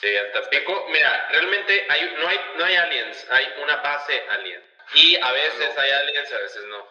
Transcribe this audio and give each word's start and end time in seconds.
Sí, 0.00 0.06
en 0.08 0.30
Tampico. 0.32 0.86
Mira, 0.92 1.28
realmente 1.30 1.86
hay, 1.88 2.14
no, 2.20 2.28
hay, 2.28 2.38
no 2.58 2.64
hay 2.64 2.76
aliens, 2.76 3.26
hay 3.30 3.46
una 3.62 3.76
base 3.76 4.22
alien. 4.30 4.62
Y 4.94 5.16
a 5.16 5.32
veces 5.32 5.76
hay 5.78 5.90
aliens, 5.90 6.32
a 6.32 6.38
veces 6.38 6.62
no. 6.68 6.86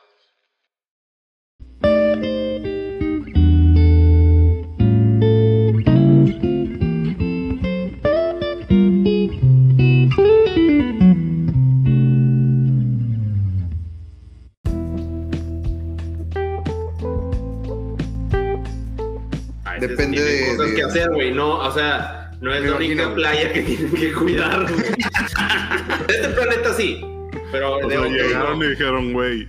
Depende 19.80 20.18
tienen 20.18 20.26
de- 20.26 20.56
cosas 20.58 20.70
de- 20.70 20.76
que 20.76 20.84
hacer, 20.84 21.10
güey. 21.12 21.32
No, 21.32 21.58
o 21.60 21.72
sea, 21.72 22.25
no 22.46 22.54
es 22.54 22.62
Me 22.62 22.70
la 22.70 22.76
única 22.76 23.14
playa 23.16 23.52
que 23.52 23.62
tienen 23.64 23.92
que 23.92 24.14
cuidar, 24.14 24.72
güey. 24.72 24.84
De 26.08 26.14
este 26.16 26.28
planeta 26.30 26.74
sí, 26.76 27.02
pero 27.52 27.78
O 27.78 27.80
de 27.80 27.90
sea, 27.90 28.02
otro 28.02 28.12
llegaron 28.12 28.64
y 28.64 28.68
dijeron, 28.68 29.14
güey, 29.14 29.48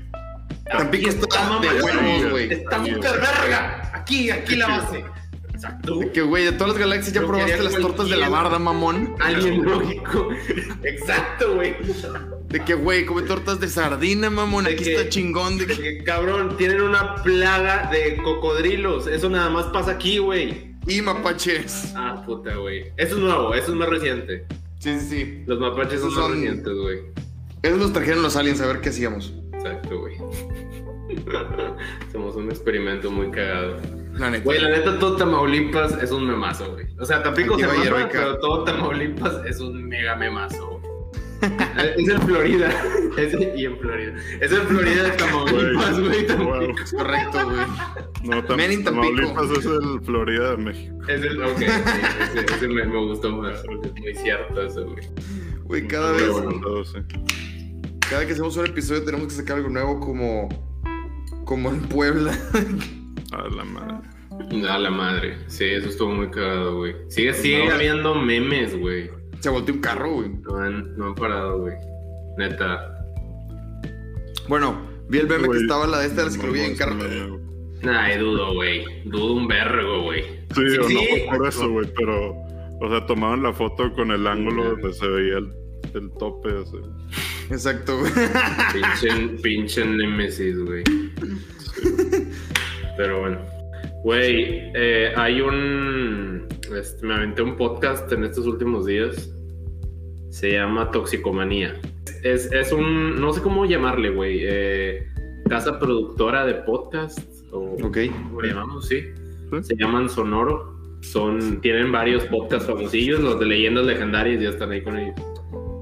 Tampico 0.64 1.10
está 1.10 1.60
de 1.60 1.68
huevos, 1.82 2.30
güey. 2.30 2.52
Está 2.54 2.78
muy 2.78 2.92
verga. 2.92 3.90
Aquí, 3.92 4.30
aquí 4.30 4.56
la 4.56 4.66
base. 4.68 5.04
Exacto. 5.52 5.98
De 5.98 6.10
que, 6.10 6.22
güey, 6.22 6.44
de 6.44 6.52
todas 6.52 6.68
las 6.68 6.78
galaxias 6.78 7.12
ya 7.12 7.20
probaste 7.20 7.52
quería 7.52 7.64
las 7.70 7.80
tortas 7.80 8.08
de 8.08 8.16
la 8.16 8.30
barda, 8.30 8.58
mamón. 8.58 9.14
Alguien 9.20 9.62
lógico. 9.62 10.30
Exacto, 10.82 11.54
güey. 11.54 11.76
De 12.48 12.64
que, 12.64 12.74
güey, 12.74 13.04
come 13.04 13.22
tortas 13.22 13.60
de 13.60 13.68
sardina, 13.68 14.30
mamón. 14.30 14.64
De 14.64 14.72
Aquí 14.72 14.84
que- 14.84 14.94
está 14.94 15.08
chingón. 15.10 15.58
De 15.58 15.66
De 15.66 15.76
que... 15.76 15.82
que, 15.82 16.04
cabrón, 16.04 16.56
tienen 16.56 16.80
una 16.80 17.16
plaga 17.16 17.90
de 17.92 18.16
cocodrilos. 18.22 19.06
Eso 19.06 19.28
nada 19.28 19.50
más 19.50 19.66
pasa 19.66 19.92
aquí, 19.92 20.16
güey. 20.18 20.75
Y 20.86 21.02
mapaches. 21.02 21.92
Ah, 21.96 22.22
puta, 22.24 22.54
güey. 22.56 22.92
Eso 22.96 23.16
es 23.16 23.22
nuevo, 23.22 23.54
eso 23.54 23.72
es 23.72 23.78
más 23.78 23.88
reciente. 23.88 24.46
Sí, 24.78 25.00
sí, 25.00 25.08
sí. 25.08 25.44
Los 25.46 25.58
mapaches 25.58 26.00
son, 26.00 26.14
más 26.14 26.30
recientes, 26.30 26.72
güey. 26.74 27.00
Esos 27.62 27.78
nos 27.78 27.92
trajeron 27.92 28.22
los 28.22 28.36
aliens 28.36 28.60
a 28.60 28.66
ver 28.66 28.80
qué 28.80 28.90
hacíamos. 28.90 29.34
Exacto, 29.52 29.98
güey. 29.98 30.16
Somos 32.12 32.36
un 32.36 32.50
experimento 32.50 33.10
muy 33.10 33.30
cagado. 33.30 33.78
La 34.14 34.30
neta. 34.30 34.44
Güey, 34.44 34.60
la 34.60 34.70
neta, 34.70 34.98
todo 34.98 35.16
Tamaulipas 35.16 36.00
es 36.02 36.10
un 36.12 36.26
memazo, 36.26 36.72
güey. 36.72 36.86
O 36.98 37.04
sea, 37.04 37.22
Tampico 37.22 37.58
se 37.58 37.66
mama, 37.66 38.08
pero 38.10 38.38
todo 38.38 38.64
Tamaulipas 38.64 39.44
es 39.44 39.60
un 39.60 39.88
mega 39.88 40.14
memazo, 40.16 40.78
güey. 40.78 40.95
es 41.96 42.08
en 42.08 42.22
Florida. 42.22 42.70
Es 43.16 43.32
y 43.32 43.64
en 43.64 43.78
Florida. 43.78 44.12
Es 44.42 44.52
en 44.52 44.60
Florida 44.66 45.02
de 45.04 45.10
Tamaulipas, 45.12 46.00
güey. 46.00 46.26
Tampico. 46.26 46.50
wow. 46.50 46.70
Es 46.84 46.92
correcto, 46.92 47.38
güey. 47.46 47.66
No, 48.24 48.44
Tam- 48.44 48.56
Men 48.58 48.72
in 48.72 48.84
Tampico. 48.84 49.16
Tamaulipas 49.16 49.58
es 49.58 49.64
el 49.64 50.00
Florida 50.04 50.50
de 50.50 50.56
México. 50.58 50.96
Es 51.08 51.22
el, 51.22 51.42
ok, 51.42 51.56
sí, 51.56 51.64
ese, 51.64 52.54
ese 52.56 52.68
me, 52.68 52.84
me 52.84 52.98
gustó 53.06 53.30
más, 53.34 53.62
porque 53.64 53.88
es 53.88 53.94
muy 53.94 54.14
cierto 54.16 54.60
eso, 54.60 54.84
güey. 54.84 55.06
Güey, 55.64 55.88
cada 55.88 56.12
Muy 56.12 56.20
vez, 56.20 56.28
aguantado, 56.30 56.84
sí. 56.84 56.98
cada 58.10 58.26
que 58.26 58.32
hacemos 58.34 58.54
un 58.58 58.66
episodio 58.66 59.02
tenemos 59.04 59.28
que 59.28 59.32
sacar 59.34 59.56
algo 59.56 59.70
nuevo 59.70 59.98
como, 59.98 60.48
como 61.46 61.70
en 61.70 61.80
Puebla. 61.88 62.38
A 63.32 63.48
la 63.48 63.64
madre. 63.64 64.08
A 64.68 64.78
la 64.78 64.90
madre. 64.90 65.38
Sí, 65.46 65.64
eso 65.64 65.88
estuvo 65.88 66.10
muy 66.10 66.28
cagado, 66.30 66.76
güey. 66.76 66.94
Sigue, 67.08 67.32
sigue 67.32 67.64
No. 67.66 67.74
habiendo 67.74 68.14
memes, 68.14 68.78
güey. 68.78 69.10
Se 69.40 69.48
volteó 69.50 69.74
un 69.74 69.80
carro, 69.80 70.12
güey. 70.14 70.30
No 70.42 70.56
han, 70.58 70.96
no 70.96 71.06
han 71.06 71.14
parado, 71.14 71.60
güey. 71.60 71.74
Neta. 72.38 72.92
Bueno, 74.48 74.80
vi 75.08 75.18
el 75.18 75.28
meme 75.28 75.48
que 75.48 75.58
estaba 75.58 75.86
la 75.86 76.00
de 76.00 76.06
esta 76.06 76.20
de 76.22 76.26
la 76.26 76.32
ciclovía 76.32 76.66
en 76.66 76.72
no, 76.72 76.78
carro. 76.78 76.94
no, 76.94 77.38
no. 77.82 77.98
Ay, 77.98 78.18
dudo, 78.18 78.54
güey. 78.54 78.84
Dudo 79.04 79.34
un 79.34 79.48
vergo, 79.48 80.02
güey. 80.02 80.22
Sí, 80.54 80.60
o 80.78 80.82
no 80.82 80.88
Sí. 80.88 80.96
fue 81.28 81.38
por 81.38 81.48
eso, 81.48 81.70
güey, 81.70 81.86
pero, 81.96 82.32
o 82.80 82.88
sea, 82.90 83.06
tomaban 83.06 83.42
la 83.42 83.52
foto 83.52 83.92
con 83.92 84.10
el 84.10 84.26
ángulo 84.26 84.70
donde 84.70 84.92
se 84.92 85.06
veía 85.06 85.38
el, 85.38 85.52
el 85.94 86.10
tope, 86.18 86.48
así. 86.50 86.76
Exacto, 87.50 87.98
güey. 87.98 88.12
Pinche, 88.72 89.28
pinche 89.42 89.84
Nemesis, 89.84 90.58
güey. 90.58 90.82
Pero 92.96 93.20
bueno. 93.20 93.38
Güey, 94.02 94.70
eh, 94.74 95.12
hay 95.16 95.40
un. 95.40 96.35
Este, 96.74 97.06
me 97.06 97.14
aventé 97.14 97.42
un 97.42 97.56
podcast 97.56 98.10
en 98.12 98.24
estos 98.24 98.46
últimos 98.46 98.86
días. 98.86 99.32
Se 100.30 100.52
llama 100.52 100.90
Toxicomanía. 100.90 101.80
Es, 102.22 102.50
es 102.52 102.72
un. 102.72 103.20
No 103.20 103.32
sé 103.32 103.40
cómo 103.42 103.64
llamarle, 103.66 104.10
güey. 104.10 104.40
eh, 104.42 105.06
casa 105.48 105.78
productora 105.78 106.44
de 106.44 106.54
podcast. 106.54 107.18
O, 107.52 107.76
Ok. 107.84 107.98
¿Cómo 108.28 108.42
le 108.42 108.48
llamamos? 108.48 108.86
Sí. 108.88 109.04
Se 109.62 109.76
llaman 109.76 110.08
Sonoro. 110.08 110.74
Son, 111.02 111.60
tienen 111.60 111.92
varios 111.92 112.24
podcasts 112.24 112.66
famosillos. 112.68 113.20
Los 113.20 113.38
de 113.38 113.46
leyendas 113.46 113.86
legendarias 113.86 114.42
ya 114.42 114.48
están 114.50 114.72
ahí 114.72 114.82
con 114.82 114.98
ellos. 114.98 115.14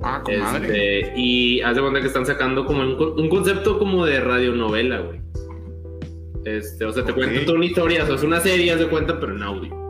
Ah, 0.03 0.23
con 0.23 0.39
madre. 0.39 1.01
Este, 1.01 1.13
y 1.19 1.63
haz 1.63 1.77
de 1.77 1.81
cuenta 1.81 2.01
que 2.01 2.09
están 2.09 2.27
sacando 2.27 2.67
como 2.67 2.83
un, 2.83 3.21
un 3.21 3.29
concepto 3.31 3.79
como 3.79 4.05
de 4.05 4.21
radionovela, 4.21 5.01
güey. 5.01 5.21
Este, 6.45 6.85
o 6.85 6.93
sea, 6.93 7.05
te 7.05 7.13
Ok. 7.13 7.17
cuentan 7.19 7.45
toda 7.47 7.57
una 7.57 7.65
historia, 7.67 8.03
o 8.03 8.07
sea, 8.07 8.17
es 8.17 8.23
una 8.23 8.39
serie, 8.41 8.71
haz 8.71 8.79
de 8.81 8.89
cuenta, 8.89 9.19
pero 9.19 9.35
en 9.35 9.43
audio. 9.43 9.84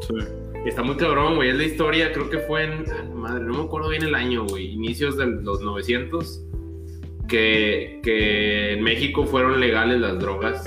Sí. 0.00 0.14
Y 0.64 0.68
está 0.68 0.82
muy 0.82 0.96
cabrón, 0.96 1.36
güey. 1.36 1.50
Es 1.50 1.56
la 1.56 1.64
historia, 1.64 2.12
creo 2.12 2.28
que 2.28 2.38
fue 2.40 2.64
en. 2.64 2.84
ah, 2.90 3.04
madre, 3.14 3.44
no 3.44 3.54
me 3.54 3.64
acuerdo 3.64 3.88
bien 3.88 4.02
el 4.02 4.14
año, 4.14 4.44
güey. 4.46 4.72
Inicios 4.72 5.16
de 5.16 5.26
los 5.26 5.60
900. 5.60 6.42
Que, 7.28 8.00
que 8.04 8.74
en 8.74 8.82
México 8.84 9.24
fueron 9.26 9.58
legales 9.60 10.00
las 10.00 10.18
drogas. 10.18 10.64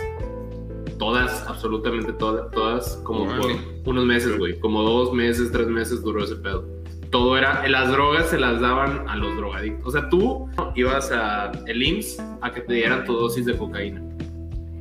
Todas, 0.97 1.45
absolutamente 1.47 2.11
todas, 2.13 2.51
todas, 2.51 2.97
como 3.05 3.25
por 3.25 3.45
Órale. 3.45 3.59
unos 3.85 4.05
meses, 4.05 4.37
güey. 4.37 4.59
Como 4.59 4.83
dos 4.83 5.13
meses, 5.13 5.51
tres 5.51 5.67
meses 5.67 6.01
duró 6.01 6.23
ese 6.23 6.35
pedo. 6.35 6.65
Todo 7.11 7.37
era. 7.37 7.65
Las 7.69 7.89
drogas 7.91 8.29
se 8.29 8.37
las 8.37 8.59
daban 8.59 9.07
a 9.07 9.15
los 9.15 9.35
drogadictos. 9.37 9.87
O 9.87 9.91
sea, 9.91 10.09
tú 10.09 10.49
ibas 10.75 11.11
a 11.11 11.51
el 11.67 11.81
IMSS 11.81 12.19
a 12.41 12.51
que 12.51 12.61
te 12.61 12.73
dieran 12.73 13.05
tu 13.05 13.13
dosis 13.13 13.45
de 13.45 13.57
cocaína. 13.57 14.01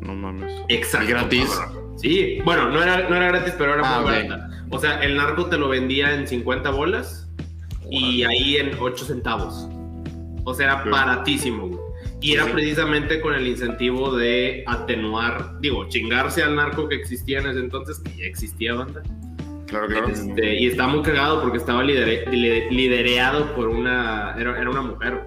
No 0.01 0.15
mames. 0.15 0.53
Exacto. 0.69 1.07
¿Y 1.07 1.11
gratis? 1.11 1.49
cabrón. 1.51 1.88
Sí, 2.01 2.39
bueno, 2.45 2.71
no 2.71 2.83
era, 2.83 3.09
no 3.09 3.17
era 3.17 3.29
gratis, 3.29 3.55
pero 3.59 3.75
era 3.75 3.83
Ah, 3.85 4.01
muy 4.01 4.11
barata. 4.13 4.51
O 4.71 4.79
sea, 4.79 5.03
el 5.03 5.17
narco 5.17 5.47
te 5.47 5.59
lo 5.59 5.69
vendía 5.69 6.15
en 6.15 6.27
50 6.27 6.71
bolas 6.71 7.29
y 7.91 8.23
ahí 8.25 8.57
en 8.57 8.73
8 8.79 9.05
centavos. 9.05 9.69
O 10.45 10.55
sea, 10.55 10.67
era 10.67 10.83
Sí. 10.85 10.89
baratísimo, 10.91 11.67
güey. 11.69 11.81
Y 12.21 12.33
era 12.33 12.45
Sí. 12.47 12.51
precisamente 12.53 13.21
con 13.21 13.35
el 13.35 13.47
incentivo 13.47 14.17
de 14.17 14.65
atenuar, 14.67 15.61
digo, 15.61 15.89
chingarse 15.89 16.43
al 16.43 16.57
narco 16.57 16.89
que 16.89 16.97
existía 16.97 17.39
en 17.41 17.47
ese 17.49 17.61
entonces, 17.61 17.99
que 18.01 18.11
ya 18.17 18.25
existía 18.27 18.75
banda. 18.75 19.03
Claro, 19.67 19.87
claro. 19.87 20.09
Este, 20.09 20.61
y 20.61 20.67
estaba 20.67 20.91
muy 20.93 21.03
cagado 21.03 21.43
porque 21.43 21.59
estaba 21.59 21.83
lidere- 21.85 22.27
li- 22.31 22.71
lidereado 22.71 23.55
por 23.55 23.69
una. 23.69 24.35
Era, 24.39 24.59
era 24.61 24.71
una 24.71 24.83
mujer. 24.83 25.21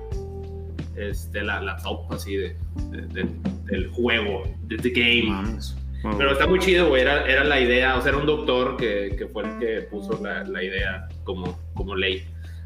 Este, 0.98 1.42
la, 1.44 1.62
la 1.62 1.78
top 1.78 2.12
así 2.12 2.36
de, 2.36 2.56
de- 2.90 3.08
de- 3.08 3.30
del 3.66 3.88
juego, 3.90 4.44
de 4.64 4.78
the 4.78 4.90
game. 4.90 5.30
Mames. 5.30 5.76
Pero 6.18 6.32
está 6.32 6.48
muy 6.48 6.60
chido, 6.60 6.90
güey. 6.90 7.02
Era, 7.02 7.26
era 7.26 7.44
la 7.44 7.60
idea, 7.60 7.96
o 7.96 8.02
sea, 8.02 8.10
era 8.10 8.18
un 8.20 8.26
doctor 8.26 8.78
que, 8.78 9.16
que 9.18 9.28
fue 9.28 9.44
el 9.44 9.58
que 9.60 9.82
puso 9.84 10.20
la, 10.22 10.44
la 10.44 10.64
idea 10.64 11.08
como, 11.24 11.60
como 11.74 11.96
ley. 11.96 12.24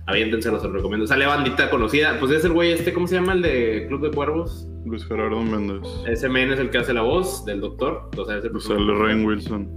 Aviéntense, 0.07 0.49
se 0.49 0.51
los 0.51 0.71
recomiendo. 0.71 1.07
Sale 1.07 1.25
bandita 1.25 1.69
conocida. 1.69 2.19
Pues 2.19 2.31
es 2.31 2.45
el 2.45 2.53
güey 2.53 2.71
este, 2.71 2.93
¿cómo 2.93 3.07
se 3.07 3.15
llama? 3.15 3.33
El 3.33 3.41
de 3.41 3.85
Club 3.87 4.01
de 4.01 4.11
Cuervos. 4.11 4.67
Luis 4.85 5.05
Gerardo 5.05 5.41
Méndez. 5.41 5.81
Ese 6.07 6.29
men 6.29 6.51
es 6.51 6.59
el 6.59 6.69
que 6.69 6.77
hace 6.77 6.93
la 6.93 7.01
voz 7.01 7.43
del 7.45 7.59
doctor. 7.59 8.09
O 8.15 8.25
sea, 8.25 8.37
es 8.37 8.45
el 8.45 8.51
Pues 8.51 8.69
el 8.69 8.99
Rain 8.99 9.25
Wilson. 9.25 9.67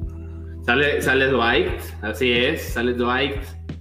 Sale, 0.66 1.00
sale 1.00 1.28
Dwight, 1.28 1.80
así 2.02 2.30
es, 2.30 2.74
sale 2.74 2.92
Dwight 2.92 3.36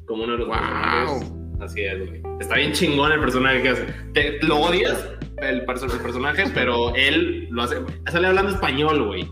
como 0.05 0.23
uno 0.23 0.33
de 0.33 0.39
los 0.39 0.47
Wow. 0.47 1.57
Así 1.59 1.81
es, 1.81 2.07
güey. 2.07 2.21
Está 2.39 2.55
bien 2.55 2.71
chingón 2.71 3.11
el 3.11 3.19
personaje 3.19 3.61
que 3.61 3.69
hace. 3.69 3.85
Te, 4.13 4.39
lo 4.43 4.57
odias, 4.57 5.05
el, 5.41 5.55
el 5.57 5.65
personaje, 5.65 6.45
pero 6.53 6.95
él 6.95 7.49
lo 7.51 7.63
hace. 7.63 7.77
Sale 8.09 8.27
hablando 8.27 8.51
español, 8.53 9.03
güey. 9.05 9.27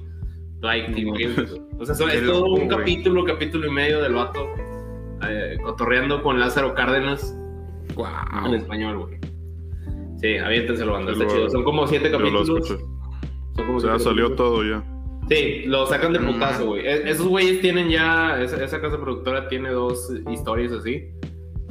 Dwight, 0.59 0.89
No. 0.89 1.13
O 1.79 1.85
sea, 1.85 2.13
es 2.13 2.25
todo 2.25 2.45
un 2.53 2.67
capítulo, 2.67 3.23
capítulo 3.25 3.67
y 3.67 3.71
medio 3.71 4.01
del 4.01 4.13
vato 4.13 4.47
eh, 5.27 5.57
cotorreando 5.63 6.21
con 6.23 6.39
Lázaro 6.39 6.73
Cárdenas 6.73 7.35
en 7.89 7.95
Wow. 7.95 8.53
español, 8.55 8.97
güey. 8.99 9.15
Sí, 10.17 10.37
aviéntenselo, 10.37 10.93
banda. 10.93 11.11
Está 11.11 11.23
lo- 11.25 11.29
chido. 11.29 11.49
Son 11.49 11.63
como 11.63 11.85
siete 11.87 12.09
lo 12.09 12.17
capítulos. 12.19 12.49
escuché. 12.49 12.83
Son 13.55 13.65
como 13.65 13.77
O 13.77 13.79
sea, 13.81 13.89
siete 13.91 14.03
salió 14.05 14.23
capítulos. 14.29 14.51
todo 14.51 14.63
ya. 14.63 14.83
Sí, 15.29 15.63
lo 15.65 15.85
sacan 15.87 16.13
de 16.13 16.19
putazo, 16.19 16.67
güey. 16.67 16.85
E- 16.85 17.09
Esos 17.09 17.27
güeyes 17.27 17.59
tienen 17.61 17.89
ya, 17.89 18.41
esa, 18.41 18.63
esa 18.63 18.79
casa 18.81 18.99
productora 18.99 19.47
tiene 19.47 19.69
dos 19.71 20.11
historias 20.31 20.71
así. 20.71 21.03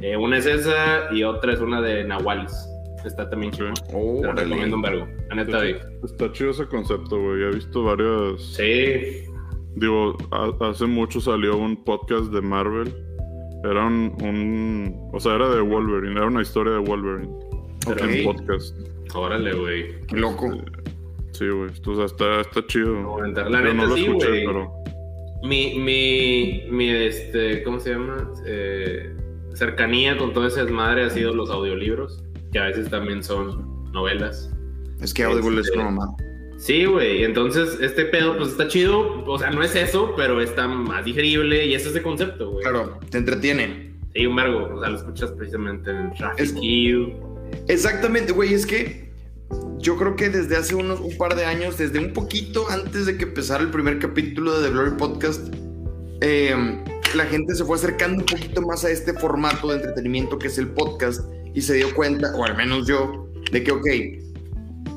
Eh, 0.01 0.17
una 0.17 0.37
es 0.37 0.45
esa 0.45 1.11
y 1.13 1.23
otra 1.23 1.53
es 1.53 1.59
una 1.61 1.81
de 1.81 2.03
Nahualis. 2.03 2.53
Está 3.05 3.29
también 3.29 3.51
chido. 3.53 3.71
Te 3.87 3.93
la 3.93 3.97
Órale. 3.99 4.43
recomiendo 4.43 4.75
un 4.75 4.81
vergo. 4.81 5.07
La 5.29 5.35
neta. 5.35 5.63
Está 6.03 6.31
chido 6.31 6.51
ese 6.51 6.65
concepto, 6.67 7.19
güey. 7.21 7.43
He 7.43 7.51
visto 7.51 7.83
varias. 7.83 8.41
Sí. 8.41 9.23
Digo, 9.75 10.15
ha- 10.31 10.53
hace 10.69 10.85
mucho 10.85 11.19
salió 11.19 11.57
un 11.57 11.83
podcast 11.83 12.31
de 12.31 12.41
Marvel. 12.41 12.93
Era 13.63 13.85
un, 13.87 14.15
un- 14.21 15.09
O 15.13 15.19
sea, 15.19 15.35
era 15.35 15.49
de 15.49 15.61
Wolverine. 15.61 16.11
Era 16.17 16.27
una 16.27 16.41
historia 16.43 16.73
de 16.73 16.79
Wolverine. 16.79 17.33
Ok. 17.87 18.01
En 18.01 18.23
podcast. 18.25 18.75
Órale, 19.15 19.53
güey. 19.53 20.01
Qué 20.07 20.17
loco. 20.17 20.51
Sí, 21.31 21.47
güey. 21.49 21.69
O 21.87 21.95
sea, 21.95 22.05
está, 22.05 22.41
está 22.41 22.65
chido. 22.67 22.93
No, 23.01 23.19
La 23.19 23.27
neta, 23.27 23.73
no 23.73 23.85
lo 23.87 23.95
sí, 23.95 24.05
escuché, 24.05 24.27
pero. 24.45 24.71
mi, 25.43 25.79
mi, 25.79 26.63
mi, 26.69 26.89
este, 26.89 27.63
¿cómo 27.63 27.79
se 27.79 27.91
llama? 27.91 28.31
Eh, 28.45 29.13
cercanía 29.53 30.17
con 30.17 30.33
todo 30.33 30.47
ese 30.47 30.61
desmadre 30.63 31.03
ha 31.03 31.09
sido 31.09 31.33
los 31.33 31.49
audiolibros, 31.49 32.23
que 32.51 32.59
a 32.59 32.65
veces 32.65 32.89
también 32.89 33.23
son 33.23 33.83
novelas. 33.91 34.54
Es 35.01 35.13
que 35.13 35.23
Audible 35.23 35.61
es 35.61 35.67
Este, 35.67 35.79
una 35.79 35.91
mamada. 35.91 36.15
Sí, 36.57 36.85
güey. 36.85 37.23
Entonces, 37.23 37.77
este 37.81 38.05
pedo, 38.05 38.37
pues 38.37 38.49
está 38.49 38.67
chido. 38.67 39.23
O 39.25 39.37
sea, 39.37 39.51
no 39.51 39.61
es 39.61 39.75
eso, 39.75 40.13
pero 40.15 40.41
está 40.41 40.67
más 40.67 41.05
digerible 41.05 41.65
y 41.65 41.75
ese 41.75 41.89
es 41.89 41.95
el 41.95 42.03
concepto, 42.03 42.51
güey. 42.51 42.63
Claro, 42.63 42.99
te 43.09 43.17
entretiene. 43.17 43.93
Sí, 44.13 44.25
un 44.25 44.35
vergo. 44.35 44.75
O 44.75 44.79
sea, 44.79 44.89
lo 44.89 44.97
escuchas 44.97 45.31
precisamente 45.31 45.91
en 45.91 46.13
Traffic 46.13 46.39
Es-. 46.39 46.55
Exactamente, 47.67 48.31
güey, 48.31 48.53
es 48.53 48.65
que 48.65 49.05
yo 49.77 49.97
creo 49.97 50.15
que 50.15 50.29
desde 50.29 50.55
hace 50.55 50.73
unos 50.75 50.99
un 50.99 51.15
par 51.17 51.35
de 51.35 51.45
años, 51.45 51.77
desde 51.77 51.99
un 51.99 52.13
poquito 52.13 52.67
antes 52.69 53.05
de 53.05 53.17
que 53.17 53.25
empezara 53.25 53.61
el 53.61 53.69
primer 53.69 53.99
capítulo 53.99 54.59
de 54.59 54.67
The 54.67 54.73
Glory 54.73 54.91
Podcast, 54.97 55.53
eh, 56.21 56.83
la 57.15 57.25
gente 57.25 57.53
se 57.53 57.63
fue 57.63 57.77
acercando 57.77 58.19
un 58.19 58.25
poquito 58.25 58.61
más 58.61 58.83
a 58.83 58.89
este 58.89 59.13
formato 59.13 59.67
de 59.67 59.75
entretenimiento 59.75 60.39
que 60.39 60.47
es 60.47 60.57
el 60.57 60.69
podcast 60.69 61.21
y 61.53 61.61
se 61.61 61.75
dio 61.75 61.93
cuenta, 61.93 62.33
o 62.35 62.43
al 62.43 62.57
menos 62.57 62.87
yo, 62.87 63.29
de 63.51 63.63
que, 63.63 63.71
ok, 63.71 63.87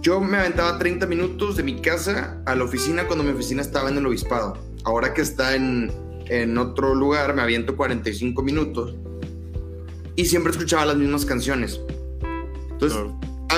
yo 0.08 0.22
me 0.22 0.38
aventaba 0.38 0.78
30 0.78 1.06
minutos 1.06 1.58
de 1.58 1.62
mi 1.62 1.82
casa 1.82 2.40
a 2.46 2.54
la 2.54 2.64
oficina 2.64 3.06
cuando 3.06 3.22
mi 3.24 3.30
oficina 3.30 3.60
estaba 3.60 3.90
en 3.90 3.98
el 3.98 4.06
obispado. 4.06 4.56
Ahora 4.84 5.12
que 5.12 5.20
está 5.20 5.54
en, 5.54 5.92
en 6.28 6.56
otro 6.56 6.94
lugar, 6.94 7.34
me 7.34 7.42
aviento 7.42 7.76
45 7.76 8.42
minutos 8.42 8.94
y 10.16 10.24
siempre 10.24 10.52
escuchaba 10.52 10.86
las 10.86 10.96
mismas 10.96 11.26
canciones. 11.26 11.82
Entonces, 12.70 12.98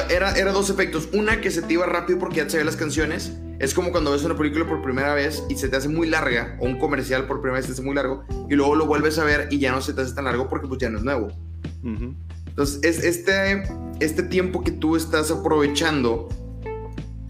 Era, 0.08 0.32
era 0.32 0.50
dos 0.50 0.70
efectos. 0.70 1.08
Una 1.12 1.40
que 1.40 1.52
se 1.52 1.62
te 1.62 1.74
iba 1.74 1.86
rápido 1.86 2.18
porque 2.18 2.38
ya 2.38 2.44
te 2.44 2.50
sabías 2.50 2.66
las 2.66 2.76
canciones. 2.76 3.32
Es 3.60 3.72
como 3.72 3.92
cuando 3.92 4.10
ves 4.10 4.24
una 4.24 4.36
película 4.36 4.66
por 4.66 4.82
primera 4.82 5.14
vez 5.14 5.44
y 5.48 5.54
se 5.54 5.68
te 5.68 5.76
hace 5.76 5.88
muy 5.88 6.08
larga, 6.08 6.56
o 6.58 6.66
un 6.66 6.80
comercial 6.80 7.28
por 7.28 7.40
primera 7.40 7.58
vez 7.58 7.66
se 7.66 7.68
te 7.68 7.74
hace 7.74 7.82
muy 7.82 7.94
largo, 7.94 8.24
y 8.48 8.56
luego 8.56 8.74
lo 8.74 8.86
vuelves 8.86 9.20
a 9.20 9.24
ver 9.24 9.46
y 9.52 9.60
ya 9.60 9.70
no 9.70 9.80
se 9.82 9.92
te 9.94 10.00
hace 10.00 10.14
tan 10.14 10.24
largo 10.24 10.48
porque 10.48 10.66
pues 10.66 10.80
ya 10.80 10.90
no 10.90 10.98
es 10.98 11.04
nuevo. 11.04 11.28
Ujú. 11.84 12.16
Entonces, 12.50 12.80
es 12.82 13.04
este, 13.04 13.62
este 14.00 14.22
tiempo 14.22 14.62
que 14.62 14.70
tú 14.72 14.96
estás 14.96 15.30
aprovechando 15.30 16.28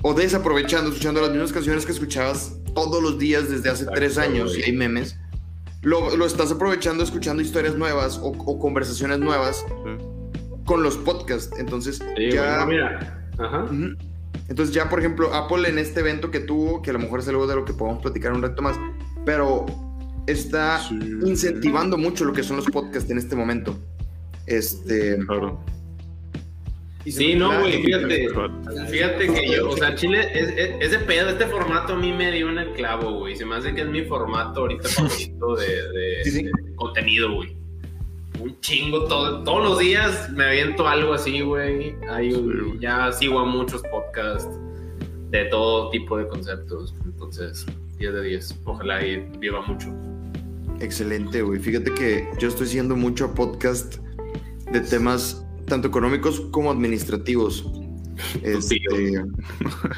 o 0.02 0.14
desaprovechando, 0.14 0.88
escuchando 0.90 1.20
las 1.20 1.31
mismas 1.31 1.52
canciones 1.52 1.87
que 1.87 1.93
escuchabas 1.93 2.55
todos 2.75 3.02
los 3.02 3.19
días 3.19 3.49
desde 3.50 3.69
hace 3.70 3.82
Exacto, 3.84 4.00
tres 4.00 4.19
años, 4.19 4.56
y 4.58 4.62
hay 4.62 4.72
memes, 4.72 5.17
lo, 5.82 6.17
lo 6.17 6.25
estás 6.26 6.50
aprovechando 6.52 7.02
escuchando 7.05 7.43
historias 7.43 7.76
nuevas 7.76 8.19
o, 8.19 8.28
o 8.28 8.58
conversaciones 8.58 9.19
nuevas 9.19 9.64
Sí. 9.69 10.05
con 10.64 10.82
los 10.82 10.96
podcasts. 10.96 11.50
Entonces, 11.58 12.00
Sí, 12.16 12.31
ya... 12.32 12.64
mira. 12.66 13.28
Ajá. 13.38 13.66
Entonces 14.49 14.75
ya, 14.75 14.88
por 14.88 14.99
ejemplo, 15.00 15.32
Apple 15.34 15.69
en 15.69 15.78
este 15.78 16.00
evento 16.00 16.31
que 16.31 16.40
tuvo, 16.40 16.82
que 16.82 16.90
a 16.90 16.93
lo 16.93 16.99
mejor 16.99 17.20
es 17.20 17.28
algo 17.28 17.46
de 17.46 17.55
lo 17.56 17.64
que 17.64 17.73
podemos 17.73 18.02
platicar 18.02 18.32
un 18.32 18.43
rato 18.43 18.62
más, 18.62 18.76
pero 19.25 19.66
está 20.26 20.78
Sí. 20.81 20.99
incentivando 21.25 21.96
mucho 21.99 22.25
lo 22.25 22.32
que 22.32 22.43
son 22.43 22.56
los 22.56 22.66
podcasts 22.66 23.11
en 23.11 23.19
este 23.19 23.34
momento. 23.37 23.78
Este... 24.50 25.17
Claro. 25.26 25.58
Sí, 27.06 27.35
no, 27.35 27.61
güey, 27.61 27.82
fíjate. 27.82 28.29
Fíjate 28.91 29.26
que 29.32 29.50
yo, 29.50 29.70
o 29.70 29.76
sea, 29.76 29.94
Chile, 29.94 30.20
es, 30.35 30.50
es- 30.50 30.75
ese 30.81 30.99
pedo, 30.99 31.31
este 31.31 31.47
formato 31.47 31.94
a 31.94 31.97
mí 31.97 32.12
me 32.12 32.31
dio 32.31 32.50
en 32.50 32.58
el 32.58 32.73
clavo, 32.75 33.20
güey. 33.20 33.35
Se 33.37 33.47
me 33.47 33.56
hace 33.56 33.75
que 33.75 33.81
es 33.82 33.88
mi 33.88 34.02
formato 34.02 34.61
ahorita 34.61 34.87
favorito 34.88 35.56
de, 35.56 35.67
de- 35.93 36.25
Sí, 36.25 36.31
sí. 36.31 36.43
de 36.44 36.75
contenido, 36.76 37.32
güey. 37.35 37.56
Un 38.38 38.58
chingo, 38.61 39.05
todo, 39.06 39.43
todos 39.44 39.64
los 39.64 39.79
días 39.79 40.31
me 40.32 40.44
aviento 40.44 40.87
algo 40.87 41.14
así, 41.14 41.41
güey. 41.41 41.94
Sí, 42.20 42.32
ya 42.81 43.11
sigo 43.12 43.38
a 43.41 43.44
muchos 43.47 43.82
podcasts 43.91 44.49
de 45.31 45.44
todo 45.47 45.88
tipo 45.91 46.19
de 46.19 46.26
conceptos. 46.26 46.94
Entonces, 47.05 47.64
10 47.99 48.12
de 48.14 48.23
10. 48.23 48.61
Ojalá 48.64 49.05
y 49.06 49.17
viva 49.38 49.62
mucho. 49.62 49.88
Excelente, 50.81 51.41
güey. 51.43 51.61
Fíjate 51.61 51.93
que 51.94 52.29
yo 52.38 52.49
estoy 52.49 52.67
siguiendo 52.67 52.94
mucho 52.97 53.35
podcast 53.35 53.97
de 54.72 54.81
temas 54.81 55.44
tanto 55.67 55.88
económicos 55.88 56.40
como 56.50 56.70
administrativos. 56.70 57.64
Este, 58.43 58.76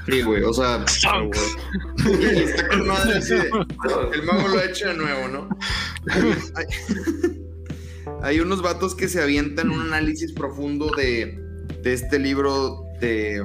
sí, 0.06 0.22
güey, 0.22 0.44
o 0.44 0.52
sea, 0.52 0.84
está 0.84 2.68
con 2.68 2.86
madre 2.86 3.20
el 4.14 4.22
mago 4.22 4.48
lo 4.48 4.58
ha 4.58 4.64
hecho 4.64 4.88
de 4.88 4.94
nuevo, 4.94 5.28
¿no? 5.28 5.48
Hay, 6.54 6.66
hay 8.22 8.40
unos 8.40 8.62
vatos 8.62 8.94
que 8.94 9.08
se 9.08 9.20
avientan 9.20 9.70
un 9.70 9.80
análisis 9.80 10.32
profundo 10.32 10.90
de, 10.96 11.36
de 11.82 11.92
este 11.92 12.20
libro 12.20 12.84
de, 13.00 13.42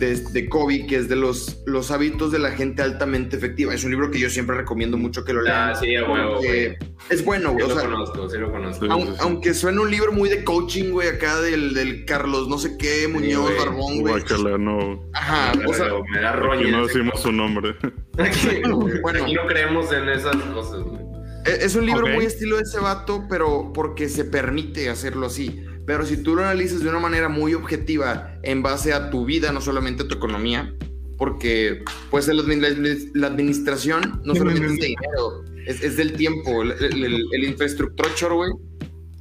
de, 0.00 0.16
de 0.16 0.48
Kobe, 0.48 0.86
que 0.86 0.96
es 0.96 1.08
de 1.08 1.14
los, 1.14 1.62
los 1.66 1.92
hábitos 1.92 2.32
de 2.32 2.40
la 2.40 2.50
gente 2.50 2.82
altamente 2.82 3.36
efectiva. 3.36 3.72
Es 3.72 3.84
un 3.84 3.92
libro 3.92 4.10
que 4.10 4.18
yo 4.18 4.28
siempre 4.30 4.56
recomiendo 4.56 4.96
mucho 4.96 5.24
que 5.24 5.32
lo 5.32 5.42
lean. 5.42 5.70
Ah, 5.70 5.74
sí, 5.76 5.94
a 5.94 6.10
huevo, 6.10 6.32
porque 6.34 6.76
güey. 6.76 6.90
Es 7.10 7.24
bueno, 7.24 7.50
Sí 7.50 7.54
güey. 7.54 7.64
O 7.66 7.68
lo 7.68 7.74
sea, 7.80 7.84
conozco, 7.88 8.28
sí 8.28 8.38
lo 8.38 8.50
conozco. 8.50 8.84
Sí. 8.86 8.90
aun- 8.90 9.14
aunque 9.20 9.54
suene 9.54 9.78
un 9.80 9.90
libro 9.90 10.10
muy 10.12 10.28
de 10.28 10.42
coaching, 10.42 10.90
güey, 10.90 11.08
acá 11.08 11.40
del, 11.40 11.74
del 11.74 12.04
Carlos, 12.06 12.48
no 12.48 12.58
sé 12.58 12.76
qué, 12.78 13.06
Muñoz, 13.06 13.42
güey. 13.42 13.58
Barbón, 13.58 14.00
güey. 14.00 14.24
No. 14.58 15.08
Ajá, 15.12 15.52
Me 15.54 15.66
o 15.66 15.72
sea, 15.74 15.86
me 16.10 16.20
da 16.20 16.30
Aquí 16.30 16.40
roña 16.40 16.70
no 16.70 16.86
decimos 16.86 17.20
su 17.20 17.30
nombre. 17.30 17.76
Aquí, 18.18 18.62
Bueno. 19.02 19.22
aquí 19.24 19.34
no 19.34 19.46
creemos 19.46 19.92
en 19.92 20.08
esas 20.08 20.34
cosas, 20.36 20.80
güey. 20.82 21.00
E- 21.46 21.64
Es 21.64 21.74
un 21.74 21.86
libro 21.86 22.06
muy 22.06 22.24
estilo 22.26 22.56
de 22.56 22.62
ese 22.62 22.78
vato, 22.80 23.24
pero 23.28 23.72
porque 23.72 24.08
se 24.08 24.24
permite 24.24 24.88
hacerlo 24.90 25.26
así. 25.26 25.62
Pero 25.90 26.06
si 26.06 26.18
tú 26.18 26.36
lo 26.36 26.42
analizas 26.42 26.84
de 26.84 26.88
una 26.88 27.00
manera 27.00 27.28
muy 27.28 27.52
objetiva 27.52 28.32
en 28.44 28.62
base 28.62 28.92
a 28.92 29.10
tu 29.10 29.24
vida, 29.24 29.50
no 29.50 29.60
solamente 29.60 30.04
a 30.04 30.06
tu 30.06 30.14
economía, 30.14 30.72
porque 31.18 31.82
pues 32.12 32.28
la, 32.28 32.34
admi- 32.44 33.10
la 33.12 33.26
administración 33.26 34.20
no 34.24 34.36
solamente 34.36 34.68
es 34.68 34.76
de 34.80 34.86
dinero, 34.86 35.44
es, 35.66 35.82
es 35.82 35.96
del 35.96 36.12
tiempo, 36.12 36.62
el, 36.62 36.70
el, 36.80 37.24
el- 37.32 37.44
infrastructure, 37.44 38.32
güey. 38.32 38.52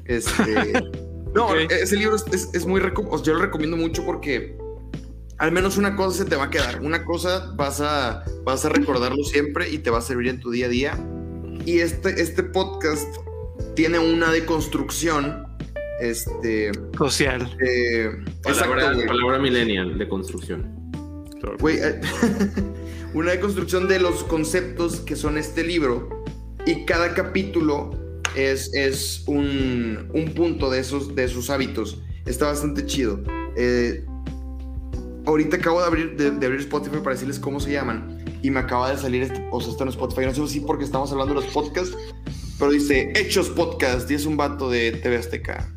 Este, 0.06 0.74
no, 1.33 1.48
Ok. 1.48 1.71
ese 1.71 1.95
libro 1.98 2.18
es, 2.18 2.50
es- 2.54 2.68
muy 2.68 2.81
yo 3.24 3.33
lo 3.33 3.39
recomiendo 3.39 3.75
mucho 3.75 4.06
porque 4.06 4.56
al 5.39 5.51
menos 5.51 5.75
una 5.77 5.95
cosa 5.95 6.19
se 6.24 6.30
te 6.30 6.36
va 6.36 6.44
a 6.44 6.50
quedar, 6.51 6.81
una 6.83 7.04
cosa 7.04 7.51
vas 7.56 7.81
a, 7.81 8.24
vas 8.44 8.63
a 8.63 8.69
recordarlo 8.69 9.24
siempre 9.24 9.72
y 9.72 9.80
te 9.80 9.89
va 9.89 9.98
a 9.98 10.01
servir 10.01 10.27
en 10.27 10.39
tu 10.39 10.51
día 10.51 10.68
a 10.68 10.69
día. 10.69 11.00
Y 11.65 11.80
este, 11.80 12.22
este 12.22 12.44
podcast 12.44 13.07
tiene 13.75 13.98
una 13.98 14.31
deconstrucción. 14.31 15.49
Este. 16.00 16.72
Social. 16.98 17.56
eh, 17.66 18.10
Palabra, 18.44 19.40
millennial 19.40 19.98
de 19.98 20.07
construcción. 20.07 20.75
Güey, 21.60 21.78
eh, 21.78 22.00
una 23.13 23.31
deconstrucción 23.31 23.88
de 23.88 24.00
los 24.00 24.24
conceptos 24.24 25.01
que 25.01 25.16
son 25.16 25.38
este 25.38 25.63
libro. 25.63 26.24
Y 26.66 26.86
cada 26.86 27.13
capítulo 27.13 27.92
es, 28.36 28.74
es 28.74 29.24
un, 29.28 30.10
un 30.13 30.34
punto 30.34 30.69
de 30.69 30.80
esos, 30.80 31.16
de 31.16 31.28
sus 31.28 31.50
hábitos. 31.50 32.01
Está 32.25 32.48
bastante 32.48 32.86
chido. 32.86 33.22
Eh, 33.56 34.06
ahorita 35.25 35.58
acabo 35.58 35.79
de 35.82 35.88
abrir, 35.88 36.15
de, 36.18 36.32
de 36.32 36.46
abrir 36.46 36.60
Spotify 36.62 36.98
para 36.98 37.12
decirles 37.15 37.39
cómo 37.39 37.60
se 37.60 37.72
llaman. 37.72 38.24
Y 38.41 38.51
me 38.51 38.60
acaba 38.60 38.91
de 38.91 38.98
salir, 38.98 39.24
este, 39.24 39.48
o 39.51 39.60
sea, 39.60 39.72
está 39.72 39.84
en 39.84 39.89
Spotify. 39.89 40.25
No 40.25 40.34
sé 40.34 40.48
si 40.48 40.60
porque 40.60 40.84
estamos 40.84 41.12
hablando 41.12 41.34
de 41.34 41.41
los 41.41 41.53
podcasts. 41.53 41.96
Pero 42.60 42.72
dice 42.72 43.13
Hechos 43.15 43.50
Podcast 43.50 44.12
y 44.12 44.15
es 44.15 44.25
un 44.25 44.36
vato 44.36 44.70
de 44.70 44.91
TV 44.91 45.15
Azteca. 45.15 45.74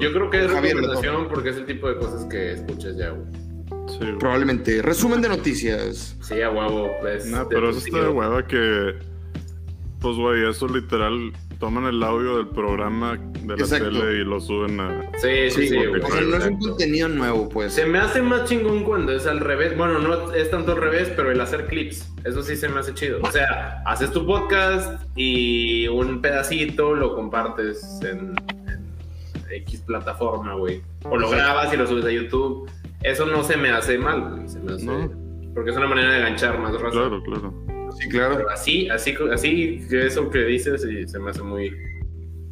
Yo 0.00 0.12
creo 0.12 0.30
que 0.30 0.44
es 0.44 0.50
Javier 0.50 0.76
recomendación 0.76 1.28
porque 1.28 1.50
es 1.50 1.56
el 1.56 1.66
tipo 1.66 1.88
de 1.88 1.96
cosas 1.96 2.24
que 2.26 2.52
escuchas 2.52 2.96
ya, 2.96 3.10
güey. 3.10 3.26
Sí, 3.88 3.98
güey. 4.00 4.18
Probablemente. 4.18 4.82
Resumen 4.82 5.20
de 5.20 5.28
noticias. 5.28 6.16
Sí, 6.22 6.40
a 6.40 6.50
huevo. 6.50 6.90
pues, 7.00 7.26
Nah, 7.26 7.44
pero 7.48 7.70
eso 7.70 7.78
está 7.78 8.00
de 8.02 8.08
hueva 8.08 8.46
que. 8.46 8.94
Pues, 10.00 10.16
güey, 10.16 10.48
eso 10.48 10.68
literal. 10.68 11.32
Toman 11.60 11.84
el 11.84 12.02
audio 12.02 12.36
del 12.38 12.48
programa 12.48 13.16
de 13.16 13.46
la 13.46 13.54
Exacto. 13.54 13.84
tele 13.90 14.20
y 14.20 14.24
lo 14.24 14.40
suben 14.40 14.80
a. 14.80 15.02
Sí, 15.18 15.50
sí, 15.50 15.68
sí, 15.68 15.76
güey. 15.76 16.00
O 16.02 16.06
sea, 16.10 16.20
no 16.22 16.36
es 16.36 16.46
un 16.46 16.58
contenido 16.58 17.08
nuevo, 17.08 17.48
pues. 17.48 17.72
Se 17.72 17.86
me 17.86 17.98
hace 17.98 18.20
más 18.20 18.44
chingón 18.48 18.82
cuando 18.82 19.12
es 19.12 19.26
al 19.26 19.38
revés. 19.40 19.76
Bueno, 19.76 20.00
no 20.00 20.32
es 20.34 20.50
tanto 20.50 20.72
al 20.72 20.78
revés, 20.78 21.12
pero 21.14 21.30
el 21.30 21.40
hacer 21.40 21.66
clips. 21.66 22.12
Eso 22.24 22.42
sí 22.42 22.56
se 22.56 22.68
me 22.68 22.80
hace 22.80 22.92
chido. 22.92 23.18
O 23.22 23.30
sea, 23.30 23.82
haces 23.86 24.10
tu 24.10 24.26
podcast 24.26 25.00
y 25.16 25.86
un 25.88 26.20
pedacito 26.20 26.94
lo 26.94 27.14
compartes 27.14 28.00
en 28.02 28.34
X 29.56 29.82
plataforma, 29.86 30.54
güey. 30.54 30.82
O 31.04 31.16
lo 31.16 31.28
grabas 31.30 31.72
y 31.72 31.76
lo 31.76 31.86
subes 31.86 32.04
a 32.04 32.10
YouTube. 32.10 32.70
Eso 33.02 33.26
no 33.26 33.42
se 33.44 33.56
me 33.56 33.70
hace 33.70 33.98
mal, 33.98 34.30
güey. 34.34 34.48
Se 34.48 34.58
me 34.60 34.72
hace. 34.72 34.84
No. 34.86 35.10
Porque 35.54 35.70
es 35.70 35.76
una 35.76 35.86
manera 35.86 36.10
de 36.12 36.18
enganchar 36.18 36.58
más 36.58 36.72
raza. 36.80 36.90
Claro, 36.90 37.22
claro. 37.22 37.54
Sí, 38.00 38.08
claro. 38.08 38.34
Pero 38.36 38.50
así, 38.50 38.88
así, 38.88 39.14
así 39.32 39.86
que 39.88 40.06
eso 40.06 40.28
que 40.30 40.40
dices 40.44 40.84
y 40.84 41.06
se 41.06 41.18
me 41.20 41.30
hace 41.30 41.42
muy. 41.42 41.70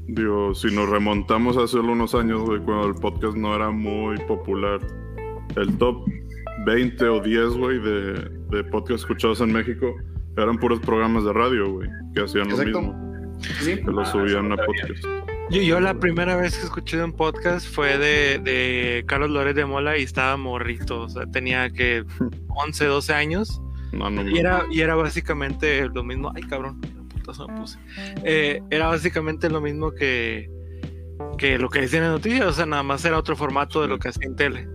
Digo, 0.09 0.55
si 0.55 0.75
nos 0.75 0.89
remontamos 0.89 1.57
hace 1.57 1.79
unos 1.79 2.15
años, 2.15 2.43
güey, 2.43 2.61
cuando 2.61 2.89
el 2.89 2.95
podcast 2.95 3.37
no 3.37 3.55
era 3.55 3.71
muy 3.71 4.19
popular, 4.27 4.81
el 5.57 5.77
top 5.79 6.05
20 6.67 7.09
o 7.09 7.21
10, 7.21 7.49
güey, 7.57 7.79
de, 7.81 8.13
de 8.51 8.65
podcasts 8.65 9.03
escuchados 9.03 9.41
en 9.41 9.53
México 9.53 9.95
eran 10.37 10.59
puros 10.59 10.81
programas 10.81 11.25
de 11.25 11.33
radio, 11.33 11.71
güey, 11.73 11.89
que 12.15 12.23
hacían 12.23 12.49
lo 12.49 12.57
mismo, 12.57 13.35
Sí. 13.61 13.77
que 13.77 13.91
lo 13.91 14.01
Ah, 14.03 14.05
subían 14.07 14.53
a 14.53 14.57
podcast. 14.57 15.05
Yo, 15.53 15.61
yo 15.61 15.81
la 15.81 15.93
primera 15.93 16.35
vez 16.35 16.57
que 16.57 16.65
escuché 16.65 17.05
un 17.05 17.13
podcast 17.13 17.69
fue 17.69 17.99
de, 17.99 18.39
de 18.39 19.05
Carlos 19.07 19.29
Lórez 19.29 19.55
de 19.55 19.67
Mola 19.67 19.99
y 19.99 20.03
estaba 20.05 20.39
morrito, 20.39 21.03
o 21.03 21.09
sea, 21.11 21.27
tenía 21.27 21.69
que 21.69 22.07
11, 22.49 22.87
12 22.87 23.13
años 23.13 23.61
No, 23.93 24.09
no, 24.09 24.27
y 24.27 24.39
era, 24.39 24.65
y 24.71 24.81
era 24.81 24.95
básicamente 24.95 25.87
lo 25.91 26.05
mismo. 26.05 26.33
Ay, 26.35 26.45
cabrón. 26.45 26.81
putazo 26.81 27.49
me 27.49 27.61
puse. 27.61 27.79
Eh, 28.25 28.63
era 28.71 28.87
básicamente 28.87 29.51
lo 29.51 29.61
mismo 29.61 29.93
que, 29.93 30.49
que 31.37 31.59
lo 31.59 31.69
que 31.69 31.83
decían 31.83 32.05
en 32.05 32.13
noticias, 32.13 32.47
o 32.47 32.53
sea, 32.55 32.65
nada 32.65 32.83
más 32.83 33.05
era 33.05 33.19
otro 33.19 33.37
formato 33.37 33.83
de 33.83 33.89
lo 33.89 33.99
que 33.99 34.09
hacía 34.09 34.27
en 34.27 34.37
tele. 34.37 34.67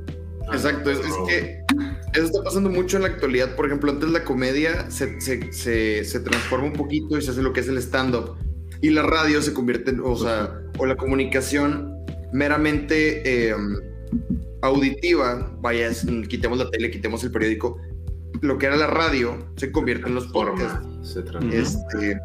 Exacto, 0.54 0.92
es, 0.92 1.00
es 1.00 1.16
que 1.28 1.60
eso 2.14 2.26
está 2.26 2.44
pasando 2.44 2.70
mucho 2.70 2.98
en 2.98 3.04
la 3.04 3.10
actualidad. 3.10 3.56
Por 3.56 3.66
ejemplo, 3.66 3.92
antes 3.92 4.12
la 4.12 4.24
comedia 4.24 4.92
se, 4.92 5.20
se, 5.22 5.52
se, 5.52 6.06
se 6.06 6.20
transforma 6.20 6.68
un 6.68 6.74
poquito 6.74 7.18
y 7.18 7.24
se 7.24 7.32
hace 7.32 7.42
lo 7.42 7.52
que 7.52 7.62
es 7.62 7.68
el 7.68 7.80
stand-up. 7.80 8.38
Y 8.82 8.90
la 8.90 9.04
radio 9.04 9.42
se 9.42 9.54
convierte 9.54 9.92
en, 9.92 10.02
o 10.04 10.16
sea, 10.16 10.62
o 10.78 10.86
la 10.86 10.96
comunicación 10.96 11.96
meramente 12.32 13.50
eh, 13.50 13.56
auditiva, 14.62 15.52
vaya, 15.60 15.90
quitemos 16.28 16.58
la 16.58 16.70
tele, 16.70 16.92
quitemos 16.92 17.24
el 17.24 17.32
periódico, 17.32 17.80
lo 18.42 18.58
que 18.58 18.68
era 18.68 18.76
la 18.76 18.88
radio 18.88 19.38
se 19.56 19.72
convierte 19.72 20.08
en 20.08 20.16
los 20.16 20.28
podcasts. 20.28 20.88
Se. 21.04 21.20
Este, 21.52 22.20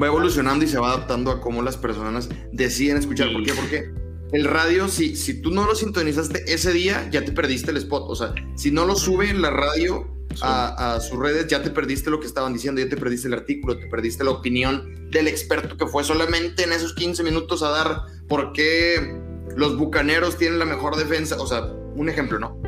va 0.00 0.06
evolucionando 0.06 0.64
y 0.64 0.68
se 0.68 0.78
va 0.78 0.92
adaptando 0.92 1.30
a 1.30 1.40
cómo 1.40 1.62
las 1.62 1.76
personas 1.76 2.28
deciden 2.52 2.98
escuchar. 2.98 3.32
¿Por 3.32 3.42
qué? 3.42 3.54
Porque 3.54 3.90
el 4.32 4.44
radio, 4.44 4.88
si, 4.88 5.16
si 5.16 5.40
tú 5.40 5.50
no 5.50 5.66
lo 5.66 5.74
sintonizaste 5.74 6.52
ese 6.52 6.72
día, 6.72 7.08
ya 7.10 7.24
te 7.24 7.32
perdiste 7.32 7.70
el 7.70 7.78
spot. 7.78 8.04
O 8.08 8.14
sea, 8.14 8.34
si 8.56 8.70
no 8.70 8.84
lo 8.84 8.96
sube 8.96 9.30
en 9.30 9.42
la 9.42 9.50
radio 9.50 10.15
a, 10.42 10.94
a 10.96 11.00
sus 11.00 11.18
redes, 11.18 11.46
ya 11.48 11.62
te 11.62 11.70
perdiste 11.70 12.10
lo 12.10 12.20
que 12.20 12.26
estaban 12.26 12.52
diciendo, 12.52 12.80
ya 12.80 12.88
te 12.88 12.96
perdiste 12.96 13.28
el 13.28 13.34
artículo, 13.34 13.78
te 13.78 13.86
perdiste 13.86 14.24
la 14.24 14.30
opinión 14.30 15.08
del 15.10 15.28
experto 15.28 15.76
que 15.76 15.86
fue 15.86 16.02
solamente 16.04 16.64
en 16.64 16.72
esos 16.72 16.94
15 16.94 17.22
minutos 17.22 17.62
a 17.62 17.70
dar 17.70 18.02
por 18.28 18.52
qué 18.52 19.20
los 19.56 19.76
bucaneros 19.76 20.36
tienen 20.36 20.58
la 20.58 20.64
mejor 20.64 20.96
defensa. 20.96 21.36
O 21.40 21.46
sea, 21.46 21.62
un 21.62 22.08
ejemplo, 22.08 22.38
¿no? 22.38 22.60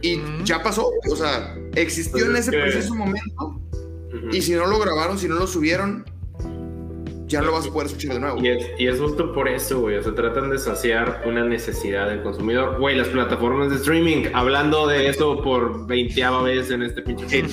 Y 0.00 0.20
ya 0.44 0.62
pasó, 0.62 0.90
o 1.10 1.16
sea, 1.16 1.54
existió 1.74 2.24
Pues 2.24 2.30
en 2.30 2.36
es 2.36 2.40
ese 2.48 2.50
que- 2.52 2.62
preciso 2.62 2.94
momento. 2.94 3.60
Y 4.30 4.42
si 4.42 4.52
no 4.54 4.66
lo 4.66 4.78
grabaron, 4.78 5.18
si 5.18 5.26
no 5.28 5.36
lo 5.36 5.46
subieron, 5.46 6.04
ya 7.32 7.42
lo 7.42 7.52
vas 7.52 7.66
a 7.66 7.70
poder 7.70 7.86
escuchar 7.86 8.14
de 8.14 8.20
nuevo. 8.20 8.38
Y 8.42 8.48
es, 8.48 8.66
y 8.78 8.86
es 8.86 9.00
justo 9.00 9.32
por 9.32 9.48
eso, 9.48 9.80
güey. 9.80 9.96
O 9.96 10.02
sea, 10.02 10.14
tratan 10.14 10.50
de 10.50 10.58
saciar 10.58 11.22
una 11.24 11.44
necesidad 11.44 12.08
del 12.08 12.22
consumidor. 12.22 12.78
Güey, 12.78 12.96
las 12.96 13.08
plataformas 13.08 13.70
de 13.70 13.76
streaming, 13.76 14.26
hablando 14.34 14.86
de 14.86 15.08
eso 15.08 15.40
por 15.42 15.86
veinteava 15.86 16.42
vez 16.42 16.70
en 16.70 16.82
este 16.82 17.02
pinche. 17.02 17.44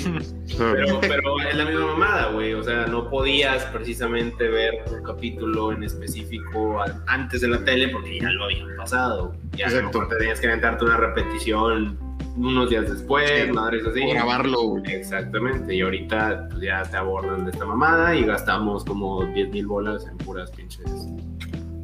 Pero, 0.58 1.00
pero 1.00 1.40
es 1.48 1.56
la 1.56 1.64
misma 1.64 1.86
mamada, 1.86 2.32
güey. 2.32 2.54
O 2.56 2.64
sea, 2.64 2.88
no 2.88 3.08
podías 3.08 3.64
precisamente 3.66 4.50
ver 4.50 4.84
un 4.92 5.04
capítulo 5.04 5.72
en 5.72 5.84
específico 5.84 6.82
antes 7.06 7.42
de 7.42 7.50
la 7.50 7.64
tele 7.64 7.90
porque 7.90 8.20
ya 8.20 8.32
lo 8.32 8.46
habían 8.46 8.76
pasado. 8.76 9.36
Ya 9.56 9.68
Exacto. 9.68 10.00
mejor 10.00 10.18
tenías 10.18 10.40
que 10.40 10.48
aventarte 10.48 10.86
una 10.86 10.98
repetición 10.98 12.09
unos 12.40 12.70
días 12.70 12.90
después, 12.90 13.30
Sí. 13.48 13.52
madres 13.52 13.86
así. 13.86 14.02
O 14.04 14.10
grabarlo, 14.10 14.62
güey. 14.64 14.84
Exactamente, 14.94 15.76
y 15.76 15.82
ahorita 15.82 16.48
pues, 16.50 16.62
ya 16.62 16.84
te 16.84 16.98
abordan 16.98 17.46
de 17.46 17.52
esta 17.52 17.66
mamada 17.66 18.16
y 18.16 18.24
gastamos 18.24 18.86
como 18.86 19.26
10 19.26 19.50
mil 19.52 19.68
bolas 19.68 20.08
en 20.08 20.18
puras 20.18 20.50
pinches. 20.52 20.86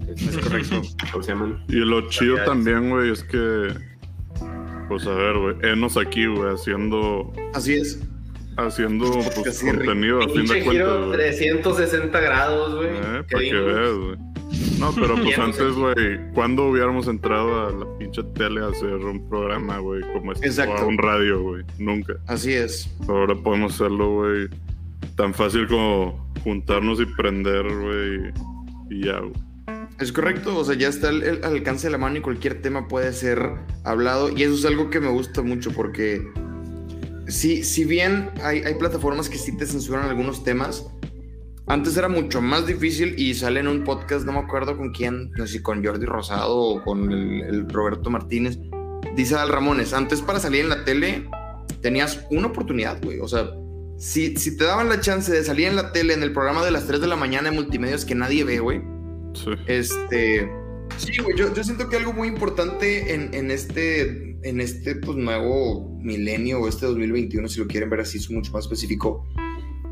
Es 0.07 0.38
correcto. 0.38 0.81
¿Cómo 1.12 1.24
se 1.24 1.31
llaman? 1.31 1.63
Y 1.67 1.75
lo 1.77 2.07
chido 2.09 2.38
también, 2.45 2.89
güey, 2.89 3.12
es 3.12 3.24
que. 3.24 3.74
Pues 4.88 5.05
a 5.07 5.13
ver, 5.13 5.38
güey. 5.38 5.55
Enos 5.63 5.97
aquí, 5.97 6.25
güey, 6.27 6.53
haciendo. 6.53 7.33
Así 7.53 7.74
es. 7.74 8.01
Haciendo 8.57 9.12
pues, 9.12 9.62
contenido 9.62 10.19
a 10.21 10.29
fin 10.29 10.45
de 10.45 10.63
cuentas, 10.63 10.71
giro 10.71 11.05
güey. 11.07 11.17
360 11.17 12.19
grados, 12.21 12.75
güey. 12.75 12.89
Eh, 12.89 13.24
¿Qué 13.27 13.35
para 13.35 13.43
que 13.43 13.53
veas, 13.53 13.93
güey. 13.97 14.35
No, 14.79 14.93
pero 14.93 15.15
pues 15.15 15.38
antes, 15.38 15.74
güey, 15.74 16.31
¿cuándo 16.33 16.67
hubiéramos 16.67 17.07
entrado 17.07 17.67
a 17.67 17.71
la 17.71 17.97
pinche 17.97 18.24
tele 18.35 18.62
a 18.62 18.67
hacer 18.67 18.93
un 18.93 19.27
programa, 19.29 19.79
güey, 19.79 20.01
como 20.13 20.33
este? 20.33 20.47
Exacto. 20.47 20.81
O 20.81 20.85
a 20.85 20.88
un 20.88 20.97
radio, 20.97 21.41
güey. 21.41 21.63
Nunca. 21.77 22.13
Así 22.27 22.53
es. 22.53 22.89
Ahora 23.07 23.35
podemos 23.35 23.74
hacerlo, 23.75 24.15
güey, 24.15 24.50
tan 25.15 25.33
fácil 25.33 25.67
como 25.67 26.29
juntarnos 26.43 27.00
y 27.00 27.05
prender, 27.05 27.63
güey, 27.63 28.33
y 28.89 29.05
ya, 29.05 29.19
güey. 29.19 29.33
Es 30.00 30.12
correcto. 30.12 30.57
O 30.57 30.63
sea, 30.63 30.75
ya 30.75 30.89
está 30.89 31.09
al, 31.09 31.24
al 31.24 31.43
alcance 31.43 31.88
de 31.88 31.91
la 31.91 31.97
mano 31.97 32.17
y 32.17 32.21
cualquier 32.21 32.62
tema 32.62 32.88
puede 32.88 33.13
ser 33.13 33.53
hablado. 33.83 34.29
Y 34.35 34.43
eso 34.43 34.53
es 34.53 34.65
algo 34.65 34.89
que 34.89 35.00
me 35.00 35.09
gusta 35.09 35.41
mucho 35.41 35.71
porque. 35.71 36.21
Si, 37.27 37.63
si 37.63 37.85
bien 37.85 38.29
hay, 38.43 38.59
hay 38.59 38.75
plataformas 38.75 39.29
que 39.29 39.39
sí 39.39 39.57
te 39.57 39.65
censuran 39.65 40.07
algunos 40.07 40.43
temas, 40.43 40.85
antes 41.67 41.98
era 41.98 42.07
mucho 42.07 42.41
más 42.41 42.67
difícil 42.67 43.15
y 43.17 43.34
sale 43.34 43.60
en 43.60 43.67
un 43.67 43.84
podcast, 43.84 44.25
no 44.25 44.34
me 44.34 44.39
acuerdo 44.39 44.77
con 44.77 44.91
quién, 44.91 45.31
no 45.31 45.48
sé 45.48 45.53
si 45.53 45.62
con 45.62 45.84
Jordi 45.84 46.05
Rosado 46.05 46.57
o 46.57 46.84
con 46.84 47.12
el, 47.12 47.41
el 47.41 47.69
Roberto 47.69 48.10
Martínez. 48.10 48.60
Dice 49.15 49.36
Al 49.36 49.50
Ramones, 49.50 49.93
antes 49.93 50.22
para 50.22 50.39
salir 50.39 50.62
en 50.62 50.69
la 50.69 50.84
tele 50.84 51.27
tenías 51.81 52.25
una 52.31 52.48
oportunidad, 52.48 53.01
güey. 53.03 53.19
O 53.19 53.27
sea, 53.27 53.50
si, 53.98 54.36
si 54.36 54.57
te 54.57 54.65
daban 54.65 54.89
la 54.89 55.00
chance 55.00 55.31
de 55.31 55.43
salir 55.43 55.67
en 55.67 55.75
la 55.75 55.91
tele 55.91 56.13
en 56.13 56.24
el 56.24 56.34
programa 56.34 56.63
de 56.65 56.72
las 56.72 56.86
3 56.88 57.00
de 57.01 57.07
la 57.07 57.15
mañana 57.15 57.50
en 57.50 57.55
multimedios 57.55 58.05
que 58.05 58.15
nadie 58.15 58.43
ve, 58.43 58.60
güey. 58.60 58.81
Sí. 59.34 59.51
Este. 59.67 60.50
Sí, 60.98 61.22
güey, 61.22 61.36
yo, 61.38 61.53
yo 61.53 61.63
siento 61.63 61.89
que 61.89 61.98
algo 61.98 62.13
muy 62.13 62.27
importante 62.27 63.13
en, 63.13 63.34
en 63.34 63.51
este, 63.51 64.38
en 64.43 64.62
este 64.62 64.95
pues, 64.95 65.17
nuevo 65.17 65.98
milenio 66.01 66.60
o 66.62 66.67
este 66.67 66.86
2021, 66.86 67.48
si 67.48 67.60
lo 67.60 67.67
quieren 67.67 67.89
ver 67.89 68.01
así, 68.01 68.17
es 68.17 68.29
mucho 68.29 68.51
más 68.51 68.65
específico, 68.65 69.27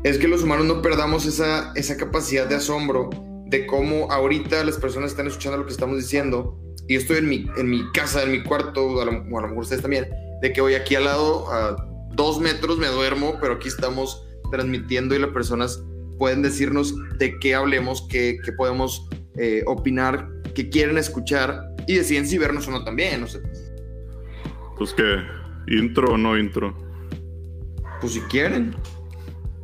es 0.04 0.18
que 0.18 0.28
los 0.28 0.42
humanos 0.42 0.66
no 0.66 0.82
perdamos 0.82 1.26
esa, 1.26 1.72
esa 1.74 1.96
capacidad 1.96 2.46
de 2.46 2.54
asombro 2.54 3.10
de 3.46 3.66
cómo 3.66 4.10
ahorita 4.12 4.62
las 4.64 4.76
personas 4.76 5.10
están 5.10 5.26
escuchando 5.26 5.58
lo 5.58 5.66
que 5.66 5.72
estamos 5.72 5.96
diciendo 5.96 6.58
y 6.86 6.94
yo 6.94 7.00
estoy 7.00 7.18
en 7.18 7.28
mi, 7.28 7.46
en 7.56 7.70
mi 7.70 7.90
casa, 7.92 8.22
en 8.22 8.32
mi 8.32 8.42
cuarto, 8.42 9.00
a 9.00 9.04
lo, 9.06 9.12
o 9.12 9.38
a 9.38 9.42
lo 9.42 9.48
mejor 9.48 9.62
ustedes 9.62 9.82
también, 9.82 10.06
de 10.42 10.52
que 10.52 10.60
hoy 10.60 10.74
aquí 10.74 10.94
al 10.94 11.04
lado, 11.04 11.50
a 11.50 11.76
dos 12.12 12.38
metros 12.40 12.78
me 12.78 12.86
duermo, 12.88 13.38
pero 13.40 13.54
aquí 13.54 13.68
estamos 13.68 14.26
transmitiendo 14.50 15.14
y 15.14 15.18
las 15.18 15.30
personas 15.30 15.82
pueden 16.18 16.42
decirnos 16.42 16.94
de 17.18 17.38
qué 17.38 17.54
hablemos, 17.54 18.06
qué, 18.10 18.36
qué 18.44 18.52
podemos 18.52 19.08
eh, 19.38 19.62
opinar, 19.66 20.28
qué 20.54 20.68
quieren 20.68 20.98
escuchar 20.98 21.62
y 21.86 21.94
deciden 21.96 22.26
si 22.26 22.36
vernos 22.36 22.68
o 22.68 22.70
no 22.70 22.84
también. 22.84 23.22
O 23.22 23.26
sea, 23.26 23.40
Pues 24.76 24.92
que, 24.92 25.16
intro 25.68 26.12
o 26.12 26.18
no 26.18 26.36
intro. 26.36 26.76
pues 28.00 28.12
si 28.12 28.20
quieren, 28.22 28.76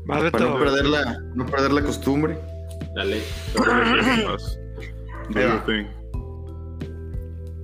para 0.07 0.31
no 0.31 0.59
perder 0.59 0.87
la, 0.87 1.21
no 1.35 1.45
perder 1.47 1.73
la 1.73 1.83
costumbre. 1.83 2.39
Dale. 2.95 3.21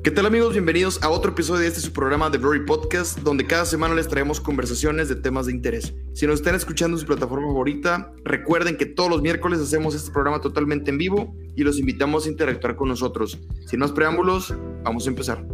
¿Qué 0.02 0.10
tal 0.12 0.26
amigos? 0.26 0.52
Bienvenidos 0.52 1.02
a 1.02 1.10
otro 1.10 1.32
episodio 1.32 1.62
de 1.62 1.66
este 1.66 1.80
su 1.80 1.92
programa 1.92 2.30
de 2.30 2.38
Blurry 2.38 2.64
Podcast, 2.64 3.18
donde 3.20 3.44
cada 3.44 3.64
semana 3.64 3.92
les 3.94 4.06
traemos 4.06 4.40
conversaciones 4.40 5.08
de 5.08 5.16
temas 5.16 5.46
de 5.46 5.52
interés. 5.52 5.94
Si 6.12 6.28
nos 6.28 6.36
están 6.36 6.54
escuchando 6.54 6.96
en 6.96 7.00
su 7.00 7.06
plataforma 7.06 7.48
favorita, 7.48 8.12
recuerden 8.22 8.76
que 8.76 8.86
todos 8.86 9.10
los 9.10 9.20
miércoles 9.20 9.58
hacemos 9.58 9.96
este 9.96 10.12
programa 10.12 10.40
totalmente 10.40 10.92
en 10.92 10.98
vivo 10.98 11.34
y 11.56 11.64
los 11.64 11.80
invitamos 11.80 12.26
a 12.26 12.28
interactuar 12.28 12.76
con 12.76 12.88
nosotros. 12.88 13.36
Sin 13.66 13.80
más 13.80 13.90
preámbulos, 13.90 14.54
vamos 14.84 15.06
a 15.06 15.10
empezar. 15.10 15.44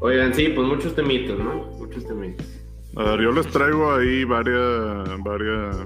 Oigan, 0.00 0.32
sí, 0.32 0.48
pues 0.54 0.66
muchos 0.66 0.94
temitos, 0.94 1.38
¿no? 1.38 1.66
Muchos 1.76 2.06
temitos. 2.06 2.46
A 2.96 3.02
ver, 3.10 3.20
yo 3.22 3.30
les 3.32 3.46
traigo 3.48 3.92
ahí 3.94 4.24
varias, 4.24 5.22
varias 5.24 5.76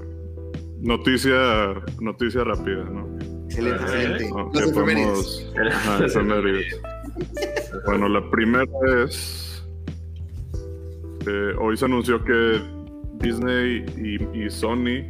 noticia, 0.81 1.73
noticia 2.01 2.43
rápida, 2.43 2.83
¿no? 2.85 3.07
Excelente, 3.45 3.83
Ajá. 3.83 3.93
excelente. 3.93 4.29
No, 4.29 4.51
podemos- 4.51 5.53
efemérides. 6.03 6.81
Bueno, 7.85 8.09
la 8.09 8.29
primera 8.31 8.65
es. 9.05 9.63
eh, 11.27 11.53
hoy 11.59 11.77
se 11.77 11.85
anunció 11.85 12.23
que 12.23 12.59
Disney 13.19 13.85
y, 13.97 14.45
y 14.45 14.49
Sony 14.49 15.05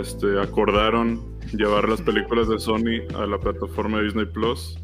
este, 0.00 0.40
acordaron 0.40 1.20
llevar 1.52 1.88
las 1.88 2.00
películas 2.00 2.48
de 2.48 2.58
Sony 2.58 3.02
a 3.18 3.26
la 3.26 3.38
plataforma 3.38 3.98
de 3.98 4.04
Disney 4.04 4.26
Plus. 4.26 4.78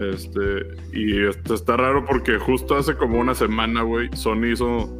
Este, 0.00 0.66
y 0.92 1.24
está 1.26 1.76
raro 1.76 2.04
porque 2.04 2.38
justo 2.38 2.76
hace 2.76 2.94
como 2.96 3.18
una 3.20 3.34
semana, 3.34 3.82
güey, 3.82 4.08
Sony 4.14 4.46
hizo. 4.52 4.94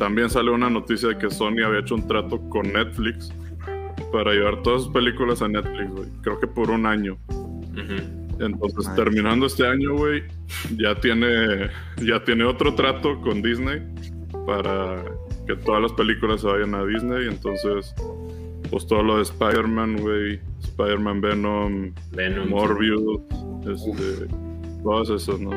También 0.00 0.30
salió 0.30 0.54
una 0.54 0.70
noticia 0.70 1.10
de 1.10 1.18
que 1.18 1.30
Sony 1.30 1.62
había 1.62 1.80
hecho 1.80 1.94
un 1.94 2.08
trato 2.08 2.40
con 2.48 2.72
Netflix 2.72 3.30
para 4.10 4.32
llevar 4.32 4.62
todas 4.62 4.84
sus 4.84 4.92
películas 4.94 5.42
a 5.42 5.48
Netflix, 5.48 5.90
güey. 5.90 6.08
Creo 6.22 6.40
que 6.40 6.46
por 6.46 6.70
un 6.70 6.86
año. 6.86 7.18
Entonces, 8.38 8.94
terminando 8.96 9.44
este 9.44 9.66
año, 9.66 9.94
güey, 9.94 10.22
ya 10.78 10.94
tiene, 10.94 11.68
ya 12.02 12.24
tiene 12.24 12.44
otro 12.44 12.74
trato 12.74 13.20
con 13.20 13.42
Disney 13.42 13.82
para 14.46 15.04
que 15.46 15.54
todas 15.56 15.82
las 15.82 15.92
películas 15.92 16.40
se 16.40 16.46
vayan 16.46 16.74
a 16.74 16.82
Disney. 16.86 17.28
Entonces, 17.28 17.94
pues 18.70 18.86
todo 18.86 19.02
lo 19.02 19.16
de 19.16 19.22
Spider-Man, 19.24 19.98
güey, 19.98 20.40
Spider-Man 20.62 21.20
Venom, 21.20 21.92
Venom. 22.12 22.48
Morbius, 22.48 23.20
este, 23.68 24.28
todas 24.82 25.10
esas, 25.10 25.38
¿no? 25.38 25.50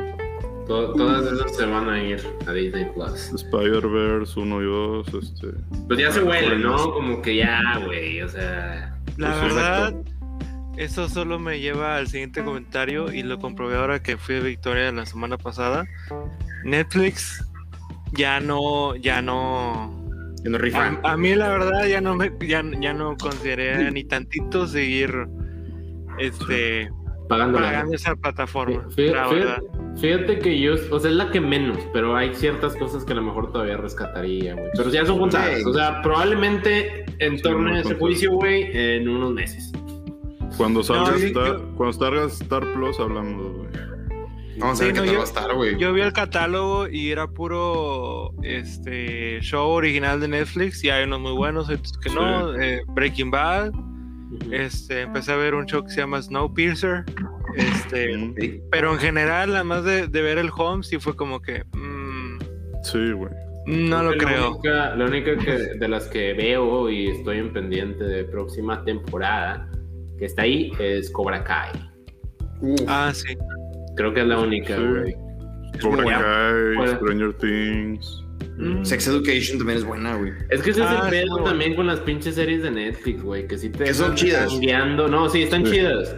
To- 0.67 0.93
todas 0.93 1.25
esas 1.31 1.55
se 1.55 1.65
van 1.65 1.89
a 1.89 2.01
ir 2.01 2.21
a 2.47 2.53
Disney 2.53 2.85
Plus. 2.95 3.31
Spider-Verse 3.33 4.39
1 4.39 4.61
y 4.61 4.65
2, 4.65 5.07
este. 5.13 5.47
Pues 5.87 5.99
ya 5.99 6.11
se 6.11 6.23
huele, 6.23 6.57
¿no? 6.57 6.91
Como 6.93 7.21
que 7.21 7.35
ya, 7.37 7.79
güey. 7.85 8.21
O 8.21 8.29
sea. 8.29 8.97
La 9.17 9.31
Pues, 9.39 9.53
verdad, 9.53 9.93
eso 10.77 11.09
solo 11.09 11.37
me 11.37 11.59
lleva 11.59 11.97
al 11.97 12.07
siguiente 12.07 12.43
comentario 12.43 13.11
y 13.13 13.23
lo 13.23 13.39
comprobé 13.39 13.75
ahora 13.75 14.01
que 14.01 14.17
fui 14.17 14.35
a 14.35 14.39
Victoria 14.39 14.91
la 14.91 15.05
semana 15.05 15.37
pasada. 15.37 15.85
Netflix 16.63 17.45
ya 18.13 18.39
no, 18.39 18.95
ya 18.95 19.21
no, 19.21 19.91
Yo 20.43 20.49
no 20.51 20.57
soy 20.59 20.71
A, 20.73 20.99
a 21.03 21.17
mí 21.17 21.35
la 21.35 21.49
verdad 21.49 21.85
ya 21.87 21.99
no 21.99 22.15
me 22.15 22.31
ya, 22.41 22.63
ya 22.79 22.93
no 22.93 23.15
consideré 23.17 23.91
ni 23.91 24.03
tantito 24.05 24.65
seguir 24.65 25.27
este 26.19 26.89
Pagando 27.29 27.59
esa 27.93 28.15
plataforma. 28.15 28.83
Fí- 28.89 29.11
la 29.11 29.27
verdad. 29.27 29.57
Fíjate 29.57 29.72
que 30.39 30.59
yo, 30.59 30.73
o 30.91 30.99
sea, 30.99 31.09
es 31.11 31.15
la 31.15 31.29
que 31.31 31.39
menos, 31.39 31.77
pero 31.93 32.15
hay 32.15 32.33
ciertas 32.35 32.75
cosas 32.75 33.03
que 33.05 33.13
a 33.13 33.15
lo 33.15 33.21
mejor 33.21 33.51
todavía 33.51 33.77
rescataría, 33.77 34.53
güey. 34.53 34.67
Pero 34.75 34.89
ya 34.89 35.05
son 35.05 35.19
contadas. 35.19 35.59
Sí. 35.59 35.63
O 35.65 35.73
sea, 35.73 36.01
probablemente 36.01 37.05
en 37.19 37.37
Sí, 37.37 37.47
a 37.47 37.79
ese 37.79 37.95
juicio, 37.95 38.31
güey, 38.33 38.69
en 38.75 39.07
unos 39.07 39.33
meses. 39.33 39.71
Cuando 40.57 40.83
salga, 40.83 41.17
yo- 41.17 41.25
Star, 41.27 41.47
yo- 41.47 41.75
cuando 41.75 41.93
salga 41.93 42.25
Star 42.25 42.73
Plus 42.73 42.99
hablamos, 42.99 43.53
güey. 43.57 43.67
Vamos 44.59 44.79
a 44.81 44.85
ver 44.85 44.93
Sí, 44.95 44.99
qué 44.99 44.99
no, 44.99 45.05
tal 45.05 45.13
yo- 45.13 45.13
va 45.15 45.21
a 45.21 45.27
estar, 45.27 45.53
güey. 45.55 45.77
Yo 45.79 45.93
vi 45.93 46.01
el 46.01 46.13
catálogo 46.13 46.87
y 46.87 47.09
era 47.11 47.27
puro 47.27 48.33
este 48.43 49.39
show 49.41 49.67
original 49.69 50.19
de 50.19 50.27
Netflix 50.27 50.83
y 50.83 50.89
hay 50.91 51.05
unos 51.05 51.21
muy 51.21 51.31
buenos, 51.31 51.69
otros 51.69 51.97
que 51.97 52.09
no. 52.11 52.53
eh, 52.61 52.81
Breaking 52.89 53.31
Bad. 53.31 53.71
Este, 54.51 55.01
empecé 55.01 55.31
a 55.31 55.35
ver 55.35 55.55
un 55.55 55.65
show 55.65 55.83
que 55.83 55.89
se 55.91 56.01
llama 56.01 56.21
Snowpiercer. 56.21 57.03
Este, 57.55 58.13
Sí. 58.39 58.61
pero 58.71 58.93
en 58.93 58.99
general, 58.99 59.55
además 59.55 59.83
de, 59.83 60.07
de 60.07 60.21
ver 60.21 60.37
el 60.37 60.49
home, 60.55 60.83
sí 60.83 60.97
fue 60.99 61.15
como 61.15 61.41
que 61.41 61.63
mm, 61.73 62.39
Sí, 62.83 63.11
güey. 63.11 63.31
no 63.67 64.01
lo 64.03 64.11
La 64.11 64.17
creo. 64.17 64.51
única- 64.55 64.95
la 64.95 65.05
única 65.05 65.37
que, 65.37 65.51
de 65.79 65.87
las 65.87 66.07
que 66.07 66.33
veo 66.33 66.89
y 66.89 67.09
estoy 67.09 67.37
en 67.37 67.53
pendiente 67.53 68.03
de 68.03 68.23
próxima 68.25 68.83
temporada 68.83 69.69
que 70.17 70.25
está 70.25 70.41
ahí 70.43 70.71
es 70.79 71.09
Cobra 71.11 71.43
Kai. 71.43 71.71
Uf, 72.61 72.79
Ah, 72.87 73.11
sí. 73.13 73.35
Creo 73.95 74.13
que 74.13 74.21
es 74.21 74.27
la 74.27 74.39
única, 74.39 74.75
Sí. 74.75 74.83
güey. 74.83 75.15
Cobra. 75.81 76.19
Kai. 76.77 76.87
Stranger 76.95 77.33
Things. 77.33 78.23
Mm. 78.57 78.83
Sex 78.85 79.07
Education 79.07 79.57
también 79.57 79.79
es 79.79 79.83
buena, 79.85 80.15
güey. 80.15 80.31
Es 80.49 80.61
que 80.61 80.69
ese 80.71 80.81
es 80.81 80.87
Ah, 80.87 81.01
el 81.05 81.09
pedo 81.09 81.23
sí, 81.23 81.29
bueno. 81.31 81.45
también 81.45 81.75
con 81.75 81.87
las 81.87 81.99
pinches 82.01 82.35
series 82.35 82.61
de 82.63 82.71
Netflix, 82.71 83.23
güey, 83.23 83.47
que 83.47 83.57
sí 83.57 83.69
te 83.69 83.83
Que 83.85 83.93
son 83.93 84.13
están 84.13 84.15
chidas. 84.15 84.59
guiando. 84.59 85.07
No, 85.07 85.27
sí, 85.29 85.43
están 85.43 85.65
Sí. 85.65 85.71
chidas. 85.73 86.15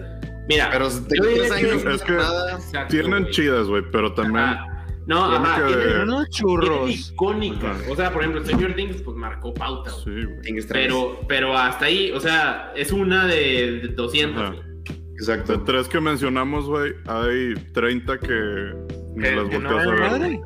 Mira, 0.49 0.69
Pero 0.71 0.89
yo 0.89 1.23
que- 1.23 1.93
es 1.95 2.01
que-. 2.03 2.13
Exacto, 2.13 2.87
Tienen 2.89 3.21
güey. 3.23 3.31
chidas, 3.33 3.67
güey, 3.67 3.83
pero 3.91 4.13
también. 4.13 4.37
Ajá. 4.43 4.67
No, 5.07 5.23
ajá, 5.25 5.67
tienen- 5.67 6.01
unos 6.01 6.29
churros. 6.29 6.89
icónica. 7.11 7.71
Ajá. 7.71 7.79
O 7.91 7.95
sea, 7.95 8.11
por 8.11 8.21
ejemplo, 8.23 8.43
Stranger 8.43 8.75
Things, 8.75 9.01
pues 9.01 9.15
marcó 9.15 9.53
pauta. 9.53 9.91
Sí, 9.91 10.09
güey. 10.23 10.65
Pero, 10.67 11.19
pero 11.27 11.55
hasta 11.57 11.85
ahí, 11.85 12.11
o 12.11 12.19
sea, 12.19 12.73
es 12.75 12.91
una 12.91 13.25
de, 13.27 13.79
de 13.83 13.87
200. 13.89 14.41
Ajá. 14.43 14.51
güey. 14.55 14.65
De 14.85 15.13
Exacto. 15.19 15.61
tres 15.63 15.87
que 15.87 16.01
mencionamos, 16.01 16.65
güey, 16.65 16.93
hay 17.07 17.53
30 17.71 18.17
que 18.19 18.27
Que- 18.27 19.35
las 19.35 19.47
Que 19.49 19.59
no 19.59 19.69
volteas 19.69 19.87
a 19.87 19.91
ver. 19.91 19.99
madre, 19.99 20.41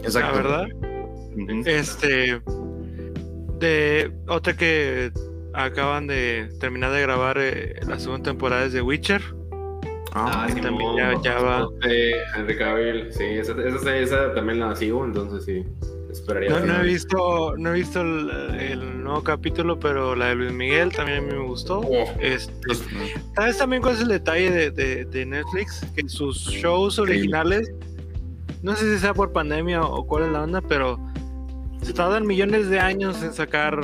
la 0.00 0.04
Exacto. 0.04 0.36
verdad. 0.36 0.66
Este. 1.66 2.40
De 3.58 4.12
otra 4.28 4.56
que 4.56 5.10
acaban 5.52 6.06
de 6.06 6.48
terminar 6.60 6.92
de 6.92 7.00
grabar 7.02 7.38
eh, 7.40 7.74
la 7.86 7.98
segunda 7.98 8.30
temporada 8.30 8.64
es 8.66 8.72
de 8.72 8.82
Witcher. 8.82 9.20
Ah, 10.14 10.46
sí, 10.52 10.60
también 10.60 10.96
ya- 10.96 11.20
ya 11.22 11.38
va. 11.40 11.68
Henry 12.36 12.56
Cavill, 12.56 13.12
sí, 13.12 13.24
esa, 13.24 13.52
esa, 13.66 13.96
esa 13.96 14.34
también 14.34 14.60
la 14.60 14.74
sigo, 14.74 15.04
entonces 15.04 15.44
sí, 15.44 15.64
esperaría. 16.10 16.60
No, 16.60 16.80
he 16.80 16.86
visto, 16.86 17.54
no 17.58 17.70
he 17.70 17.74
visto 17.74 18.00
el, 18.00 18.30
el 18.58 19.02
nuevo 19.02 19.22
capítulo, 19.22 19.78
pero 19.78 20.14
la 20.16 20.28
de 20.28 20.34
Luis 20.36 20.52
Miguel 20.52 20.92
también 20.92 21.18
a 21.18 21.20
mí 21.22 21.32
me 21.32 21.42
gustó. 21.46 21.80
Oh, 21.80 22.04
Este, 22.20 22.52
¿Sabes 23.34 23.58
también 23.58 23.82
cuál 23.82 23.96
es 23.96 24.00
el 24.02 24.08
detalle 24.08 24.50
de, 24.50 24.70
de- 24.70 25.04
de 25.04 25.26
Netflix? 25.26 25.84
Que 25.94 26.08
sus 26.08 26.38
shows 26.46 26.98
originales, 26.98 27.70
no 28.62 28.74
sé 28.76 28.94
si 28.94 29.00
sea 29.00 29.12
por 29.14 29.32
pandemia 29.32 29.82
o 29.82 30.06
cuál 30.06 30.24
es 30.24 30.30
la 30.30 30.42
onda, 30.42 30.60
pero 30.62 30.98
se 31.82 31.92
tardan 31.92 32.26
millones 32.26 32.68
de 32.70 32.78
años 32.80 33.22
en 33.22 33.32
sacar 33.32 33.78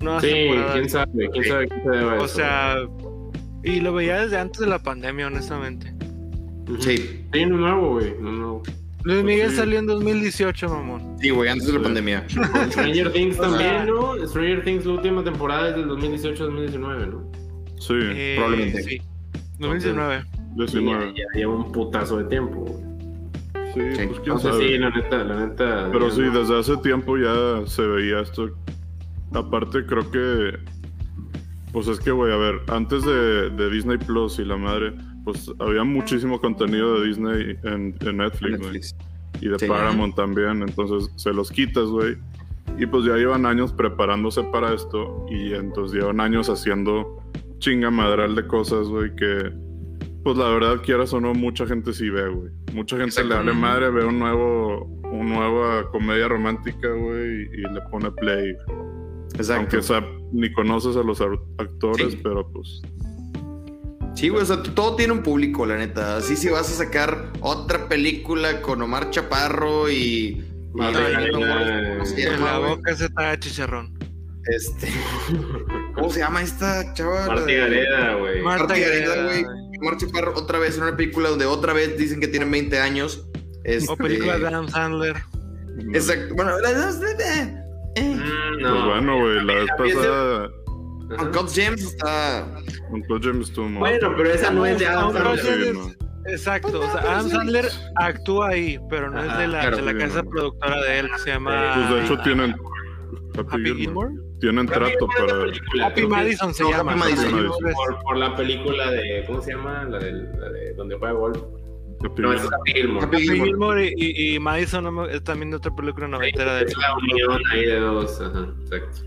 nuevas 0.00 0.22
Sí, 0.22 0.30
temporadas. 0.30 0.72
quién 0.72 0.88
sabe, 0.90 1.30
quién 1.32 1.44
sabe 1.44 1.68
qué 1.68 1.74
se 1.82 1.88
debe 1.90 2.04
O 2.04 2.24
eso, 2.24 2.28
sea, 2.28 2.76
y 3.64 3.80
lo 3.80 3.92
veía 3.94 4.20
desde 4.22 4.38
antes 4.38 4.60
de 4.60 4.66
la 4.66 4.78
pandemia, 4.78 5.26
honestamente. 5.26 5.92
Sí, 6.78 7.24
Sí, 7.32 7.46
no 7.46 7.56
nuevo, 7.56 7.92
güey, 7.92 8.14
no 8.20 8.32
nuevo. 8.32 8.62
Luis 9.02 9.24
Miguel 9.24 9.50
sí. 9.50 9.56
salió 9.56 9.78
en 9.78 9.86
2018, 9.86 10.68
mamón. 10.68 11.16
sí, 11.20 11.30
güey, 11.30 11.48
antes 11.48 11.66
de 11.66 11.72
la 11.72 11.82
pandemia. 11.82 12.26
Stranger 12.70 13.12
Things 13.12 13.36
también, 13.38 13.86
¿no? 13.86 14.14
Stranger 14.26 14.62
Things, 14.62 14.84
la 14.84 14.92
última 14.92 15.24
temporada 15.24 15.70
es 15.70 15.76
del 15.76 15.86
2018-2019, 15.88 17.06
¿no? 17.10 17.30
Sí, 17.78 17.94
Eh, 17.96 18.34
probablemente. 18.36 18.82
Sí, 18.82 19.00
2019. 19.58 20.22
Y 20.54 20.58
19. 20.58 21.06
Ya, 21.06 21.14
ya 21.16 21.38
lleva 21.38 21.54
un 21.54 21.72
putazo 21.72 22.18
de 22.18 22.24
tiempo, 22.24 22.56
güey. 22.60 22.89
Sí, 23.74 23.80
Sí. 23.80 24.06
pues 24.06 24.20
quién 24.20 24.36
Entonces 24.36 24.50
sabe. 24.52 24.68
sí, 24.68 24.78
la 24.78 24.90
neta, 24.90 25.24
la 25.24 25.46
neta. 25.46 25.88
Pero 25.92 26.08
ya 26.08 26.14
sí, 26.14 26.20
no. 26.22 26.38
desde 26.40 26.58
hace 26.58 26.76
tiempo 26.78 27.16
ya 27.16 27.66
se 27.66 27.82
veía 27.86 28.20
esto. 28.20 28.50
Aparte, 29.32 29.84
creo 29.86 30.10
que. 30.10 30.58
Pues 31.72 31.86
es 31.86 32.00
que, 32.00 32.10
güey, 32.10 32.32
a 32.32 32.36
ver, 32.36 32.60
antes 32.68 33.04
de, 33.04 33.50
de 33.50 33.70
Disney 33.70 33.96
Plus 33.96 34.40
y 34.40 34.44
la 34.44 34.56
madre, 34.56 34.92
pues 35.24 35.52
había 35.60 35.84
muchísimo 35.84 36.40
contenido 36.40 37.00
de 37.00 37.06
Disney 37.06 37.56
en, 37.62 37.94
en 38.00 38.16
Netflix, 38.16 38.58
güey. 38.58 38.80
Y 39.40 39.48
de 39.48 39.58
Sí. 39.58 39.66
Paramount 39.66 40.16
también. 40.16 40.62
Entonces 40.62 41.08
se 41.16 41.32
los 41.32 41.50
quitas, 41.50 41.84
güey. 41.86 42.16
Y 42.78 42.86
pues 42.86 43.04
ya 43.04 43.14
llevan 43.16 43.46
años 43.46 43.72
preparándose 43.72 44.42
para 44.44 44.74
esto. 44.74 45.26
Y 45.30 45.54
entonces 45.54 45.96
llevan 46.00 46.20
años 46.20 46.48
haciendo 46.50 47.22
chingamadral 47.58 48.34
de 48.34 48.46
cosas, 48.48 48.88
güey, 48.88 49.14
que. 49.14 49.52
Pues 50.22 50.36
la 50.36 50.48
verdad, 50.50 50.82
quieras 50.82 51.12
o 51.14 51.20
no, 51.20 51.32
mucha 51.32 51.66
gente 51.66 51.92
sí 51.94 52.10
ve, 52.10 52.28
güey. 52.28 52.50
Mucha 52.74 52.96
gente 52.98 53.24
le 53.24 53.34
vale 53.34 53.52
madre 53.54 53.90
ver 53.90 54.04
un 54.04 54.18
nuevo, 54.18 54.84
una 55.04 55.24
nueva 55.24 55.90
comedia 55.90 56.28
romántica, 56.28 56.88
güey, 56.88 57.42
y, 57.42 57.42
y 57.54 57.72
le 57.72 57.80
pone 57.90 58.10
play. 58.12 58.54
Exacto. 59.34 59.54
Aunque 59.60 59.82
sea, 59.82 60.04
ni 60.32 60.52
conoces 60.52 60.96
a 60.96 61.02
los 61.02 61.20
actores, 61.58 62.12
Sí. 62.12 62.20
pero 62.22 62.46
pues. 62.52 62.82
Sí, 64.14 64.28
güey, 64.28 64.42
o 64.42 64.44
sea, 64.46 64.62
todo 64.62 64.96
tiene 64.96 65.14
un 65.14 65.22
público, 65.22 65.64
la 65.64 65.78
neta. 65.78 66.16
Así 66.18 66.36
si 66.36 66.48
vas 66.50 66.68
a 66.70 66.84
sacar 66.84 67.30
otra 67.40 67.88
película 67.88 68.60
con 68.60 68.82
Omar 68.82 69.08
Chaparro 69.10 69.88
y... 69.88 69.94
y- 69.94 70.44
Madre 70.74 71.12
y- 71.12 71.36
mía. 71.36 71.92
¿Cómo 71.94 72.04
se 72.04 72.22
En 72.22 72.32
llama, 72.32 72.52
la 72.52 72.58
boca 72.58 72.94
se 72.94 73.04
está 73.06 73.38
chicharrón. 73.40 73.98
Este... 74.54 74.88
¿Cómo 75.94 76.10
se 76.10 76.20
llama 76.20 76.42
esta 76.42 76.92
chava? 76.92 77.34
De- 77.46 77.56
Gareda, 77.56 78.14
güey. 78.16 78.42
Marta 78.42 78.64
Marta 78.66 78.78
Gareda, 78.78 79.24
güey. 79.24 79.44
Omar 79.80 79.96
Chaparro 79.96 80.34
otra 80.36 80.58
vez 80.58 80.76
en 80.76 80.84
una 80.84 80.96
película 80.96 81.30
donde 81.30 81.46
otra 81.46 81.72
vez 81.72 81.96
dicen 81.96 82.20
que 82.20 82.28
tienen 82.28 82.50
20 82.50 82.78
años. 82.78 83.26
Este... 83.64 83.90
O 83.92 83.96
películas 83.96 84.40
de 84.40 84.46
Adam 84.46 84.68
Sandler. 84.68 85.16
Exacto. 85.92 86.34
Bueno, 86.34 86.52
eh. 87.96 88.14
Mm, 88.14 88.60
Pues 88.60 88.84
bueno, 88.84 89.18
güey, 89.18 89.44
la 89.44 89.54
vez 89.54 89.68
pasada. 89.76 90.50
Uncut 91.18 91.50
James 91.52 91.82
está... 91.82 92.46
Uncle 92.90 93.18
James 93.20 93.48
estuvo 93.48 93.68
Bueno, 93.78 94.14
pero 94.16 94.30
esa 94.30 94.50
no 94.50 94.64
es 94.64 94.78
de 94.78 94.86
Adam 94.86 95.12
Sandler. 95.12 95.74
No. 95.74 95.90
Exacto, 96.26 96.80
o 96.80 96.92
sea, 96.92 97.00
Adam 97.00 97.28
Sandler 97.30 97.68
actúa 97.96 98.50
ahí, 98.50 98.78
pero 98.90 99.10
no 99.10 99.20
es 99.20 99.38
de 99.38 99.48
la, 99.48 99.60
claro, 99.60 99.76
de 99.78 99.82
la 99.82 99.92
sí, 99.92 99.98
casa 99.98 100.22
no. 100.22 100.30
productora 100.30 100.80
de 100.82 100.98
él, 100.98 101.10
que 101.10 101.18
se 101.18 101.30
llama 101.30 101.72
Pues 101.74 101.90
de 101.90 102.04
hecho 102.04 102.22
tienen. 102.22 102.54
Happy 103.38 103.48
Happy 103.50 103.74
Gilmore. 103.74 104.10
Tienen 104.40 104.66
Happy 104.68 104.78
trato 104.78 105.06
para. 105.06 105.86
Happy 105.86 106.06
Madison 106.06 106.54
se 106.54 106.62
no, 106.62 106.70
llama. 106.70 106.96
Por, 107.74 108.02
por 108.02 108.16
la 108.16 108.34
película 108.36 108.90
de. 108.90 109.24
¿Cómo 109.26 109.42
se 109.42 109.52
llama? 109.52 109.84
La, 109.84 109.98
del, 109.98 110.30
la 110.38 110.48
de 110.50 110.74
donde 110.74 110.96
juega 110.96 111.12
golf. 111.14 111.38
Happy 112.02 112.22
No, 112.22 112.32
es 112.32 112.40
Gilmore. 112.40 112.56
Happy 112.56 112.72
Gilmore. 112.72 113.04
Happy 113.06 113.28
Gilmore. 113.28 113.92
Y, 113.96 114.38
Madison 114.38 114.84
no 114.84 114.92
me- 114.92 115.12
es 115.14 115.22
también 115.22 115.50
de 115.50 115.58
otra 115.58 115.74
película 115.74 116.08
noventera 116.08 116.56
de 116.56 116.64
Es 116.64 116.76
la 116.76 116.96
unión 116.96 117.42
ahí 117.52 117.66
de 117.66 117.78
dos. 117.80 118.20
Ajá, 118.20 118.48
exacto. 118.62 119.02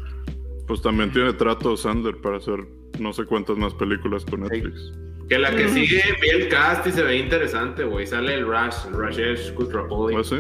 Pues 0.68 0.82
también 0.82 1.12
tiene 1.12 1.34
trato 1.34 1.76
Sandler 1.76 2.16
para 2.22 2.38
hacer 2.38 2.60
no 3.00 3.12
sé 3.12 3.26
cuántas 3.26 3.58
más 3.58 3.74
películas 3.74 4.24
con 4.26 4.42
Netflix. 4.42 4.94
Que 5.28 5.40
la 5.40 5.50
que 5.56 5.68
sigue, 5.70 6.04
vi 6.22 6.30
el 6.30 6.50
cast 6.50 6.86
y 6.86 6.92
se 6.92 7.02
ve 7.02 7.18
interesante, 7.18 7.84
güey. 7.86 8.06
Sale 8.06 8.36
el 8.36 8.46
Rush, 8.46 8.86
el 8.88 8.94
Rajesh 8.94 9.54
Kutrapoli. 9.56 10.16
¿Ah, 10.16 10.24
sí? 10.24 10.36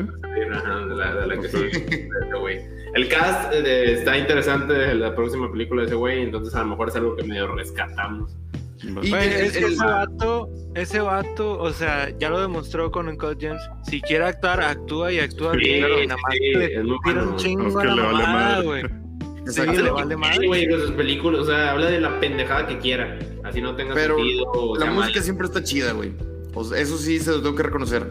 Ajá, 0.51 0.85
de 0.85 0.95
la, 0.95 1.15
de 1.15 1.27
la 1.27 1.39
que 1.39 1.47
sigue. 1.47 1.79
de 1.79 2.39
güey. 2.39 2.59
El 2.93 3.07
cast 3.09 3.51
eh, 3.53 3.93
está 3.93 4.17
interesante 4.17 4.73
de 4.73 4.93
la 4.95 5.15
próxima 5.15 5.51
película 5.51 5.81
de 5.81 5.87
ese 5.87 5.95
güey, 5.95 6.21
entonces 6.21 6.53
a 6.55 6.59
lo 6.59 6.67
mejor 6.67 6.89
es 6.89 6.95
algo 6.95 7.15
que 7.15 7.23
medio 7.23 7.47
rescatamos. 7.55 8.35
Y- 8.83 8.87
el- 9.13 9.13
es 9.15 9.51
que 9.53 9.59
el- 9.65 9.73
ese 9.73 9.85
vato, 9.85 10.49
ese 10.75 10.99
vato, 10.99 11.57
o 11.59 11.71
sea, 11.71 12.09
ya 12.19 12.29
lo 12.29 12.39
demostró 12.41 12.91
con 12.91 13.07
Uncut 13.07 13.37
James. 13.41 13.61
Si 13.89 14.01
quiere 14.01 14.25
actuar, 14.25 14.61
actúa 14.61 15.11
y 15.11 15.19
actúa 15.19 15.53
Sí, 15.53 15.59
bien. 15.59 15.81
pero 15.83 15.95
nada 16.05 16.17
más 16.21 16.33
sí, 16.33 16.39
le 16.53 16.67
tira 16.67 16.83
bueno, 17.03 17.23
un 17.31 17.35
chingo 17.37 17.67
Es 17.69 17.75
a 17.77 17.83
la 17.85 17.95
le 17.95 18.01
vale 18.01 18.13
mamada, 18.13 18.49
madre. 18.49 18.65
güey. 18.65 18.83
Sí, 19.45 19.59
le 19.61 19.89
vale 19.91 20.13
Sí, 20.15 20.19
madre. 20.21 20.47
güey, 20.47 20.71
sus 20.71 20.91
películas, 20.91 21.41
o 21.41 21.45
sea, 21.45 21.71
habla 21.71 21.87
de 21.87 21.99
la 21.99 22.17
pendejada 22.21 22.65
que 22.67 22.77
quiera. 22.77 23.19
Así 23.43 23.61
no 23.61 23.75
tenga 23.75 23.93
Pero 23.93 24.15
sentido. 24.17 24.45
o 24.53 24.77
La 24.77 24.85
música 24.85 25.15
mal. 25.19 25.23
siempre 25.23 25.47
está 25.47 25.63
chida, 25.63 25.91
güey. 25.93 26.13
O 26.53 26.63
sea, 26.63 26.77
eso 26.79 26.97
sí 26.97 27.19
se 27.19 27.31
lo 27.31 27.41
tengo 27.41 27.55
que 27.55 27.63
reconocer. 27.63 28.09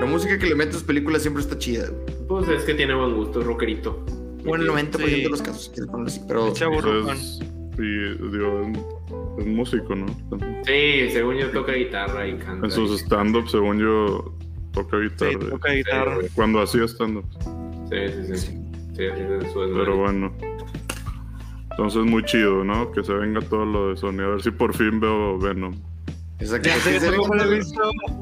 La 0.00 0.06
música 0.06 0.38
que 0.38 0.46
le 0.46 0.54
metes 0.54 0.74
a 0.74 0.78
tus 0.78 0.86
películas 0.86 1.22
siempre 1.22 1.42
está 1.42 1.58
chida. 1.58 1.88
güey. 1.88 2.26
Pues 2.26 2.48
es 2.48 2.64
que 2.64 2.74
tiene 2.74 2.94
buen 2.94 3.14
gusto, 3.14 3.40
es 3.40 3.46
rockerito. 3.46 4.04
Bueno, 4.44 4.64
el 4.64 4.70
90% 4.88 5.06
Sí. 5.16 5.22
de 5.22 5.28
los 5.28 5.42
casos, 5.42 5.64
si 5.64 5.70
quieres 5.72 5.90
ponerlo 5.90 6.08
así. 6.08 6.20
Pero 6.26 6.52
Chaburrucón. 6.52 7.04
Pues, 7.04 7.40
y 7.78 8.28
digo, 8.32 8.62
es, 8.62 9.40
es 9.40 9.46
músico, 9.46 9.94
¿no? 9.94 10.06
Sí, 10.64 11.10
según 11.10 11.36
yo 11.36 11.50
toca 11.50 11.72
guitarra 11.72 12.26
y 12.26 12.36
canta. 12.38 12.66
En 12.66 12.70
sus 12.72 13.00
stand-ups, 13.02 13.50
según 13.52 13.78
yo, 13.78 14.34
toca 14.72 14.96
Sí, 14.98 15.02
guitarra. 15.04 15.50
toca 15.50 15.72
guitarra. 15.72 16.18
Sí, 16.22 16.28
Cuando 16.34 16.60
hacía 16.62 16.84
stand-up. 16.88 17.24
Sí, 17.90 17.96
sí, 18.08 18.26
sí. 18.26 18.36
Sí, 18.36 18.56
Sí, 18.96 19.04
sí. 19.44 19.54
Pero 19.74 19.96
bueno. 19.96 20.32
Entonces 21.70 22.04
muy 22.04 22.22
chido, 22.24 22.62
¿no? 22.64 22.90
Que 22.92 23.02
se 23.02 23.12
venga 23.14 23.40
todo 23.40 23.64
lo 23.64 23.90
de 23.90 23.96
Sony. 23.96 24.20
A 24.20 24.28
ver 24.28 24.42
si 24.42 24.50
por 24.50 24.74
fin 24.74 25.00
veo 25.00 25.38
Venom. 25.38 25.74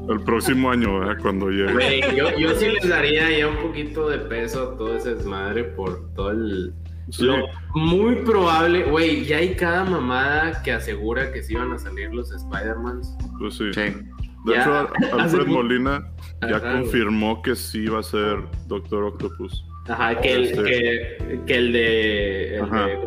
El 0.09 0.21
próximo 0.23 0.71
año, 0.71 0.99
¿verdad? 0.99 1.17
Cuando 1.21 1.49
llegue. 1.49 2.01
Yo, 2.15 2.37
yo 2.37 2.55
sí 2.55 2.67
les 2.67 2.87
daría 2.87 3.29
ya 3.37 3.47
un 3.47 3.57
poquito 3.57 4.09
de 4.09 4.19
peso 4.19 4.71
a 4.73 4.77
todo 4.77 4.95
ese 4.97 5.15
desmadre 5.15 5.63
por 5.63 6.13
todo 6.13 6.31
el. 6.31 6.73
Sí, 7.11 7.23
Lo 7.25 7.37
muy 7.73 8.17
probable, 8.17 8.83
güey, 8.83 9.25
ya 9.25 9.37
hay 9.37 9.55
cada 9.55 9.83
mamada 9.83 10.61
que 10.61 10.71
asegura 10.71 11.31
que 11.31 11.41
sí 11.41 11.55
van 11.55 11.71
a 11.73 11.79
salir 11.79 12.13
los 12.13 12.31
Spider-Mans. 12.31 13.17
pues 13.39 13.55
sí. 13.55 13.73
Sí. 13.73 13.81
De 14.45 14.53
Ya. 14.53 14.61
hecho, 14.61 15.15
Alfred 15.19 15.47
Molina 15.47 16.07
ya 16.47 16.57
Ajá, 16.57 16.71
güey. 16.71 16.83
confirmó 16.83 17.41
que 17.41 17.55
sí 17.55 17.87
va 17.87 17.99
a 17.99 18.03
ser 18.03 18.43
Doctor 18.67 19.05
Octopus. 19.05 19.65
Ajá, 19.87 20.21
que 20.21 20.33
el, 20.33 20.47
Sí. 20.49 20.53
que, 20.63 21.39
que 21.47 21.55
el 21.55 21.73
de. 21.73 22.55
El 22.57 22.61
Ajá. 22.63 22.85
de. 22.85 22.99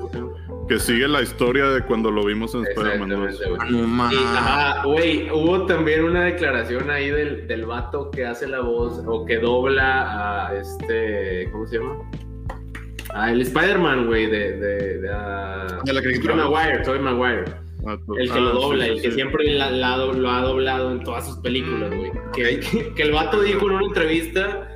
Que 0.69 0.79
sigue 0.79 1.09
la 1.09 1.21
historia 1.23 1.67
de 1.71 1.83
cuando 1.83 2.11
lo 2.11 2.25
vimos 2.25 2.55
en 2.55 2.65
Spider-Man 2.67 3.09
2. 3.09 3.29
Exactamente, 3.35 3.77
güey. 3.87 4.15
Y, 4.15 4.17
ajá, 4.17 4.83
güey, 4.85 5.31
hubo 5.31 5.67
también 5.67 6.05
una 6.05 6.25
declaración 6.25 6.89
ahí 6.91 7.11
del, 7.11 7.47
del 7.49 7.67
vato 7.67 8.11
que 8.11 8.25
hace 8.25 8.47
la 8.49 8.61
voz 8.61 9.03
o 9.07 9.25
que 9.27 9.39
dobla 9.39 10.47
a 10.49 10.57
este, 10.57 11.49
¿cómo 11.51 11.67
se 11.67 11.79
llama? 11.79 11.97
A 13.15 13.31
el 13.33 13.43
Spider-Man, 13.43 14.07
güey, 14.07 14.27
de, 14.27 14.53
de, 14.57 14.99
de, 15.01 15.09
ah, 15.13 15.67
De 15.85 15.93
la 15.93 16.01
caricatura. 16.01 16.35
Tobey 16.35 16.51
Maguire, 16.51 16.79
Tobey 16.85 17.01
Maguire. 17.01 17.45
Ah, 17.85 17.97
El 18.17 18.31
que 18.31 18.39
ah, 18.39 18.41
lo 18.41 18.53
sí, 18.55 18.61
dobla, 18.63 18.85
sí, 18.85 18.91
el 18.93 19.03
que 19.03 19.09
sí. 19.11 19.15
siempre 19.17 19.45
la- 19.55 19.71
la 19.73 19.97
do- 19.97 20.13
lo 20.13 20.31
ha 20.31 20.41
doblado 20.43 20.93
en 20.93 21.03
todas 21.03 21.27
sus 21.27 21.37
películas, 21.39 21.91
güey. 21.95 22.13
Que, 22.33 22.61
que- 22.61 22.95
que 22.95 23.03
el 23.03 23.11
vato 23.11 23.43
dijo 23.43 23.67
en 23.67 23.73
una 23.73 23.87
entrevista, 23.87 24.72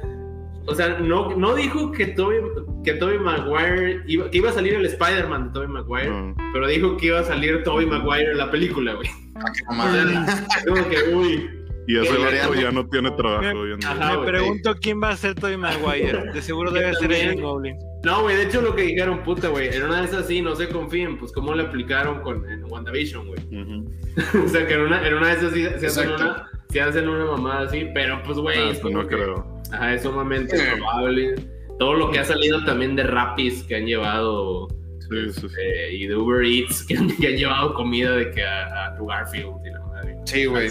o 0.66 0.74
sea, 0.74 0.98
no, 0.98 1.34
no 1.36 1.54
dijo 1.54 1.92
que 1.92 2.06
Tobey, 2.08 2.40
que 2.84 2.94
Tobey 2.94 3.18
Maguire, 3.18 4.02
iba, 4.06 4.30
que 4.30 4.38
iba 4.38 4.50
a 4.50 4.52
salir 4.52 4.74
el 4.74 4.84
Spider-Man 4.86 5.46
de 5.48 5.50
Tobey 5.52 5.68
Maguire, 5.68 6.10
Ah. 6.12 6.34
pero 6.52 6.66
dijo 6.68 6.96
que 6.96 7.06
iba 7.06 7.20
a 7.20 7.24
salir 7.24 7.62
Tobey 7.62 7.86
Maguire 7.86 8.32
en 8.32 8.38
la 8.38 8.50
película, 8.50 8.94
güey. 8.94 9.08
Ah, 9.36 9.44
qué 9.54 9.62
O 9.68 9.74
mamada. 9.74 10.26
sea, 10.26 10.46
como 10.66 10.88
que, 10.88 11.14
uy. 11.14 11.50
Y 11.88 11.98
ese 11.98 12.18
vato 12.18 12.54
ya 12.54 12.72
no 12.72 12.84
tiene 12.88 13.12
trabajo 13.12 13.64
día. 13.64 13.76
Ajá, 13.86 14.18
Me 14.18 14.26
pregunto 14.26 14.74
quién 14.80 15.00
va 15.00 15.10
a 15.10 15.16
ser 15.16 15.36
Tobey 15.36 15.56
Maguire. 15.56 16.32
De 16.32 16.42
seguro 16.42 16.72
debe 16.72 16.92
ser 16.94 17.12
el 17.12 17.40
Goblin. 17.40 17.76
No, 18.02 18.22
güey, 18.22 18.36
de 18.36 18.42
hecho 18.44 18.60
lo 18.60 18.74
que 18.74 18.82
dijeron, 18.82 19.22
puta, 19.22 19.48
güey, 19.48 19.68
en 19.74 19.84
una 19.84 20.00
de 20.00 20.06
esas 20.06 20.26
sí, 20.26 20.42
no 20.42 20.54
se 20.56 20.68
confíen, 20.68 21.16
pues 21.18 21.30
cómo 21.32 21.54
le 21.54 21.62
aplicaron 21.62 22.22
con, 22.22 22.48
en 22.50 22.64
WandaVision, 22.64 23.26
güey. 23.28 23.40
O 24.44 24.48
sea, 24.48 24.66
que 24.66 24.74
en 24.74 24.80
una, 24.80 25.06
en 25.06 25.14
una 25.14 25.28
de 25.28 25.32
esas 25.34 25.52
sí, 25.52 25.64
sí 25.78 25.86
hacen 25.86 26.10
una, 26.10 26.50
sí 26.70 26.78
hacen 26.80 27.08
una 27.08 27.24
mamada 27.24 27.66
así, 27.66 27.86
pero 27.94 28.20
pues, 28.24 28.38
güey, 28.38 28.58
Ah, 28.58 28.70
es 28.70 28.78
pues 28.80 28.92
no 28.94 29.02
que- 29.06 29.14
creo. 29.16 29.55
Ajá, 29.72 29.94
es 29.94 30.02
sumamente 30.02 30.56
Sí. 30.56 30.64
probable. 30.76 31.34
Todo 31.78 31.94
lo 31.94 32.10
que 32.10 32.18
ha 32.20 32.24
salido 32.24 32.64
también 32.64 32.96
de 32.96 33.02
rapis 33.02 33.62
que 33.64 33.76
han 33.76 33.86
llevado 33.86 34.68
Sí, 35.00 35.30
sí, 35.32 35.40
sí. 35.48 35.54
eh, 35.62 35.94
y 35.94 36.06
de 36.06 36.16
Uber 36.16 36.44
Eats 36.44 36.84
que 36.86 36.96
han, 36.96 37.08
que 37.16 37.26
han 37.28 37.36
llevado 37.36 37.74
comida 37.74 38.12
de 38.16 38.30
que 38.30 38.42
a, 38.44 38.86
a 38.86 38.96
tu 38.96 39.06
Garfield 39.06 39.50
y 39.66 39.70
la 39.70 39.80
madre. 39.86 40.16
Sí, 40.24 40.46
güey. 40.46 40.70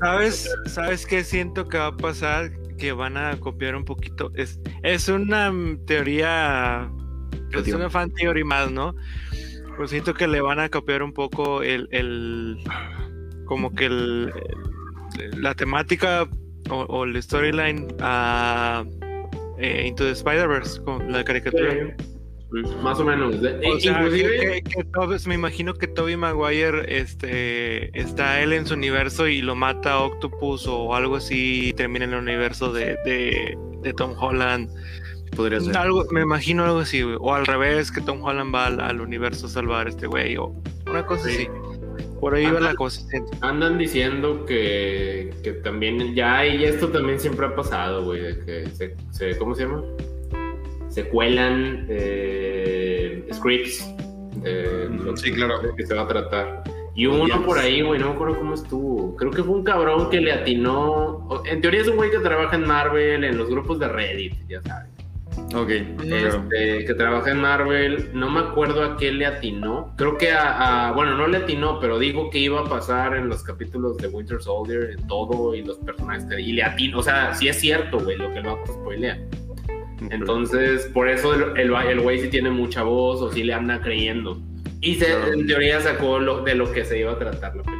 ¿Sabes, 0.00 0.50
¿Sabes 0.66 1.06
qué 1.06 1.24
siento 1.24 1.68
que 1.68 1.78
va 1.78 1.86
a 1.88 1.96
pasar? 1.96 2.50
Que 2.78 2.92
van 2.92 3.16
a 3.16 3.36
copiar 3.40 3.74
un 3.74 3.84
poquito. 3.84 4.30
Es, 4.36 4.60
es 4.84 5.08
una 5.08 5.52
teoría. 5.86 6.88
Es 7.32 7.50
Teoría. 7.50 7.76
una 7.76 7.90
fan 7.90 8.12
theory 8.12 8.44
más, 8.44 8.70
¿no? 8.70 8.94
Pues 9.76 9.90
siento 9.90 10.14
que 10.14 10.28
le 10.28 10.40
van 10.40 10.60
a 10.60 10.68
copiar 10.68 11.02
un 11.02 11.12
poco 11.12 11.62
el. 11.62 11.88
el 11.90 12.58
como 13.46 13.74
que 13.74 13.86
el, 13.86 14.32
el- 15.18 15.42
la 15.42 15.54
temática 15.54 16.28
o, 16.70 16.82
o 16.82 17.04
el 17.04 17.20
storyline 17.22 17.86
a. 18.00 18.84
eh, 19.58 19.84
Into 19.86 20.04
the 20.04 20.12
Spider-Verse, 20.12 20.82
con 20.82 21.10
la 21.12 21.24
caricatura. 21.24 21.72
Sí, 21.72 22.60
sí. 22.64 22.74
Más 22.82 22.98
o 22.98 23.04
menos. 23.04 23.40
De- 23.42 23.58
O 23.68 23.78
sea, 23.78 23.92
inclusive, 24.00 24.30
que, 24.40 24.62
que- 24.62 24.70
que 24.70 24.84
Tobey- 24.92 25.26
me 25.26 25.34
imagino 25.34 25.74
que 25.74 25.86
Toby 25.86 26.16
Maguire 26.16 26.98
este, 26.98 27.90
está 27.98 28.40
él 28.40 28.52
en 28.54 28.64
su 28.66 28.72
universo 28.74 29.26
y 29.28 29.42
lo 29.42 29.54
mata 29.54 29.98
Octopus 29.98 30.66
o 30.66 30.94
algo 30.94 31.16
así 31.16 31.68
y 31.68 31.72
termina 31.74 32.06
en 32.06 32.14
el 32.14 32.20
universo 32.20 32.72
de, 32.72 32.96
de, 33.04 33.58
de 33.82 33.92
Tom 33.92 34.14
Holland. 34.18 34.70
Podría 35.36 35.60
ser. 35.60 35.76
Algo, 35.76 36.06
me 36.10 36.22
imagino 36.22 36.64
algo 36.64 36.78
así, 36.78 37.02
güey. 37.02 37.16
O 37.20 37.34
al 37.34 37.44
revés, 37.44 37.92
que 37.92 38.00
Tom 38.00 38.22
Holland 38.22 38.54
va 38.54 38.64
al, 38.66 38.80
al 38.80 39.00
universo 39.02 39.46
a 39.46 39.50
salvar 39.50 39.86
a 39.86 39.90
este 39.90 40.06
güey. 40.06 40.38
O 40.38 40.54
una 40.88 41.04
cosa 41.04 41.24
Sí. 41.28 41.34
así. 41.34 41.48
Por 42.20 42.34
ahí 42.34 42.44
va 42.46 42.52
Ajá. 42.58 42.60
la 42.60 42.74
cosa. 42.74 43.02
andan 43.40 43.78
diciendo 43.78 44.44
que, 44.44 45.30
que 45.42 45.52
también 45.52 46.14
ya, 46.14 46.44
y 46.46 46.64
esto 46.64 46.88
también 46.88 47.20
siempre 47.20 47.46
ha 47.46 47.54
pasado, 47.54 48.04
güey, 48.04 48.20
de 48.22 48.38
que 48.44 48.66
se, 48.70 48.96
se- 49.10 49.36
¿cómo 49.38 49.54
se 49.54 49.62
llama? 49.64 49.82
Se 50.88 51.04
cuelan 51.08 51.86
eh, 51.88 53.24
scripts 53.32 53.86
de 54.42 54.88
lo 54.90 55.16
Sí, 55.16 55.32
claro. 55.32 55.60
que 55.76 55.86
se 55.86 55.94
va 55.94 56.02
a 56.02 56.08
tratar. 56.08 56.64
Y 56.94 57.06
hubo 57.06 57.22
uno 57.22 57.36
Yes. 57.36 57.46
por 57.46 57.58
ahí, 57.58 57.80
güey, 57.82 58.00
no 58.00 58.08
me 58.08 58.12
acuerdo 58.14 58.36
cómo 58.38 58.54
estuvo. 58.54 59.14
Creo 59.16 59.30
que 59.30 59.42
fue 59.44 59.54
un 59.54 59.62
cabrón 59.62 60.10
que 60.10 60.20
le 60.20 60.32
atinó. 60.32 61.28
En 61.48 61.60
teoría 61.60 61.82
es 61.82 61.88
un 61.88 61.94
güey 61.96 62.10
que 62.10 62.18
trabaja 62.18 62.56
en 62.56 62.66
Marvel, 62.66 63.22
en 63.22 63.38
los 63.38 63.48
grupos 63.48 63.78
de 63.78 63.86
Reddit, 63.88 64.34
ya 64.48 64.60
sabes. 64.62 64.88
Ok. 65.54 65.70
Este, 65.70 66.84
que 66.84 66.94
trabaja 66.94 67.30
en 67.30 67.40
Marvel, 67.40 68.10
no 68.12 68.30
me 68.30 68.40
acuerdo 68.40 68.82
a 68.84 68.96
qué 68.96 69.12
le 69.12 69.24
atinó. 69.26 69.94
Creo 69.96 70.18
que 70.18 70.32
a, 70.32 70.88
a- 70.88 70.92
bueno, 70.92 71.16
no 71.16 71.26
le 71.26 71.38
atinó, 71.38 71.80
pero 71.80 71.98
dijo 71.98 72.28
que 72.30 72.38
iba 72.38 72.60
a 72.60 72.64
pasar 72.64 73.16
en 73.16 73.28
los 73.28 73.42
capítulos 73.42 73.96
de 73.96 74.08
Winter 74.08 74.40
Soldier, 74.42 74.90
en 74.98 75.06
todo, 75.06 75.54
y 75.54 75.62
los 75.64 75.78
personajes. 75.78 76.24
Y 76.38 76.52
le 76.52 76.62
atinó, 76.62 76.98
o 76.98 77.02
sea, 77.02 77.34
sí 77.34 77.48
es 77.48 77.58
cierto, 77.58 77.98
güey, 77.98 78.16
lo 78.16 78.30
que 78.32 78.38
el 78.40 78.44
vato 78.46 78.72
spoilea. 78.72 79.18
Entonces, 80.10 80.86
por 80.94 81.08
eso 81.08 81.34
el 81.34 81.58
el 81.58 81.74
el 81.90 82.00
güey 82.00 82.20
sí 82.20 82.28
tiene 82.28 82.50
mucha 82.50 82.82
voz, 82.82 83.20
o 83.20 83.32
sí 83.32 83.42
le 83.42 83.52
anda 83.54 83.80
creyendo. 83.80 84.38
Y 84.80 84.94
se, 84.94 85.12
en 85.32 85.46
teoría 85.48 85.80
sacó 85.80 86.20
lo, 86.20 86.42
de 86.44 86.54
lo 86.54 86.70
que 86.70 86.84
se 86.84 86.98
iba 87.00 87.12
a 87.12 87.18
tratar 87.18 87.56
la 87.56 87.62
película. 87.64 87.77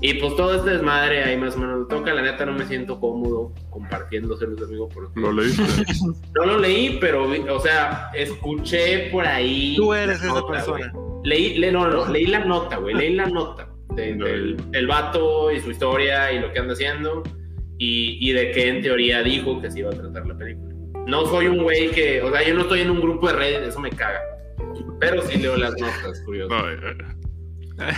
Y 0.00 0.14
pues 0.14 0.36
todo 0.36 0.54
este 0.54 0.70
desmadre 0.70 1.24
ahí 1.24 1.36
más 1.36 1.56
o 1.56 1.58
menos 1.60 1.78
lo 1.80 1.86
toca. 1.86 2.12
La 2.12 2.22
neta 2.22 2.44
no 2.44 2.52
me 2.52 2.66
siento 2.66 3.00
cómodo 3.00 3.52
compartiéndoselos, 3.70 4.60
amigo, 4.62 4.88
porque 4.88 5.18
¿Lo 5.20 5.32
leíste? 5.32 5.62
no 6.34 6.44
lo 6.46 6.58
leí, 6.58 6.98
pero, 7.00 7.28
vi- 7.28 7.48
o 7.48 7.58
sea, 7.60 8.10
escuché 8.14 9.08
por 9.10 9.26
ahí. 9.26 9.74
Tú 9.76 9.94
eres 9.94 10.20
la 10.20 10.26
esa 10.26 10.34
nota, 10.40 10.52
persona. 10.52 10.92
Leí, 11.24 11.56
le- 11.58 11.72
no, 11.72 11.88
no, 11.88 12.06
leí 12.12 12.26
la 12.26 12.44
nota, 12.44 12.76
güey. 12.76 12.94
Leí 12.94 13.14
la 13.14 13.26
nota 13.26 13.68
de- 13.94 14.16
Ya, 14.18 14.24
del, 14.24 14.56
del 14.70 14.86
vato 14.86 15.50
y 15.50 15.60
su 15.60 15.70
historia 15.70 16.30
y 16.32 16.40
lo 16.40 16.52
que 16.52 16.58
anda 16.58 16.74
haciendo. 16.74 17.22
Y, 17.78 18.18
y 18.20 18.32
de 18.32 18.50
que 18.52 18.68
en 18.68 18.82
teoría 18.82 19.22
dijo 19.22 19.60
que 19.60 19.70
se 19.70 19.80
iba 19.80 19.90
a 19.90 19.94
tratar 19.94 20.26
la 20.26 20.36
película. 20.36 20.74
No 21.06 21.26
soy 21.26 21.46
un 21.48 21.62
güey 21.62 21.90
que, 21.90 22.22
o 22.22 22.30
sea, 22.30 22.46
yo 22.46 22.54
no 22.54 22.62
estoy 22.62 22.80
en 22.80 22.90
un 22.90 23.00
grupo 23.00 23.26
de 23.28 23.34
Reddit, 23.34 23.68
eso 23.68 23.80
me 23.80 23.90
caga. 23.90 24.20
Pero 25.00 25.22
sí 25.22 25.38
leo 25.38 25.56
las 25.56 25.72
notas, 25.78 26.22
curioso. 26.24 26.54
Ay, 26.54 26.76
ay. 27.78 27.94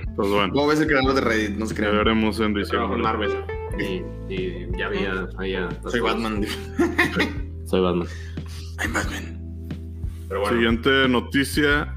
Ok. 0.00 0.06
Pues 0.16 0.30
bueno, 0.30 0.52
¿Cómo 0.54 0.66
ves 0.68 0.80
el 0.80 0.86
creador 0.86 1.14
de 1.14 1.20
Reddit? 1.20 1.50
No 1.58 1.66
se 1.66 1.74
ya 1.74 1.90
veremos 1.90 2.40
en 2.40 2.54
diciembre. 2.54 2.98
Marvel. 3.02 3.30
Y, 3.78 4.32
y 4.34 4.66
ya 4.78 4.86
había, 4.86 5.28
había- 5.36 5.68
Soy 5.88 6.00
Batman. 6.00 6.42
Soy 7.66 7.80
Batman. 7.82 8.08
I'm 8.82 8.92
Batman. 8.94 9.40
Pero 10.28 10.40
bueno. 10.40 10.56
Siguiente 10.56 11.08
noticia 11.08 11.94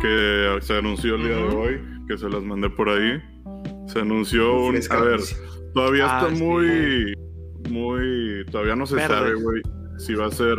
que 0.00 0.58
se 0.62 0.78
anunció 0.78 1.16
el 1.16 1.22
día 1.24 1.36
de 1.36 1.44
Ujú. 1.44 1.58
hoy, 1.58 1.80
que 2.08 2.16
se 2.16 2.28
las 2.30 2.42
mandé 2.42 2.70
por 2.70 2.88
ahí. 2.88 3.20
Se 3.86 4.00
anunció 4.00 4.54
un. 4.66 4.72
Fresca 4.72 4.98
A 4.98 5.02
ver, 5.02 5.20
todavía 5.74 6.06
Ah, 6.08 6.20
está 6.22 6.34
sí. 6.36 6.42
muy. 6.42 7.14
Muy. 7.70 8.44
Todavía 8.50 8.74
no 8.76 8.86
se 8.86 8.96
Verde. 8.96 9.08
sabe, 9.14 9.34
güey, 9.34 9.62
si 9.98 10.14
va 10.14 10.26
a 10.26 10.30
ser 10.30 10.58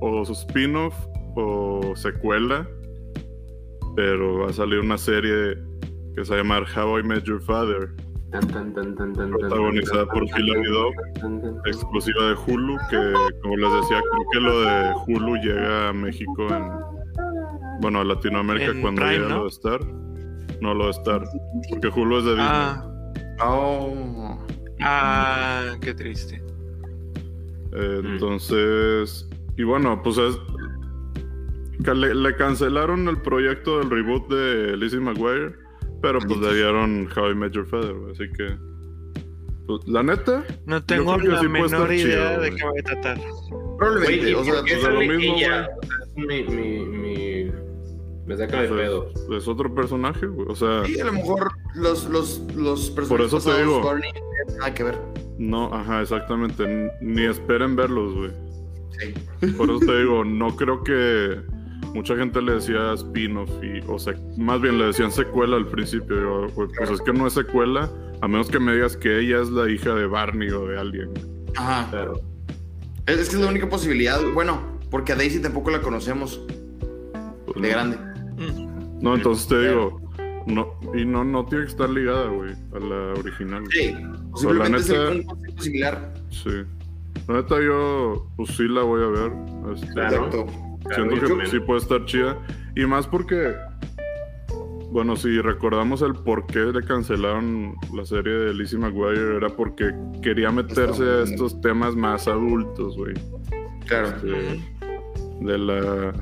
o 0.00 0.24
su 0.26 0.32
spin-off 0.32 0.94
o 1.36 1.94
secuela. 1.96 2.68
Pero 3.98 4.38
va 4.38 4.46
a 4.50 4.52
salir 4.52 4.78
una 4.78 4.96
serie 4.96 5.58
que 6.14 6.24
se 6.24 6.30
va 6.30 6.36
a 6.38 6.42
llamar 6.44 6.64
How 6.76 7.00
I 7.00 7.02
Met 7.02 7.24
Your 7.24 7.42
Father, 7.42 7.90
Protagonizada 8.30 10.06
por 10.06 10.22
Hilary 10.22 10.68
Duff, 10.70 10.94
exclusiva 11.66 12.28
de 12.28 12.34
Hulu, 12.34 12.76
que 12.90 13.12
como 13.42 13.56
les 13.56 13.72
decía, 13.72 14.00
creo 14.00 14.24
que 14.30 14.40
lo 14.40 14.60
de 14.60 14.92
Hulu 15.04 15.36
llega 15.38 15.88
a 15.88 15.92
México 15.92 16.46
en. 16.48 16.70
Bueno, 17.80 18.00
a 18.00 18.04
Latinoamérica 18.04 18.70
En 18.70 18.82
cuando 18.82 19.02
Prime, 19.02 19.16
llega 19.16 19.28
¿no? 19.30 19.36
lo 19.38 19.42
de 19.44 19.48
Star. 19.48 19.80
No 20.60 20.74
lo 20.74 20.84
de 20.84 20.90
Star. 20.92 21.24
Porque 21.68 21.88
Hulu 21.88 22.18
es 22.18 22.24
de 22.24 22.30
Disney. 22.30 22.48
Ah, 22.48 22.84
Oh. 23.40 24.38
ah, 24.80 25.74
qué 25.80 25.92
triste. 25.94 26.40
Mm. 27.72 28.06
entonces, 28.06 29.28
y 29.56 29.64
bueno, 29.64 30.00
pues 30.04 30.18
es. 30.18 30.38
Que 31.84 31.94
Le, 31.94 32.14
le 32.14 32.34
cancelaron 32.36 33.08
el 33.08 33.20
proyecto 33.22 33.78
del 33.78 33.90
reboot 33.90 34.28
de 34.28 34.76
Lizzie 34.76 35.00
McGuire, 35.00 35.52
pero 36.02 36.18
pues 36.20 36.38
le 36.40 36.54
dieron 36.54 37.08
How 37.16 37.30
I 37.30 37.34
Met 37.34 37.52
Your 37.52 37.66
Father, 37.66 37.92
güey, 37.94 38.12
así 38.12 38.24
que. 38.36 38.56
pues, 39.66 39.86
la 39.86 40.02
neta, 40.02 40.44
No 40.66 40.82
tengo 40.82 41.16
la 41.18 41.40
sí 41.40 41.48
menor 41.48 41.92
idea 41.92 42.30
chido, 42.32 42.40
de 42.42 42.50
qué 42.54 42.64
va 42.64 42.70
a 42.70 42.82
tratar. 42.82 43.18
Probablemente. 43.78 44.32
Güey, 44.32 44.34
o 44.34 44.44
sea, 44.44 44.60
pues, 44.62 44.82
de 44.82 44.90
lo 44.90 45.00
mismo, 45.00 45.36
es 45.36 46.16
mi, 46.16 46.42
mi, 46.44 46.84
mi- 46.84 47.52
Me 48.26 48.36
saca 48.36 48.62
de 48.62 48.68
Pues, 48.68 48.80
pedo. 48.80 49.12
es 49.38 49.48
otro 49.48 49.74
personaje, 49.74 50.26
güey. 50.26 50.46
O 50.50 50.54
sea, 50.56 50.84
sí, 50.84 51.00
a 51.00 51.04
lo 51.04 51.12
mejor 51.12 51.50
los, 51.76 52.08
los, 52.10 52.40
los 52.56 52.90
personajes 52.90 53.30
Por 53.30 53.38
eso 53.40 53.50
te 53.50 53.62
digo. 53.62 53.82
Barney, 53.82 54.10
no 54.12 54.20
tienen 54.20 54.58
nada 54.58 54.74
que 54.74 54.82
ver. 54.84 54.98
no, 55.38 55.72
ajá, 55.72 56.02
exactamente. 56.02 56.90
Ni 57.00 57.24
esperen 57.24 57.76
verlos, 57.76 58.14
güey. 58.14 58.30
Sí. 59.40 59.46
Por 59.56 59.70
eso 59.70 59.78
te 59.78 59.98
digo, 60.00 60.24
no 60.24 60.56
creo 60.56 60.82
que 60.82 61.40
mucha 61.94 62.16
gente 62.16 62.40
le 62.42 62.54
decía 62.54 62.92
spin-off 62.94 63.50
y, 63.62 63.80
o 63.86 63.98
sea, 63.98 64.14
más 64.36 64.60
bien 64.60 64.78
le 64.78 64.86
decían 64.86 65.10
secuela 65.12 65.56
al 65.56 65.66
principio. 65.66 66.16
Yo, 66.20 66.46
güey, 66.54 66.68
pues 66.76 66.90
es 66.90 67.00
que 67.00 67.12
no 67.12 67.26
es 67.26 67.32
secuela, 67.34 67.90
a 68.20 68.28
menos 68.28 68.48
que 68.50 68.58
me 68.58 68.72
digas 68.74 68.96
que 68.96 69.20
ella 69.20 69.40
es 69.40 69.50
la 69.50 69.68
hija 69.70 69.94
de 69.94 70.06
Barney 70.06 70.50
o 70.50 70.66
de 70.66 70.78
alguien. 70.78 71.10
Ajá. 71.56 71.88
Pero, 71.90 72.20
Es, 73.06 73.18
es 73.18 73.28
que 73.30 73.36
es 73.36 73.42
la 73.42 73.48
única 73.50 73.68
posibilidad. 73.68 74.20
Bueno, 74.34 74.60
porque 74.90 75.12
a 75.12 75.16
Daisy 75.16 75.40
tampoco 75.40 75.70
la 75.70 75.80
conocemos 75.80 76.40
Pues, 77.46 77.62
de 77.62 77.68
no. 77.68 77.68
grande. 77.68 77.96
Mm. 78.36 79.00
No, 79.02 79.14
entonces 79.14 79.46
te 79.48 79.68
digo, 79.68 80.00
no, 80.46 80.74
y 80.94 81.04
no, 81.04 81.24
no 81.24 81.44
tiene 81.46 81.64
que 81.64 81.70
estar 81.70 81.88
ligada, 81.88 82.26
güey, 82.28 82.52
a 82.74 82.78
la 82.78 83.14
original. 83.18 83.64
Sí. 83.70 83.94
Pues, 84.30 84.40
Simplemente 84.42 84.78
es 84.78 84.88
neta- 84.90 85.08
el- 85.10 85.16
un 85.20 85.22
concepto 85.24 85.62
similar. 85.62 86.14
Sí. 86.30 86.50
La 87.28 87.34
neta, 87.34 87.60
yo, 87.62 88.26
pues 88.36 88.50
sí 88.56 88.66
la 88.68 88.82
voy 88.82 89.02
a 89.02 89.06
ver. 89.06 89.32
Este. 89.74 89.86
Exacto. 90.00 90.46
Siento 90.94 91.38
que 91.38 91.46
sí 91.46 91.60
puede 91.60 91.80
estar 91.80 92.04
chida. 92.04 92.36
Y 92.76 92.86
más 92.86 93.06
porque, 93.06 93.54
bueno, 94.90 95.16
si 95.16 95.40
recordamos 95.40 96.02
el 96.02 96.14
por 96.14 96.46
qué 96.46 96.60
le 96.60 96.82
cancelaron 96.82 97.74
la 97.94 98.04
serie 98.04 98.32
de 98.32 98.54
Lizzie 98.54 98.78
McGuire, 98.78 99.36
era 99.36 99.48
porque 99.48 99.92
quería 100.22 100.50
meterse 100.50 101.02
a 101.02 101.22
estos 101.24 101.60
temas 101.60 101.94
más 101.96 102.28
adultos, 102.28 102.96
güey. 102.96 103.14
Claro. 103.86 104.08
Este, 104.08 104.60
de 105.40 105.58
la. 105.58 106.12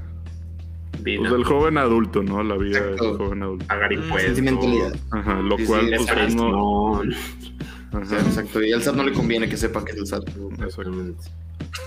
Pues 1.05 1.31
del 1.31 1.45
joven 1.45 1.79
adulto, 1.79 2.23
¿no? 2.23 2.43
La 2.43 2.57
vida 2.57 2.81
del 2.81 2.99
joven 2.99 3.43
adulto. 3.43 3.67
pagar 3.67 3.93
impuestos. 3.93 4.35
Sentimentalidad. 4.35 4.97
Ajá, 5.13 5.41
lo 5.41 5.57
Sí, 5.57 5.67
cual, 5.67 5.91
pues, 5.97 6.35
no. 6.35 7.01
Ajá, 7.93 8.17
exacto. 8.19 8.63
Y 8.63 8.73
al 8.73 8.83
SAT 8.83 8.97
no 8.97 9.05
le 9.05 9.13
conviene 9.13 9.49
que 9.49 9.57
sepa 9.57 9.85
que 9.85 9.93
es 9.93 9.99
el 9.99 10.07
SAT. 10.07 10.29
exactamente. 10.65 11.23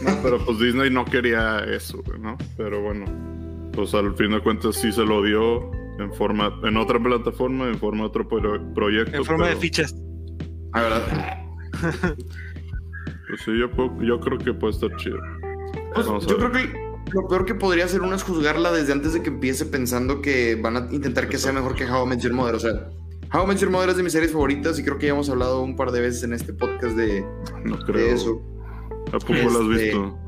No, 0.01 0.11
pero 0.23 0.37
pues 0.45 0.59
Disney 0.59 0.89
no 0.89 1.03
quería 1.05 1.59
eso, 1.65 2.01
¿no? 2.19 2.37
Pero 2.57 2.81
bueno, 2.81 3.05
pues 3.73 3.93
al 3.93 4.15
fin 4.15 4.31
de 4.31 4.41
cuentas 4.41 4.75
sí 4.75 4.91
se 4.91 5.03
lo 5.03 5.21
dio 5.23 5.71
en 5.99 6.13
forma, 6.13 6.53
en 6.63 6.77
otra 6.77 6.99
plataforma, 7.01 7.67
en 7.67 7.77
forma 7.77 8.01
de 8.03 8.07
otro 8.07 8.27
pro- 8.27 8.73
proyecto. 8.73 9.17
En 9.17 9.25
forma 9.25 9.47
de 9.49 9.55
fichas. 9.57 9.93
La 10.73 10.81
verdad. 10.81 11.37
Pues 13.27 13.41
sí, 13.45 13.51
yo, 13.59 13.69
puedo- 13.69 14.01
yo 14.01 14.19
creo 14.19 14.37
que 14.39 14.53
puede 14.53 14.73
estar 14.73 14.89
chido. 14.97 15.17
Pues, 15.93 16.07
yo 16.25 16.37
creo 16.37 16.51
que 16.51 16.73
lo 17.13 17.27
peor 17.27 17.45
que 17.45 17.53
podría 17.55 17.85
hacer 17.85 18.01
uno 18.01 18.15
es 18.15 18.23
juzgarla 18.23 18.71
desde 18.71 18.91
antes 18.91 19.13
de 19.13 19.21
que 19.21 19.29
empiece 19.29 19.65
pensando 19.67 20.19
que 20.21 20.55
van 20.55 20.77
a 20.77 20.87
intentar 20.91 21.29
que 21.29 21.37
sea 21.37 21.51
mejor 21.53 21.75
que 21.75 21.85
How 21.85 22.05
I 22.05 22.09
Met 22.09 22.19
Your 22.21 22.33
Mother. 22.33 22.55
O 22.55 22.59
sea, 22.59 22.89
How 23.31 23.43
I 23.43 23.47
Met 23.47 23.57
Your 23.59 23.69
Mother 23.69 23.89
es 23.89 23.97
de 23.97 24.03
mis 24.03 24.13
series 24.13 24.31
favoritas 24.31 24.79
y 24.79 24.83
creo 24.83 24.97
que 24.97 25.05
ya 25.07 25.13
hemos 25.13 25.29
hablado 25.29 25.61
un 25.61 25.75
par 25.75 25.91
de 25.91 26.01
veces 26.01 26.23
en 26.23 26.33
este 26.33 26.53
podcast 26.53 26.95
de, 26.95 27.23
No 27.65 27.77
de 27.77 28.11
eso. 28.13 28.41
¿A 29.13 29.19
poco 29.19 29.33
lo 29.33 29.39
has 29.49 29.79
Este, 29.79 29.83
visto? 29.83 30.19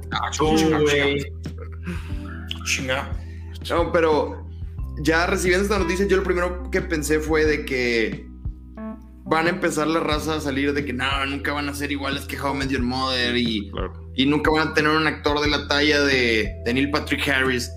Güey. 0.79 1.25
Chinga. 2.65 3.11
No, 3.69 3.91
pero 3.91 4.47
ya 5.01 5.27
recibiendo 5.27 5.63
esta 5.63 5.79
noticia, 5.79 6.07
yo 6.07 6.17
lo 6.17 6.23
primero 6.23 6.69
que 6.71 6.81
pensé 6.81 7.19
fue 7.19 7.45
de 7.45 7.65
que 7.65 8.27
van 9.23 9.47
a 9.47 9.51
empezar 9.51 9.87
la 9.87 9.99
raza 10.01 10.35
a 10.35 10.41
salir 10.41 10.73
de 10.73 10.83
que 10.83 10.93
no, 10.93 11.25
nunca 11.27 11.53
van 11.53 11.69
a 11.69 11.73
ser 11.73 11.91
iguales 11.91 12.25
que 12.25 12.39
How 12.39 12.53
I 12.55 12.57
Met 12.57 12.69
Your 12.69 12.81
Mother 12.81 13.35
y, 13.37 13.69
Claro. 13.71 13.93
y 14.15 14.25
nunca 14.25 14.51
van 14.51 14.69
a 14.69 14.73
tener 14.73 14.91
un 14.91 15.07
actor 15.07 15.39
de 15.39 15.47
la 15.49 15.67
talla 15.67 16.01
de, 16.03 16.51
de 16.65 16.73
Neil 16.73 16.89
Patrick 16.91 17.27
Harris. 17.27 17.71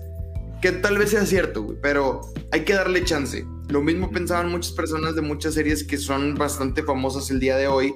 Que 0.61 0.71
tal 0.71 0.97
vez 0.97 1.11
sea 1.11 1.25
cierto, 1.25 1.61
güey, 1.63 1.77
pero 1.81 2.21
hay 2.51 2.61
que 2.65 2.73
darle 2.73 3.03
chance. 3.03 3.45
Lo 3.69 3.81
mismo 3.81 4.11
pensaban 4.11 4.49
muchas 4.51 4.71
personas 4.73 5.15
de 5.15 5.21
muchas 5.21 5.53
series 5.53 5.83
que 5.83 5.97
son 5.97 6.35
bastante 6.35 6.83
famosas 6.83 7.29
el 7.31 7.39
día 7.39 7.55
de 7.57 7.67
hoy. 7.67 7.93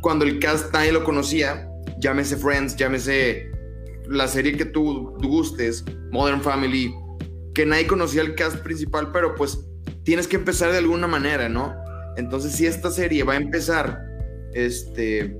Cuando 0.00 0.24
el 0.24 0.38
cast 0.38 0.72
nadie 0.72 0.92
lo 0.92 1.04
conocía, 1.04 1.68
llámese 1.98 2.36
Friends, 2.36 2.76
llámese 2.76 3.50
la 4.08 4.28
serie 4.28 4.56
que 4.56 4.64
tú 4.64 5.16
gustes, 5.22 5.84
Modern 6.10 6.40
Family, 6.40 6.94
que 7.54 7.66
nadie 7.66 7.86
conocía 7.86 8.22
el 8.22 8.34
cast 8.34 8.58
principal, 8.58 9.10
pero 9.12 9.34
pues 9.34 9.58
tienes 10.04 10.28
que 10.28 10.36
empezar 10.36 10.72
de 10.72 10.78
alguna 10.78 11.06
manera, 11.06 11.48
¿no? 11.48 11.74
Entonces, 12.16 12.52
si 12.52 12.66
esta 12.66 12.90
serie 12.90 13.24
va 13.24 13.34
a 13.34 13.36
empezar 13.36 14.00
este, 14.54 15.36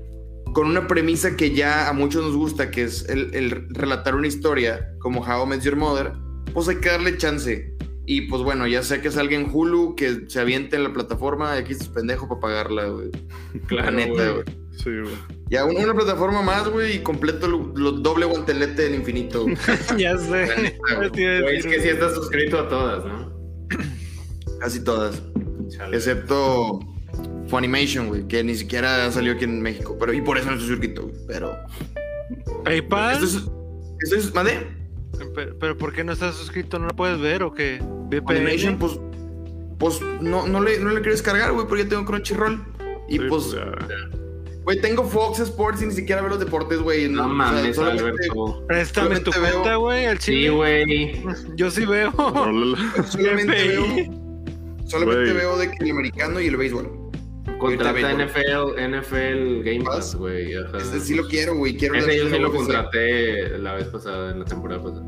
con 0.53 0.67
una 0.67 0.87
premisa 0.87 1.37
que 1.37 1.55
ya 1.55 1.89
a 1.89 1.93
muchos 1.93 2.23
nos 2.25 2.37
gusta, 2.37 2.71
que 2.71 2.83
es 2.83 3.09
el, 3.09 3.35
el 3.35 3.69
relatar 3.71 4.15
una 4.15 4.27
historia 4.27 4.93
como 4.99 5.21
How 5.21 5.45
I 5.45 5.49
Met 5.49 5.63
Your 5.63 5.77
Mother, 5.77 6.13
pues 6.53 6.69
hay 6.69 6.77
que 6.77 6.89
darle 6.89 7.17
chance. 7.17 7.75
Y 8.07 8.23
pues 8.23 8.43
bueno, 8.43 8.67
ya 8.67 8.83
sé 8.83 9.01
que 9.01 9.11
salga 9.11 9.37
en 9.37 9.51
Hulu, 9.53 9.97
que 9.97 10.29
se 10.29 10.41
aviente 10.41 10.77
en 10.77 10.85
la 10.85 10.93
plataforma, 10.93 11.55
aquí 11.55 11.73
estás 11.73 11.89
pendejo 11.89 12.29
para 12.29 12.41
pagarla, 12.41 12.87
güey. 12.87 13.11
Claro, 13.67 13.91
La 13.91 13.91
neta, 13.91 14.31
güey. 14.31 14.45
Sí, 14.77 14.91
güey. 14.91 15.15
Ya 15.49 15.65
una, 15.65 15.81
una 15.81 15.95
plataforma 15.95 16.43
más, 16.43 16.69
güey, 16.69 16.97
y 16.97 16.99
completo 17.01 17.49
lo, 17.49 17.73
lo 17.77 17.93
doble 17.93 18.27
guantelete 18.27 18.83
del 18.83 18.95
infinito. 18.97 19.43
güey. 19.45 19.57
ya 19.99 20.17
sé. 20.19 20.77
güey. 20.97 21.57
Es 21.57 21.67
que 21.67 21.81
sí 21.81 21.89
estás 21.89 22.15
suscrito 22.15 22.59
a 22.59 22.69
todas, 22.69 23.05
¿no? 23.05 23.33
Casi 24.61 24.83
todas. 24.83 25.23
Chale. 25.69 25.97
Excepto 25.97 26.81
Funimation, 27.49 28.09
güey, 28.09 28.27
que 28.27 28.43
ni 28.43 28.55
siquiera 28.55 29.11
salió 29.11 29.33
aquí 29.35 29.45
en 29.45 29.61
México. 29.63 29.97
Pero, 29.99 30.13
y 30.13 30.21
por 30.21 30.39
eso 30.39 30.47
no 30.47 30.55
estoy 30.55 30.69
suscrito, 30.69 31.03
güey. 31.03 31.15
Pero. 31.27 31.57
PayPal. 32.65 33.15
Esto 33.23 33.25
es. 33.27 33.35
Esto 34.01 34.17
es. 34.17 34.35
¿Mande? 34.35 34.67
Pero, 35.35 35.59
pero 35.59 35.77
¿por 35.79 35.93
qué 35.93 36.05
no 36.05 36.13
estás 36.13 36.35
suscrito? 36.35 36.79
¿No 36.79 36.87
lo 36.87 36.97
puedes 36.97 37.21
ver 37.21 37.43
o 37.43 37.53
qué? 37.53 37.79
Funimation, 38.27 38.75
VPN. 38.75 38.79
pues. 38.79 39.01
Pues 39.79 40.01
no, 40.23 40.47
no, 40.47 40.63
le, 40.63 40.79
no 40.79 40.89
le 40.89 40.97
quiero 41.01 41.13
descargar, 41.13 41.53
güey, 41.53 41.67
pero 41.69 41.83
ya 41.83 41.89
tengo 41.89 42.05
Crunchyroll. 42.07 42.65
Y 43.09 43.19
Sí, 43.19 43.25
pues, 43.29 43.53
ya. 43.53 43.71
Güey, 44.67 44.81
tengo 44.83 45.03
Fox 45.05 45.39
Sports 45.41 45.81
y 45.81 45.87
ni 45.87 45.93
siquiera 45.95 46.21
veo 46.21 46.29
los 46.31 46.41
deportes, 46.41 46.81
güey. 46.81 47.09
No 47.09 47.23
o 47.23 47.25
sea, 47.25 47.33
mames, 47.35 47.79
Alberto. 47.79 48.65
Préstame 48.67 49.21
tu 49.21 49.31
veo- 49.31 49.41
cuenta, 49.41 49.77
güey, 49.77 50.05
al 50.05 50.19
Sí, 50.19 50.33
chile. 50.33 50.51
güey. 50.51 51.23
Yo 51.57 51.71
sí 51.71 51.87
veo. 51.87 52.13
Solamente 53.09 53.55
FI. 53.55 53.69
veo. 53.69 54.27
Solamente 54.85 55.33
veo 55.33 55.57
de 55.59 55.71
que 55.71 55.85
el 55.85 55.91
americano 55.93 56.41
y 56.41 56.47
el 56.49 56.57
béisbol. 56.57 56.93
Contrata. 57.59 58.13
NFL, 58.13 58.77
NFL 58.79 59.63
Game 59.63 59.83
Pass, 59.85 60.15
güey. 60.15 60.53
Ese 60.79 61.01
sí 61.01 61.15
lo 61.15 61.27
quiero, 61.27 61.57
güey. 61.57 61.77
Quiero 61.77 61.95
Ese 61.95 62.19
yo 62.19 62.29
sí 62.29 62.39
lo 62.39 62.53
contraté 62.53 63.59
la 63.59 63.75
vez 63.75 63.87
pasada, 63.87 64.33
en 64.33 64.41
la 64.41 64.45
temporada 64.45 64.83
pasada. 64.83 65.07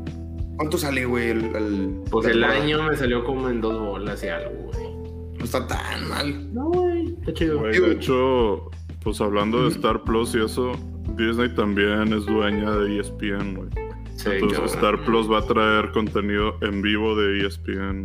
¿Cuánto 0.57 0.77
sale, 0.77 1.05
güey? 1.05 1.29
El, 1.29 1.55
el- 1.55 2.01
Pues 2.09 2.25
el 2.27 2.43
año 2.43 2.81
me 2.83 2.97
salió 2.97 3.23
como 3.23 3.49
en 3.49 3.61
dos 3.61 3.79
bolas 3.79 4.23
y 4.23 4.27
algo, 4.29 4.71
güey. 4.73 4.89
No 5.37 5.45
está 5.45 5.65
tan 5.67 6.09
mal. 6.09 6.53
No, 6.53 6.65
güey, 6.69 7.15
está 7.19 7.33
chido. 7.33 7.59
Güey, 7.59 7.79
de 7.79 7.91
hecho, 7.93 8.69
pues 9.03 9.21
hablando 9.21 9.63
de 9.63 9.69
Star 9.69 10.03
Plus 10.03 10.35
y 10.35 10.43
eso, 10.43 10.71
Disney 11.15 11.53
también 11.55 12.13
es 12.13 12.25
dueña 12.25 12.71
de 12.71 12.99
ESPN, 12.99 13.55
güey. 13.55 13.69
Sí, 14.15 14.29
Entonces 14.31 14.57
cabrón. 14.59 14.65
Star 14.75 15.05
Plus 15.05 15.31
va 15.31 15.39
a 15.39 15.41
traer 15.45 15.91
contenido 15.91 16.55
en 16.61 16.81
vivo 16.81 17.15
de 17.15 17.45
ESPN, 17.45 18.03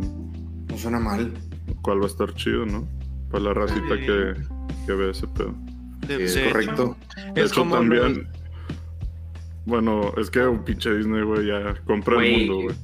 No 0.69 0.77
suena 0.77 0.99
mal. 0.99 1.33
lo 1.67 1.75
cual 1.81 1.99
va 1.99 2.03
a 2.05 2.07
estar 2.07 2.33
chido, 2.33 2.65
¿no? 2.65 2.87
Para 3.31 3.43
la 3.45 3.53
racita 3.53 3.95
Sí. 3.95 4.05
que, 4.05 4.33
que 4.85 4.93
ve 4.93 5.09
ese 5.11 5.27
pedo. 5.27 5.53
De- 6.07 6.15
Sí, 6.17 6.23
es 6.23 6.35
de 6.35 6.41
hecho, 6.43 6.51
Correcto. 6.53 6.97
De 7.33 7.41
Es 7.41 7.51
hecho, 7.51 7.61
como 7.61 7.75
también. 7.75 8.27
Bueno, 9.65 10.13
es 10.17 10.29
que 10.29 10.41
un 10.45 10.63
pinche 10.63 10.93
Disney, 10.95 11.23
güey, 11.23 11.47
ya 11.47 11.73
compra 11.85 12.23
el 12.23 12.47
mundo, 12.47 12.53
güey. 12.65 12.75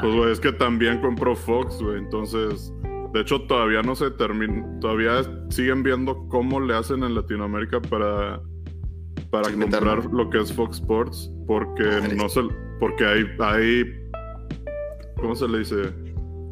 Pues, 0.00 0.14
güey, 0.14 0.32
es 0.32 0.40
que 0.40 0.52
también 0.52 1.00
compró 1.00 1.36
Fox, 1.36 1.80
güey. 1.80 1.98
Entonces, 1.98 2.72
de 3.12 3.20
hecho, 3.20 3.42
todavía 3.42 3.82
no 3.82 3.94
se 3.94 4.10
termina. 4.10 4.64
Todavía 4.80 5.22
siguen 5.50 5.82
viendo 5.82 6.26
cómo 6.28 6.60
le 6.60 6.74
hacen 6.74 7.02
en 7.04 7.14
Latinoamérica 7.14 7.80
para, 7.80 8.40
para 9.30 9.50
comprar 9.52 10.04
lo 10.06 10.28
que 10.30 10.40
es 10.40 10.52
Fox 10.52 10.76
Sports. 10.78 11.30
Porque 11.46 11.84
Madre. 11.84 12.16
no 12.16 12.28
se. 12.28 12.40
Porque 12.80 13.04
hay. 13.04 13.24
hay 13.38 13.84
¿Cómo 15.16 15.34
se 15.34 15.48
le 15.48 15.58
dice? 15.58 15.82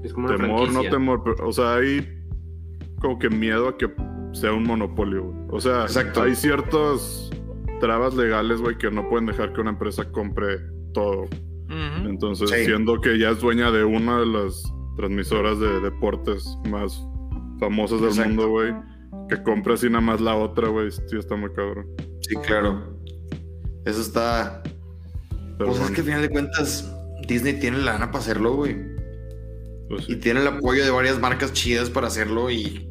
Es 0.02 0.12
como 0.12 0.28
una 0.28 0.36
Temor, 0.36 0.72
no 0.72 0.82
temor. 0.82 1.22
pero, 1.24 1.48
o 1.48 1.52
sea, 1.52 1.74
hay 1.76 2.06
como 3.00 3.18
que 3.18 3.28
miedo 3.30 3.68
a 3.68 3.76
que 3.76 3.90
sea 4.32 4.52
un 4.52 4.64
monopolio, 4.64 5.24
güey. 5.24 5.36
O 5.50 5.60
sea, 5.60 5.82
Exacto. 5.82 6.22
hay 6.22 6.34
ciertas 6.34 7.30
trabas 7.80 8.14
legales, 8.14 8.60
güey, 8.60 8.76
que 8.78 8.90
no 8.90 9.08
pueden 9.08 9.26
dejar 9.26 9.52
que 9.52 9.60
una 9.60 9.70
empresa 9.70 10.10
compre 10.10 10.58
todo. 10.92 11.26
Entonces, 12.04 12.50
Sí. 12.50 12.64
siendo 12.66 13.00
que 13.00 13.18
ya 13.18 13.30
es 13.30 13.40
dueña 13.40 13.70
de 13.70 13.84
una 13.84 14.20
de 14.20 14.26
las 14.26 14.62
transmisoras 14.96 15.58
de 15.60 15.80
deportes 15.80 16.44
más 16.68 17.00
famosas 17.60 18.00
del 18.00 18.10
Exacto. 18.10 18.28
mundo, 18.30 18.48
güey, 18.48 18.74
que 19.28 19.42
compre 19.42 19.74
así 19.74 19.88
nada 19.88 20.00
más 20.00 20.20
la 20.20 20.34
otra, 20.36 20.68
güey, 20.68 20.90
sí 20.90 21.00
está 21.18 21.36
muy 21.36 21.52
cabrón. 21.52 21.86
Sí, 22.20 22.34
claro. 22.46 22.96
Eso 23.84 24.00
está. 24.00 24.62
Pero 25.58 25.70
pues 25.70 25.80
es 25.82 25.90
que 25.90 26.00
al 26.00 26.06
final 26.06 26.22
de 26.22 26.28
cuentas, 26.30 26.90
Disney 27.28 27.58
tiene 27.60 27.78
la 27.78 27.92
lana 27.92 28.06
para 28.10 28.18
hacerlo, 28.20 28.54
güey. 28.54 28.76
pues 29.88 30.08
Y 30.08 30.16
tiene 30.16 30.40
el 30.40 30.46
apoyo 30.48 30.84
de 30.84 30.90
varias 30.90 31.18
marcas 31.20 31.52
chidas 31.52 31.90
para 31.90 32.06
hacerlo 32.08 32.50
y. 32.50 32.88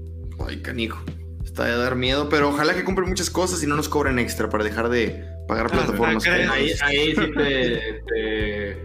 Ay, 0.48 0.58
canijo. 0.62 1.00
Está 1.44 1.66
de 1.66 1.76
dar 1.78 1.96
miedo, 1.96 2.30
pero 2.30 2.50
ojalá 2.50 2.74
que 2.74 2.84
compren 2.84 3.10
muchas 3.10 3.30
cosas 3.30 3.62
y 3.63 3.68
no 3.68 3.76
nos 3.76 3.89
cobren 3.89 4.18
extra 4.18 4.50
para 4.50 4.63
dejar 4.63 4.89
de 4.89 5.24
pagar 5.48 5.68
Ah, 5.68 5.70
plataformas. 5.72 6.24
¿crees? 6.24 6.50
Ahí, 6.50 6.72
ahí 6.82 7.16
sí 7.16 7.32
te, 7.36 8.02
te- 8.08 8.78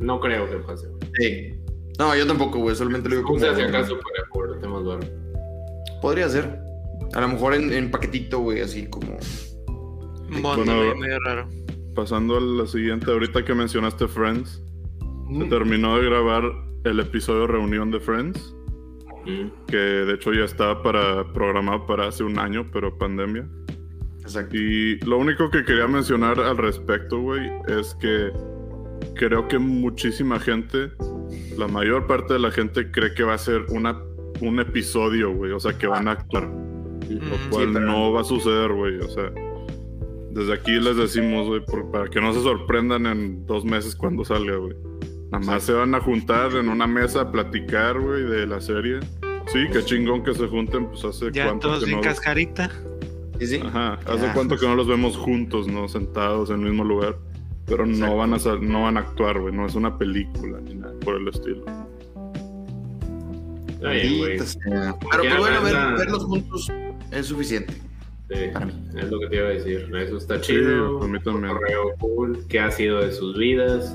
No 0.00 0.20
creo 0.20 0.48
que 0.48 0.56
pase. 0.58 0.86
güey. 0.88 1.00
Sí. 1.18 1.53
No, 1.98 2.14
yo 2.16 2.26
tampoco, 2.26 2.58
güey. 2.58 2.74
Solamente 2.74 3.08
lo 3.08 3.16
digo 3.16 3.28
O 3.28 3.32
como. 3.32 3.40
sea, 3.40 3.54
si 3.54 3.62
acaso 3.62 3.94
para 3.98 4.28
por 4.32 4.60
temas 4.60 4.84
barro. 4.84 5.02
Podría 6.02 6.28
ser. 6.28 6.58
A 7.14 7.20
lo 7.20 7.28
mejor 7.28 7.54
en, 7.54 7.72
en 7.72 7.90
paquetito, 7.90 8.40
güey, 8.40 8.60
así 8.60 8.86
como. 8.88 9.16
Bueno, 10.42 10.64
güey, 10.76 10.94
medio 10.98 11.18
raro. 11.20 11.48
pasando 11.94 12.36
a 12.36 12.40
la 12.40 12.66
siguiente, 12.66 13.10
ahorita 13.10 13.44
que 13.44 13.54
mencionaste 13.54 14.08
Friends, 14.08 14.50
se 14.98 15.04
Mm, 15.44 15.48
terminó 15.48 15.96
de 15.98 16.04
grabar 16.06 16.42
el 16.84 17.00
episodio 17.00 17.46
reunión 17.46 17.90
de 17.90 18.00
Friends, 18.00 18.54
Mm. 19.24 19.66
que 19.68 19.76
de 19.76 20.14
hecho 20.14 20.32
ya 20.34 20.44
estaba 20.44 20.82
para, 20.82 21.32
programado 21.32 21.86
para 21.86 22.08
hace 22.08 22.24
un 22.24 22.38
año, 22.38 22.68
pero 22.72 22.98
pandemia. 22.98 23.48
Exacto. 24.22 24.56
Y 24.56 24.98
lo 25.00 25.18
único 25.18 25.50
que 25.50 25.64
quería 25.64 25.86
mencionar 25.86 26.38
al 26.40 26.56
respecto, 26.58 27.20
güey, 27.20 27.48
es 27.68 27.94
que 27.94 28.30
creo 29.14 29.46
que 29.48 29.58
muchísima 29.58 30.38
gente, 30.40 30.90
la 31.56 31.68
mayor 31.68 32.06
parte 32.06 32.34
de 32.34 32.38
la 32.40 32.50
gente 32.50 32.90
cree 32.90 33.14
que 33.14 33.22
va 33.22 33.34
a 33.34 33.38
ser 33.38 33.66
una, 33.70 33.98
un 34.40 34.60
episodio, 34.60 35.32
güey, 35.32 35.52
o 35.52 35.60
sea, 35.60 35.76
que 35.78 35.86
van 35.86 36.08
a 36.08 36.12
actuar, 36.12 36.44
lo 36.44 37.50
cual 37.50 37.70
pero- 37.72 37.80
no 37.86 38.12
va 38.12 38.22
a 38.22 38.24
suceder, 38.24 38.72
güey, 38.72 38.98
o 38.98 39.08
sea, 39.08 39.30
desde 40.32 40.52
aquí 40.52 40.72
les 40.80 40.96
decimos, 40.96 41.46
güey, 41.46 41.62
para 41.92 42.08
que 42.08 42.20
no 42.20 42.32
se 42.32 42.40
sorprendan 42.42 43.06
en 43.06 43.46
dos 43.46 43.64
meses 43.64 43.94
cuando 43.94 44.24
salga, 44.24 44.56
güey. 44.56 44.74
Nada 45.30 45.44
más 45.46 45.62
se 45.62 45.72
van 45.72 45.94
a 45.94 46.00
juntar 46.00 46.52
en 46.54 46.68
una 46.68 46.86
mesa 46.86 47.22
a 47.22 47.32
platicar, 47.32 47.98
güey, 48.00 48.24
de 48.24 48.46
la 48.46 48.60
serie. 48.60 49.00
Sí, 49.46 49.66
qué 49.72 49.82
chingón 49.84 50.22
que 50.24 50.34
se 50.34 50.46
junten, 50.48 50.86
pues 50.88 51.04
hace 51.04 51.30
Ya 51.32 51.46
cuánto 51.46 51.68
todos 51.68 51.84
que 51.84 51.92
no... 51.92 52.00
cascarita. 52.00 52.70
Sí, 53.38 53.46
sí. 53.46 53.60
Ajá, 53.64 53.94
hace 54.06 54.26
Ya. 54.26 54.32
cuánto 54.34 54.56
que 54.56 54.66
no 54.66 54.74
los 54.74 54.86
vemos 54.88 55.16
juntos, 55.16 55.66
¿no? 55.68 55.88
Sentados 55.88 56.50
en 56.50 56.60
el 56.60 56.66
mismo 56.70 56.84
lugar. 56.84 57.16
Pero 57.66 57.86
no 57.86 58.16
van 58.16 58.34
a 58.34 58.38
sal- 58.38 58.60
no 58.66 58.82
van 58.82 58.96
a 58.96 59.00
actuar, 59.00 59.40
güey. 59.40 59.54
No 59.54 59.66
es 59.66 59.74
una 59.74 59.96
película 59.98 60.60
ni 60.60 60.74
nada 60.74 60.83
por 61.04 61.16
el 61.16 61.28
estilo. 61.28 61.64
Está 63.68 63.90
bien, 63.90 64.18
güey. 64.18 64.38
Pero 64.38 65.22
Ya, 65.22 65.36
pues 65.36 65.38
bueno, 65.38 65.62
ver- 65.62 65.98
verlos 65.98 66.24
juntos 66.24 66.72
es 67.10 67.26
suficiente. 67.26 67.74
Sí, 68.30 68.36
Para 68.52 68.66
mí. 68.66 68.72
es 68.96 69.10
lo 69.10 69.20
que 69.20 69.26
te 69.28 69.36
iba 69.36 69.46
a 69.46 69.50
decir. 69.50 69.90
Eso 69.96 70.16
está 70.16 70.36
Sí, 70.36 70.54
chido. 70.54 71.02
a 71.02 71.06
mí 71.08 71.18
también. 71.20 71.52
Correo 71.54 71.94
cool. 71.98 72.38
¿Qué 72.48 72.58
ha 72.58 72.70
sido 72.70 73.00
de 73.00 73.12
sus 73.12 73.36
vidas? 73.36 73.94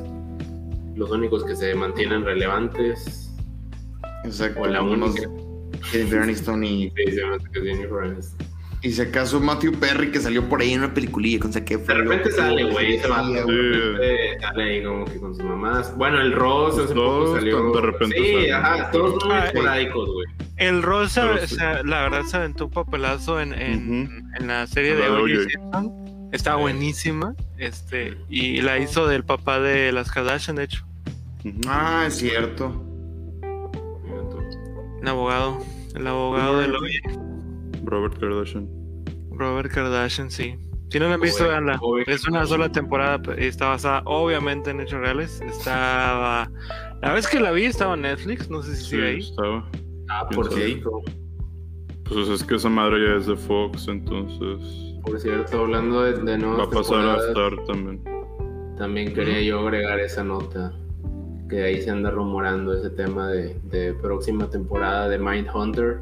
Los 0.96 1.10
únicos 1.12 1.44
que 1.46 1.56
se 1.56 1.74
mantienen 1.74 2.24
relevantes. 2.24 3.32
Exacto. 4.24 4.62
O 4.62 4.68
la 4.68 4.82
única. 4.84 5.28
Jennifer 5.92 6.20
Aniston 6.20 6.64
y, 6.64 6.92
Sí, 6.92 7.12
se 7.14 7.26
me 7.26 7.36
hace 7.36 7.50
que 7.52 7.60
es 7.60 7.66
Jennifer 7.66 8.00
Aniston. 8.04 8.48
Y 8.82 8.92
si 8.92 9.02
acaso 9.02 9.40
Matthew 9.42 9.74
Perry 9.74 10.12
que 10.12 10.20
salió 10.20 10.48
por 10.48 10.62
ahí 10.62 10.74
en 10.74 10.80
una 10.80 10.94
peliculilla 10.94 11.40
con 11.40 11.52
Zac 11.52 11.68
De 11.68 11.94
repente 11.94 12.32
sale, 12.32 12.64
güey, 12.64 12.98
vato. 12.98 13.48
Sale 14.40 14.64
ahí 14.64 14.84
como 14.84 15.06
que 15.06 15.20
con 15.20 15.36
sus 15.36 15.44
mamás. 15.44 15.96
Bueno, 15.98 16.22
el 16.22 16.32
Ross 16.32 16.80
hace 16.80 16.94
poco 16.94 17.02
dos 17.02 17.36
salió. 17.36 17.72
de 17.74 17.82
repente 17.82 18.18
sí, 18.18 18.50
ajá, 18.50 18.90
todos 18.92 19.20
son 19.20 19.30
muy 19.30 19.38
Ah, 19.38 19.46
esporádicos, 19.48 20.10
güey. 20.12 20.26
El 20.56 20.84
sea, 21.10 21.84
la 21.84 22.02
verdad 22.04 22.24
se 22.24 22.38
aventó 22.38 22.66
un 22.66 22.72
papelazo 22.72 23.40
en, 23.40 23.54
en, 23.54 24.48
la 24.48 24.68
serie 24.68 24.96
de 24.96 25.10
O.J. 25.10 25.50
Simpson. 25.50 26.30
Está 26.32 26.56
buenísima. 26.56 27.34
Este, 27.58 28.18
y 28.30 28.62
la 28.62 28.78
hizo 28.78 29.08
del 29.08 29.24
papá 29.24 29.60
de 29.60 29.92
las 29.92 30.12
Kardashian, 30.12 30.56
de 30.56 30.64
hecho. 30.66 30.86
Ah, 31.68 32.06
es 32.08 32.16
cierto. 32.16 32.68
Un 35.02 35.08
abogado. 35.08 35.60
El 35.96 36.08
abogado 36.08 36.60
de 36.60 37.29
Robert 37.84 38.18
Kardashian. 38.20 38.68
Robert 39.32 39.72
Kardashian, 39.72 40.30
sí. 40.30 40.56
Si 40.92 41.00
no 41.00 41.08
la 41.08 41.16
han 41.16 41.22
visto, 41.22 41.48
veanla. 41.48 41.80
Es 42.08 42.28
una 42.28 42.46
sola 42.48 42.72
temporada 42.72 43.22
y 43.38 43.46
está 43.46 43.70
basada 43.70 44.02
obviamente 44.06 44.72
en 44.72 44.82
hechos 44.82 45.00
reales. 45.00 45.40
Estaba. 45.42 46.50
La 47.02 47.14
vez 47.14 47.28
que 47.28 47.40
la 47.40 47.52
vi 47.52 47.66
estaba 47.66 47.94
en 47.94 48.02
Netflix, 48.02 48.50
no 48.50 48.62
sé 48.64 48.76
si 48.76 48.84
Sí, 48.84 48.90
sigue 48.92 49.08
ahí. 49.08 49.20
estaba. 49.20 49.70
Ah, 50.10 50.28
por 50.34 50.52
cierto. 50.52 51.02
Pues 52.06 52.28
es 52.28 52.44
que 52.44 52.56
esa 52.56 52.70
madre 52.70 53.08
ya 53.08 53.18
es 53.18 53.28
de 53.28 53.36
Fox, 53.36 53.88
entonces 53.88 54.96
Por 55.04 55.20
cierto, 55.20 55.60
hablando 55.62 56.02
de, 56.02 56.14
de 56.14 56.38
nuevas 56.40 56.62
va 56.62 56.64
a 56.64 56.70
pasar 56.70 57.08
a 57.08 57.18
estar 57.28 57.52
también. 57.68 58.04
También 58.76 59.14
quería 59.14 59.42
yo 59.42 59.60
agregar 59.60 60.00
esa 60.00 60.24
nota. 60.24 60.74
Que 61.50 61.64
ahí 61.64 61.82
se 61.82 61.92
anda 61.92 62.10
rumorando 62.10 62.74
ese 62.76 62.90
tema 62.90 63.28
de, 63.30 63.60
de 63.66 63.94
próxima 63.94 64.50
temporada 64.50 65.08
de 65.08 65.20
Mindhunter. 65.20 66.00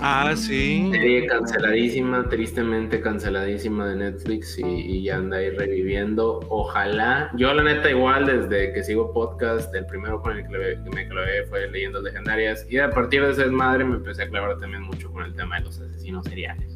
Ah, 0.00 0.34
sí. 0.36 0.88
Serie 0.92 1.26
canceladísima, 1.26 2.28
tristemente 2.28 3.00
canceladísima 3.00 3.88
de 3.88 3.96
Netflix 3.96 4.58
y, 4.58 4.62
y 4.64 5.02
ya 5.02 5.16
anda 5.16 5.38
ahí 5.38 5.50
reviviendo. 5.50 6.40
Ojalá. 6.48 7.30
Yo, 7.36 7.52
la 7.52 7.62
neta, 7.62 7.90
igual 7.90 8.26
desde 8.26 8.72
que 8.72 8.82
sigo 8.84 9.12
podcast, 9.12 9.74
el 9.74 9.86
primero 9.86 10.20
con 10.22 10.36
el 10.36 10.46
que, 10.46 10.52
le- 10.58 10.82
que 10.84 10.90
me 10.90 11.08
clavé 11.08 11.44
fue 11.46 11.68
Leyendas 11.70 12.02
Legendarias. 12.02 12.66
Y 12.70 12.78
a 12.78 12.90
partir 12.90 13.22
de 13.24 13.32
esa 13.32 13.46
madre 13.46 13.84
me 13.84 13.96
empecé 13.96 14.22
a 14.24 14.28
clavar 14.28 14.58
también 14.58 14.82
mucho 14.82 15.10
con 15.12 15.24
el 15.24 15.34
tema 15.34 15.58
de 15.58 15.64
los 15.64 15.80
asesinos 15.80 16.24
seriales. 16.26 16.74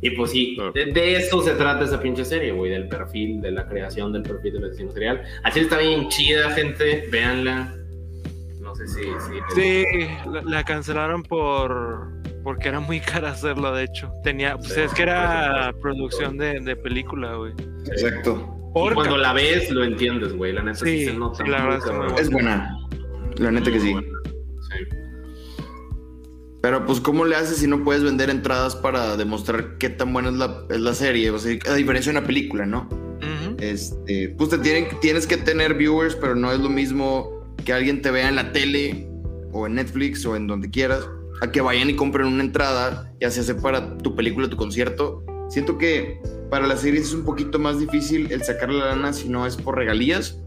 Y 0.00 0.10
pues 0.10 0.30
sí, 0.32 0.54
Claro. 0.56 0.72
de, 0.72 0.86
de 0.86 1.16
eso 1.16 1.42
se 1.42 1.52
trata 1.52 1.84
esa 1.84 2.00
pinche 2.00 2.24
serie, 2.24 2.52
güey, 2.52 2.70
del 2.70 2.88
perfil, 2.88 3.40
de 3.40 3.50
la 3.52 3.66
creación 3.66 4.12
del 4.12 4.22
perfil 4.22 4.54
del 4.54 4.64
asesino 4.66 4.92
serial. 4.92 5.22
Así 5.42 5.60
está 5.60 5.78
bien 5.78 6.08
chida, 6.08 6.50
gente, 6.50 7.08
véanla. 7.10 7.74
No 8.60 8.74
sé 8.74 8.86
si... 8.88 9.00
si 9.02 9.54
Sí, 9.54 9.84
la, 10.30 10.42
la 10.42 10.64
cancelaron 10.64 11.22
por 11.22 12.08
porque 12.44 12.68
era 12.68 12.78
muy 12.78 13.00
cara 13.12 13.30
hacerlo, 13.30 13.74
de 13.74 13.84
hecho. 13.84 14.12
Tenía, 14.22 14.56
pues 14.56 14.76
es 14.76 14.92
que 14.94 15.02
era 15.02 15.72
producción 15.80 16.36
de, 16.38 16.60
de 16.60 16.76
película, 16.76 17.34
güey. 17.34 17.52
Exacto. 17.90 18.50
Y 18.76 18.94
cuando 18.94 19.16
la 19.16 19.32
ves, 19.32 19.70
lo 19.70 19.82
entiendes, 19.84 20.32
güey. 20.34 20.52
La 20.52 20.62
neta 20.62 20.78
sí, 20.78 20.98
Sí, 21.00 21.04
se 21.06 21.14
nota. 21.14 21.44
sí, 21.44 21.50
la 21.50 21.58
muy 21.58 21.66
verdad 21.66 21.78
es 21.78 21.84
que 21.84 21.90
cabrón. 21.90 22.12
muy 22.12 22.20
Es 22.20 22.30
buena. 22.30 22.76
La 23.38 23.50
neta 23.50 23.64
que 23.70 23.78
Muy 23.78 23.80
sí. 23.80 23.92
buena, 23.92 24.08
sí. 24.60 24.96
Pero 26.62 26.86
pues, 26.86 27.00
¿cómo 27.00 27.24
le 27.26 27.36
haces 27.36 27.58
si 27.58 27.66
no 27.66 27.84
puedes 27.84 28.02
vender 28.02 28.30
entradas 28.30 28.74
para 28.74 29.16
demostrar 29.16 29.76
qué 29.78 29.90
tan 29.90 30.12
buena 30.12 30.30
es 30.30 30.34
la, 30.36 30.64
es 30.70 30.80
la 30.80 30.94
serie? 30.94 31.30
O 31.30 31.38
sea, 31.38 31.56
a 31.70 31.74
diferencia 31.74 32.12
de 32.12 32.18
una 32.18 32.26
película, 32.26 32.64
¿no? 32.66 32.88
Este, 33.58 34.30
pues 34.36 34.50
te 34.50 34.58
tienen, 34.58 34.88
tienes 35.00 35.26
que 35.26 35.36
tener 35.36 35.74
viewers, 35.74 36.16
pero 36.16 36.34
no 36.34 36.50
es 36.52 36.58
lo 36.58 36.68
mismo 36.68 37.44
que 37.64 37.72
alguien 37.72 38.02
te 38.02 38.10
vea 38.10 38.28
en 38.28 38.36
la 38.36 38.52
tele 38.52 39.08
o 39.52 39.66
en 39.66 39.74
Netflix 39.76 40.26
o 40.26 40.34
en 40.36 40.46
donde 40.46 40.68
quieras, 40.70 41.08
a 41.40 41.50
que 41.50 41.60
vayan 41.60 41.90
y 41.90 41.96
compren 41.96 42.26
una 42.26 42.42
entrada, 42.42 43.12
ya 43.20 43.30
sea 43.30 43.56
para 43.56 43.96
tu 43.98 44.14
película, 44.14 44.48
tu 44.48 44.56
concierto. 44.56 45.24
Siento 45.48 45.78
que 45.78 46.20
para 46.50 46.66
las 46.66 46.80
series 46.80 47.08
es 47.08 47.14
un 47.14 47.24
poquito 47.24 47.58
más 47.58 47.78
difícil 47.78 48.30
el 48.32 48.42
sacar 48.42 48.70
la 48.70 48.86
lana 48.86 49.12
si 49.12 49.28
no 49.28 49.46
es 49.46 49.56
por 49.56 49.76
regalías 49.76 50.40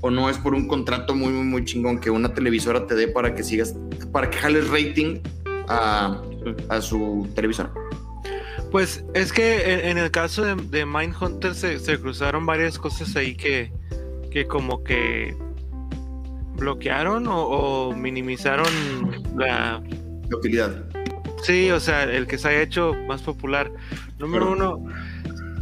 o 0.00 0.10
no 0.10 0.28
es 0.28 0.36
por 0.38 0.54
un 0.54 0.68
contrato 0.68 1.14
muy, 1.14 1.32
muy, 1.32 1.44
muy 1.44 1.64
chingón 1.64 1.98
que 1.98 2.10
una 2.10 2.34
televisora 2.34 2.86
te 2.86 2.94
dé 2.94 3.08
para 3.08 3.34
que 3.34 3.42
sigas, 3.42 3.74
para 4.12 4.28
que 4.28 4.38
jales 4.38 4.68
rating 4.68 5.20
a, 5.68 6.20
a 6.68 6.80
su 6.80 7.26
televisora. 7.34 7.72
Pues 8.70 9.04
es 9.14 9.32
que 9.32 9.72
en, 9.72 9.90
en 9.90 9.98
el 9.98 10.10
caso 10.10 10.44
de, 10.44 10.56
de 10.56 10.84
Mindhunter 10.84 11.54
se, 11.54 11.78
se 11.78 11.98
cruzaron 11.98 12.44
varias 12.44 12.78
cosas 12.78 13.14
ahí 13.16 13.36
que, 13.36 13.72
que 14.30 14.46
como 14.46 14.82
que 14.82 15.36
bloquearon 16.56 17.26
o, 17.28 17.46
o 17.46 17.94
minimizaron 17.94 18.66
la... 19.36 19.82
Utilidad. 20.32 20.84
Sí, 21.42 21.70
o 21.70 21.80
sea, 21.80 22.04
el 22.04 22.26
que 22.26 22.38
se 22.38 22.48
haya 22.48 22.62
hecho 22.62 22.94
más 23.06 23.22
popular. 23.22 23.70
Número 24.18 24.50
uno, 24.52 24.82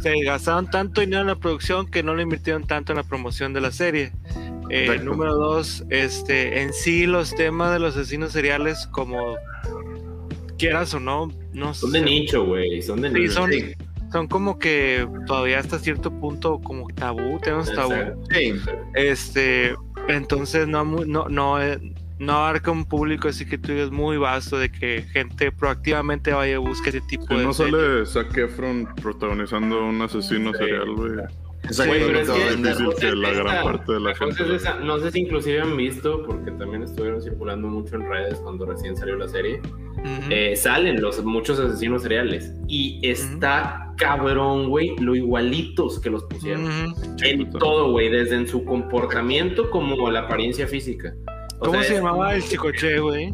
se 0.01 0.21
gastaron 0.21 0.69
tanto 0.69 1.01
dinero 1.01 1.21
en 1.21 1.27
la 1.27 1.35
producción 1.35 1.87
que 1.87 2.03
no 2.03 2.15
le 2.15 2.23
invirtieron 2.23 2.65
tanto 2.65 2.91
en 2.93 2.97
la 2.97 3.03
promoción 3.03 3.53
de 3.53 3.61
la 3.61 3.71
serie. 3.71 4.11
Eh, 4.69 4.99
número 5.03 5.35
dos, 5.35 5.83
este, 5.89 6.61
en 6.61 6.73
sí 6.73 7.05
los 7.05 7.35
temas 7.35 7.73
de 7.73 7.79
los 7.79 7.95
asesinos 7.97 8.31
seriales, 8.31 8.87
como 8.87 9.35
quieras 10.57 10.93
o 10.93 10.99
no, 10.99 11.31
no 11.51 11.73
Son 11.73 11.91
de 11.91 12.01
nicho, 12.01 12.45
güey. 12.45 12.81
Son 12.81 13.01
de 13.01 13.09
Sí, 13.09 13.15
nicho. 13.19 13.33
son- 13.33 13.51
Sí, 13.51 13.73
son 14.11 14.27
como 14.27 14.59
que 14.59 15.05
todavía 15.27 15.59
hasta 15.59 15.79
cierto 15.79 16.11
punto 16.11 16.59
como 16.61 16.87
tabú, 16.89 17.39
tenemos 17.41 17.73
tabú. 17.73 17.93
Este, 18.93 19.75
entonces 20.07 20.67
no, 20.67 20.83
no, 20.85 21.27
no, 21.29 21.61
eh, 21.61 21.79
no 22.25 22.33
abarca 22.33 22.71
un 22.71 22.85
público 22.85 23.27
así 23.27 23.45
que 23.45 23.57
tú 23.57 23.71
digas 23.71 23.91
muy 23.91 24.17
vasto 24.17 24.57
de 24.57 24.71
que 24.71 25.03
gente 25.11 25.51
proactivamente 25.51 26.31
vaya 26.33 26.55
a 26.55 26.59
buscar 26.59 26.89
ese 26.95 27.01
tipo 27.07 27.25
Si 27.27 27.35
de 27.35 27.43
no 27.43 27.53
series. 27.53 28.09
sale 28.09 28.25
Zac 28.27 28.37
Efron 28.37 28.87
protagonizando 29.01 29.85
un 29.85 30.01
asesino 30.01 30.51
Sí. 30.53 30.57
serial, 30.59 30.91
güey. 30.95 31.11
Pero 31.65 32.19
es 32.19 32.29
a 32.29 32.33
que 32.33 32.55
difícil 32.57 32.89
que 32.99 33.15
la 33.15 33.31
gran 33.31 33.63
parte 33.63 33.93
de 33.93 33.99
la 34.01 34.13
gente 34.13 34.43
es 34.43 34.49
lo- 34.49 34.55
esa. 34.55 34.79
No 34.79 34.99
sé 34.99 35.11
si 35.11 35.21
inclusive 35.21 35.61
han 35.61 35.77
visto, 35.77 36.21
porque 36.27 36.51
también 36.51 36.83
estuvieron 36.83 37.21
circulando 37.21 37.69
mucho 37.69 37.95
en 37.95 38.01
redes 38.09 38.37
cuando 38.39 38.65
recién 38.65 38.97
salió 38.97 39.15
la 39.15 39.29
serie. 39.29 39.61
Ujú. 39.93 40.27
Eh, 40.29 40.57
salen 40.57 41.01
los 41.01 41.23
muchos 41.23 41.59
asesinos 41.61 42.01
seriales. 42.03 42.51
Y 42.67 42.99
está 43.01 43.93
cabrón, 43.97 44.67
güey, 44.69 44.93
lo 44.99 45.15
igualitos 45.15 46.01
que 46.01 46.09
los 46.09 46.25
pusieron. 46.25 46.65
Ujú. 46.65 46.95
En 47.23 47.49
todo, 47.51 47.91
güey, 47.91 48.09
desde 48.09 48.35
en 48.35 48.47
su 48.49 48.65
comportamiento 48.65 49.69
como 49.69 50.11
la 50.11 50.21
apariencia 50.21 50.67
física. 50.67 51.13
¿Cómo 51.63 51.79
sea, 51.79 51.83
se 51.83 51.93
llamaba 51.95 52.35
el 52.35 52.43
chicoche, 52.43 52.99
güey? 52.99 53.33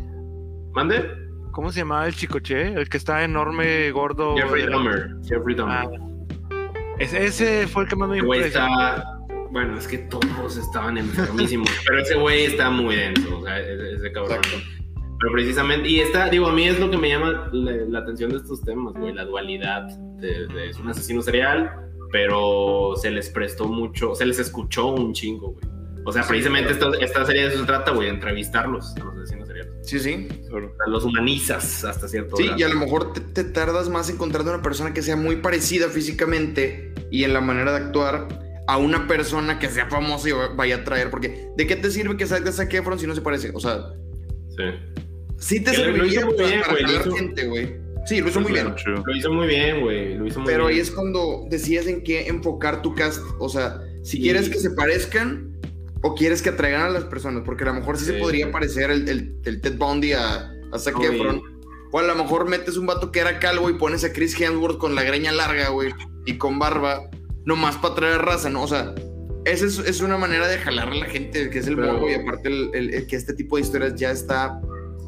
¿Mande? 0.74 1.10
¿Cómo 1.52 1.72
se 1.72 1.80
llamaba 1.80 2.08
el 2.08 2.16
chicoche? 2.16 2.74
El 2.74 2.88
que 2.90 2.98
está 2.98 3.24
enorme, 3.24 3.90
gordo. 3.92 4.36
Jeffrey 4.36 4.66
Dahmer. 4.68 5.10
Jeffrey 5.28 5.56
Dahmer. 5.56 5.76
Ah, 5.76 5.90
ese, 7.00 7.26
ese 7.26 7.68
fue 7.68 7.84
el 7.84 7.90
que 7.90 7.96
más 7.96 8.10
me 8.10 8.18
impresionó. 8.20 8.68
está. 8.68 9.16
Bueno, 9.52 9.78
es 9.78 9.88
que 9.88 9.98
todos 9.98 10.58
estaban 10.58 10.98
enfermísimos. 10.98 11.70
pero 11.88 12.02
ese 12.02 12.16
güey 12.16 12.44
está 12.46 12.70
muy 12.70 12.96
denso. 12.96 13.40
O 13.40 13.44
sea, 13.44 13.60
ese, 13.60 13.94
ese 13.96 14.12
cabrón. 14.12 14.38
Exacto. 14.38 14.58
Pero 15.20 15.34
precisamente. 15.34 15.90
Y 15.90 16.00
está, 16.02 16.30
digo, 16.30 16.48
a 16.48 16.54
mí 16.54 16.66
es 16.68 16.80
lo 16.80 16.90
que 16.92 16.98
me 16.98 17.10
llama 17.10 17.50
la, 17.52 17.72
la 17.72 18.00
atención 18.00 18.30
de 18.30 18.38
estos 18.38 18.62
temas, 18.62 18.94
güey. 18.94 19.14
La 19.14 19.26
dualidad 19.26 19.88
de, 20.18 20.48
de 20.48 20.70
es 20.70 20.78
un 20.80 20.88
asesino 20.90 21.22
serial. 21.22 21.72
pero 22.12 22.94
se 22.96 23.12
les 23.12 23.30
prestó 23.30 23.68
mucho, 23.68 24.16
se 24.16 24.26
les 24.26 24.40
escuchó 24.40 24.88
un 24.94 25.14
chingo, 25.14 25.52
güey. 25.52 25.66
O 26.06 26.12
sea, 26.12 26.24
precisamente 26.28 26.72
esta, 26.74 26.90
esta 27.02 27.26
serie 27.26 27.44
de 27.44 27.48
eso 27.50 27.60
se 27.60 27.66
trata, 27.66 27.92
güey, 27.92 28.08
de 28.08 28.14
entrevistarlos 28.16 28.96
a 28.96 29.04
los 29.04 29.18
asesinos 29.18 29.48
seriales. 29.48 29.74
Sí, 29.84 30.00
sí. 30.00 30.28
Los 30.88 31.04
humanizas 31.04 31.84
hasta 31.84 32.08
cierto 32.08 32.36
Sí, 32.38 32.44
grado. 32.46 32.60
y 32.60 32.64
a 32.64 32.70
lo 32.70 32.76
mejor 32.80 33.14
te, 33.14 33.22
te 33.22 33.44
tardas 33.44 33.90
más 33.90 34.10
encontrando 34.10 34.52
una 34.54 34.62
persona 34.64 34.94
que 34.94 35.02
sea 35.02 35.16
muy 35.16 35.38
parecida 35.38 35.90
físicamente 35.90 36.94
y 37.12 37.24
en 37.26 37.34
la 37.34 37.42
manera 37.42 37.72
de 37.72 37.78
actuar 37.86 38.28
a 38.68 38.78
una 38.78 39.08
persona 39.08 39.60
que 39.60 39.68
sea 39.68 39.88
famosa 39.88 40.30
y 40.30 40.32
vaya 40.56 40.78
a 40.78 40.84
traer. 40.84 41.10
Porque, 41.12 41.50
¿de 41.58 41.68
qué 41.68 41.76
te 41.76 41.92
sirve 41.92 42.18
que 42.18 42.26
salga 42.28 42.52
Zac 42.52 42.74
Efron 42.74 42.98
si 43.00 43.06
no 43.08 43.14
se 43.16 43.22
parece? 43.22 43.52
O 43.54 43.60
sea, 43.60 43.94
Sí. 44.56 44.64
sí 45.38 45.60
te 45.64 45.72
Que 45.72 45.78
lo- 45.78 45.84
serviría 45.86 46.20
hizo 46.20 46.28
muy 46.28 46.36
bien, 46.38 46.62
para 46.62 46.82
hizo- 46.92 47.12
gente, 47.16 47.48
güey. 47.48 47.76
Sí, 48.06 48.22
lo 48.22 48.30
hizo 48.30 48.42
muy 48.42 48.52
bien. 48.54 48.74
Lo 49.06 49.16
hizo 49.16 49.32
muy 49.32 49.48
bien, 49.48 49.82
güey. 49.82 50.16
Lo 50.18 50.26
hizo 50.26 50.40
muy 50.40 50.48
Pero 50.52 50.66
bien. 50.66 50.76
ahí 50.78 50.82
es 50.82 50.90
cuando 50.92 51.46
decides 51.50 51.86
en 51.88 52.04
qué 52.04 52.28
enfocar 52.28 52.82
tu 52.82 52.96
cast. 52.96 53.22
O 53.40 53.50
sea, 53.50 53.82
si 54.04 54.18
Y- 54.18 54.22
quieres 54.22 54.50
que 54.50 54.58
se 54.58 54.72
parezcan 54.72 55.49
o 56.02 56.16
quieres 56.16 56.42
que 56.42 56.50
atraigan 56.50 56.82
a 56.84 56.90
las 56.90 57.04
personas. 57.06 57.44
Porque 57.46 57.64
a 57.64 57.68
lo 57.68 57.74
mejor 57.76 57.98
sí, 57.98 58.06
se 58.06 58.14
podría 58.14 58.52
parecer 58.52 58.92
el, 58.92 59.08
el- 59.10 59.36
el 59.46 59.62
Ted 59.62 59.78
Bundy 59.78 60.14
a, 60.14 60.52
a 60.72 60.80
Zac 60.80 61.00
Efron. 61.02 61.42
O 61.92 62.00
a 62.00 62.04
lo 62.04 62.14
mejor 62.16 62.48
metes 62.48 62.78
un 62.78 62.86
vato 62.86 63.12
que 63.12 63.20
era 63.20 63.40
calvo 63.40 63.70
y 63.70 63.74
pones 63.74 64.04
a 64.04 64.14
Chris 64.14 64.40
Hemsworth 64.40 64.78
con 64.78 64.94
la 64.94 65.02
greña 65.04 65.32
larga, 65.32 65.70
güey, 65.70 65.92
y 66.28 66.38
con 66.38 66.60
barba, 66.60 67.10
nomás 67.46 67.78
para 67.78 67.96
traer 67.96 68.22
raza, 68.22 68.50
¿no? 68.52 68.62
O 68.62 68.68
sea, 68.68 68.94
esa 69.46 69.66
es, 69.66 69.80
es 69.80 70.00
una 70.02 70.16
manera 70.18 70.48
de 70.48 70.60
jalar 70.60 70.90
a 70.90 70.94
la 70.96 71.06
gente, 71.08 71.50
que 71.50 71.58
es 71.58 71.66
el 71.66 71.76
Pero- 71.76 71.94
morbo, 71.94 72.08
y 72.10 72.14
aparte 72.14 72.48
el, 72.50 72.70
el- 72.76 72.94
el 72.94 73.08
que 73.08 73.16
este 73.16 73.34
tipo 73.34 73.56
de 73.56 73.64
historias 73.64 73.96
ya 73.96 74.12
está, 74.12 74.62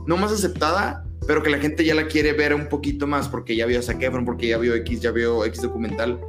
no 0.08 0.18
más 0.18 0.32
aceptada, 0.32 1.06
pero 1.28 1.44
que 1.44 1.52
la 1.52 1.60
gente 1.60 1.86
ya 1.86 1.94
la 1.94 2.08
quiere 2.08 2.34
ver 2.34 2.56
un 2.56 2.68
poquito 2.68 3.06
más, 3.06 3.30
porque 3.30 3.56
ya 3.56 3.68
vio 3.68 3.78
a 3.78 3.84
Zac 3.84 4.02
Efron, 4.02 4.26
porque 4.26 4.48
ya 4.48 4.58
vio 4.58 4.74
X, 4.74 5.02
ya 5.02 5.12
vio 5.12 5.46
X 5.46 5.62
documental. 5.62 6.20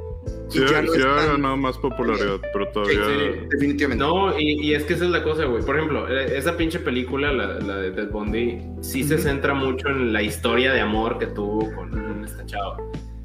Sí, 0.59 0.65
ya 0.71 0.81
no 0.81 0.91
tan- 0.93 1.27
ganado 1.27 1.57
más 1.57 1.77
popularidad, 1.77 2.39
pero 2.53 2.67
todavía. 2.69 2.99
sí. 3.05 3.39
Definitivamente. 3.51 4.03
No, 4.03 4.37
y, 4.39 4.59
y 4.61 4.73
es 4.73 4.83
que 4.83 4.93
esa 4.93 5.05
es 5.05 5.11
la 5.11 5.23
cosa, 5.23 5.45
güey. 5.45 5.63
Por 5.63 5.75
ejemplo, 5.77 6.07
eh, 6.09 6.37
esa 6.37 6.55
pinche 6.57 6.79
película, 6.79 7.31
la, 7.33 7.59
la 7.59 7.77
de 7.77 7.91
Ted 7.91 8.09
Bundy, 8.09 8.59
sí 8.81 9.03
se 9.03 9.17
centra 9.17 9.53
mucho 9.53 9.87
en 9.89 10.13
la 10.13 10.21
historia 10.21 10.71
de 10.73 10.81
amor 10.81 11.17
que 11.19 11.27
tuvo 11.27 11.73
con, 11.73 11.89
con 11.91 12.23
esta 12.23 12.45
chava. 12.45 12.77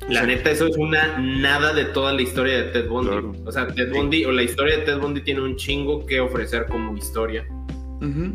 La 0.09 0.23
Sí. 0.23 0.27
neta, 0.29 0.51
eso 0.51 0.67
es 0.67 0.77
una 0.79 1.19
nada 1.19 1.75
de 1.75 1.85
toda 1.85 2.15
la 2.15 2.23
historia 2.23 2.57
de 2.63 2.63
Ted 2.71 2.89
Bundy. 2.89 3.11
Claro. 3.11 3.33
O 3.45 3.53
sea, 3.53 3.67
Ted 3.67 3.93
Bundy, 3.93 4.25
o 4.25 4.33
la 4.33 4.43
historia 4.43 4.79
de 4.79 4.85
Ted 4.85 4.99
Bundy 4.99 5.21
tiene 5.21 5.43
un 5.43 5.57
chingo 5.57 6.07
que 6.07 6.19
ofrecer 6.21 6.65
como 6.67 6.97
historia 6.97 7.47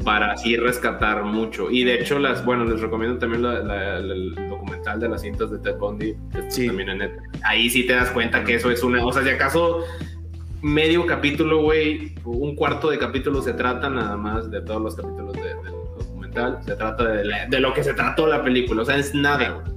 Para 0.04 0.34
así 0.34 0.58
rescatar 0.58 1.24
mucho. 1.24 1.72
Y 1.72 1.84
de 1.84 2.02
hecho, 2.02 2.20
las, 2.20 2.44
bueno, 2.44 2.66
les 2.66 2.82
recomiendo 2.82 3.18
también 3.18 3.44
la- 3.44 3.60
la- 3.60 4.00
la- 4.00 4.14
el 4.14 4.36
documental 4.50 5.00
de 5.00 5.10
las 5.10 5.22
cintas 5.22 5.52
de 5.52 5.60
Ted 5.60 5.78
Bundy, 5.78 6.16
que 6.32 6.52
Sí. 6.52 6.68
también 6.68 6.90
en 6.90 6.98
Netflix. 7.00 7.42
Ahí 7.46 7.70
sí 7.70 7.86
te 7.88 7.94
das 7.94 8.10
cuenta 8.12 8.44
que 8.44 8.56
eso 8.56 8.70
es 8.72 8.84
una, 8.84 9.06
o 9.06 9.12
sea, 9.14 9.24
si 9.24 9.30
acaso 9.30 9.80
medio 10.62 11.06
capítulo, 11.06 11.62
güey, 11.62 12.14
un 12.24 12.56
cuarto 12.56 12.90
de 12.90 12.98
capítulo 12.98 13.42
se 13.42 13.54
trata 13.54 13.90
nada 13.90 14.16
más 14.18 14.50
de 14.50 14.62
todos 14.62 14.82
los 14.82 14.96
capítulos 14.96 15.34
de- 15.34 15.42
del 15.44 15.74
documental, 15.98 16.60
se 16.66 16.76
trata 16.76 17.04
de, 17.06 17.24
de 17.50 17.60
lo 17.60 17.74
que 17.74 17.84
se 17.84 17.94
trató 17.94 18.28
la 18.28 18.44
película, 18.44 18.82
o 18.82 18.86
sea, 18.86 18.98
es 18.98 19.14
nada, 19.14 19.50
güey. 19.50 19.73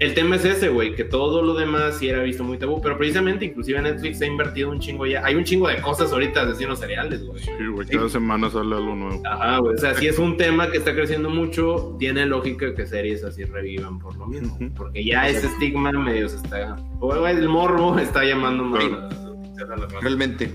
El 0.00 0.14
tema 0.14 0.36
es 0.36 0.44
ese, 0.46 0.70
güey, 0.70 0.94
que 0.94 1.04
todo 1.04 1.42
lo 1.42 1.52
demás 1.54 1.98
sí 1.98 2.08
era 2.08 2.22
visto 2.22 2.42
muy 2.42 2.56
tabú, 2.56 2.80
pero 2.80 2.96
precisamente 2.96 3.44
inclusive 3.44 3.82
Netflix 3.82 4.22
ha 4.22 4.26
invertido 4.26 4.70
un 4.70 4.80
chingo 4.80 5.04
ya. 5.04 5.22
Hay 5.26 5.34
un 5.34 5.44
chingo 5.44 5.68
de 5.68 5.76
cosas 5.82 6.10
ahorita 6.10 6.46
de 6.46 6.52
asesinos 6.52 6.78
seriales, 6.78 7.22
güey. 7.26 7.38
Sí, 7.42 7.50
güey, 7.70 7.86
cada 7.86 8.08
semana 8.08 8.48
sale 8.48 8.74
algo 8.76 8.94
nuevo. 8.96 9.22
Ajá, 9.26 9.58
güey. 9.58 9.74
O 9.74 9.78
sea, 9.78 9.94
si 9.94 10.08
es 10.08 10.18
un 10.18 10.38
tema 10.38 10.70
que 10.70 10.78
está 10.78 10.94
creciendo 10.94 11.28
mucho, 11.28 11.96
tiene 11.98 12.24
lógica 12.24 12.74
que 12.74 12.86
series 12.86 13.22
así 13.24 13.44
revivan 13.44 13.98
por 13.98 14.16
lo 14.16 14.26
mismo. 14.26 14.58
Porque 14.74 15.04
ya 15.04 15.28
ese 15.28 15.46
estigma 15.48 15.92
medio 15.92 16.30
se 16.30 16.36
está. 16.36 16.76
O 16.98 17.14
güey, 17.18 17.36
el 17.36 17.48
morbo 17.50 17.98
está 17.98 18.24
llamando 18.24 18.64
más. 18.64 18.82
Sí. 18.82 18.90
a- 18.90 19.62
a 19.62 19.76
la 19.76 19.84
raza. 19.84 20.00
Realmente. 20.00 20.50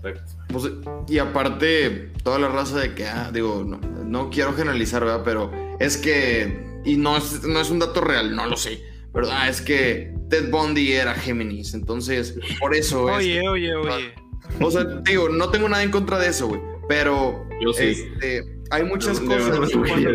Perfecto. 0.00 0.32
Pues, 0.48 0.72
y 1.08 1.18
aparte, 1.18 2.10
toda 2.24 2.38
la 2.38 2.48
raza 2.48 2.80
de 2.80 2.94
que, 2.94 3.06
ah, 3.06 3.30
digo, 3.32 3.64
no, 3.66 3.78
no 4.04 4.30
quiero 4.30 4.54
generalizar, 4.54 5.04
¿verdad? 5.04 5.22
Pero 5.24 5.52
es 5.82 5.96
que, 5.96 6.80
y 6.84 6.96
no 6.96 7.16
es, 7.16 7.42
no 7.44 7.60
es 7.60 7.70
un 7.70 7.78
dato 7.78 8.00
real, 8.00 8.34
no 8.34 8.46
lo 8.46 8.56
sé, 8.56 8.82
pero 9.12 9.28
ah, 9.30 9.48
es 9.48 9.60
que 9.60 10.14
Ted 10.30 10.50
Bundy 10.50 10.92
era 10.92 11.14
Géminis, 11.14 11.74
entonces, 11.74 12.34
por 12.58 12.74
eso 12.74 13.08
es. 13.10 13.16
Oye, 13.16 13.48
oye, 13.48 13.74
oye. 13.74 14.14
O 14.60 14.70
sea, 14.70 14.84
digo, 15.04 15.28
no 15.28 15.50
tengo 15.50 15.68
nada 15.68 15.82
en 15.82 15.90
contra 15.90 16.18
de 16.18 16.28
eso, 16.28 16.48
güey, 16.48 16.60
pero 16.88 17.46
Yo 17.60 17.72
sí. 17.72 17.84
este, 17.84 18.42
hay 18.70 18.84
muchas 18.84 19.20
De- 19.20 19.26
de 19.28 19.34
cosas 19.36 19.60
verdad, 19.60 19.68
güey. 19.78 19.90
Cuando 19.90 20.10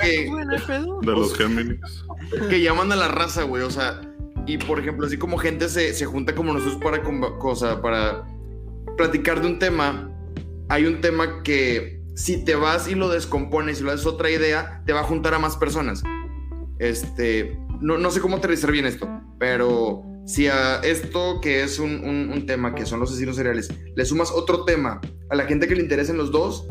que- 0.00 0.30
los. 0.30 1.00
De 1.02 1.12
los 1.12 1.36
Géminis. 1.36 1.80
que 2.48 2.60
llaman 2.60 2.90
a 2.92 2.96
la 2.96 3.08
raza, 3.08 3.42
güey. 3.44 3.62
O 3.62 3.70
sea, 3.70 4.00
y 4.46 4.58
por 4.58 4.80
ejemplo, 4.80 5.06
así 5.06 5.16
como 5.18 5.36
gente 5.38 5.68
se, 5.68 5.92
se 5.94 6.06
junta 6.06 6.34
como 6.34 6.52
nosotros 6.52 6.80
para, 6.82 7.02
cosa, 7.38 7.80
para 7.82 8.24
platicar 8.96 9.40
de 9.40 9.46
un 9.46 9.58
tema, 9.58 10.10
hay 10.68 10.86
un 10.86 11.00
tema 11.00 11.42
que 11.42 12.01
si 12.14 12.44
te 12.44 12.54
vas 12.54 12.88
y 12.88 12.94
lo 12.94 13.08
descompones 13.08 13.80
y 13.80 13.84
lo 13.84 13.92
haces 13.92 14.06
otra 14.06 14.30
idea, 14.30 14.82
te 14.86 14.92
va 14.92 15.00
a 15.00 15.04
juntar 15.04 15.34
a 15.34 15.38
más 15.38 15.56
personas. 15.56 16.02
Este, 16.78 17.58
no, 17.80 17.98
no 17.98 18.10
sé 18.10 18.20
cómo 18.20 18.36
aterrizar 18.36 18.70
bien 18.72 18.86
esto, 18.86 19.08
pero 19.38 20.02
si 20.26 20.46
a 20.48 20.76
esto 20.82 21.40
que 21.40 21.62
es 21.62 21.78
un, 21.78 22.04
un- 22.04 22.46
tema 22.46 22.74
que 22.74 22.86
son 22.86 23.00
los 23.00 23.10
asesinos 23.10 23.36
seriales, 23.36 23.68
le 23.94 24.04
sumas 24.04 24.30
otro 24.32 24.64
tema 24.64 25.00
a 25.30 25.34
la 25.36 25.44
gente 25.44 25.68
que 25.68 25.74
le 25.76 25.82
interesen 25.82 26.16
los 26.16 26.30
dos, 26.32 26.66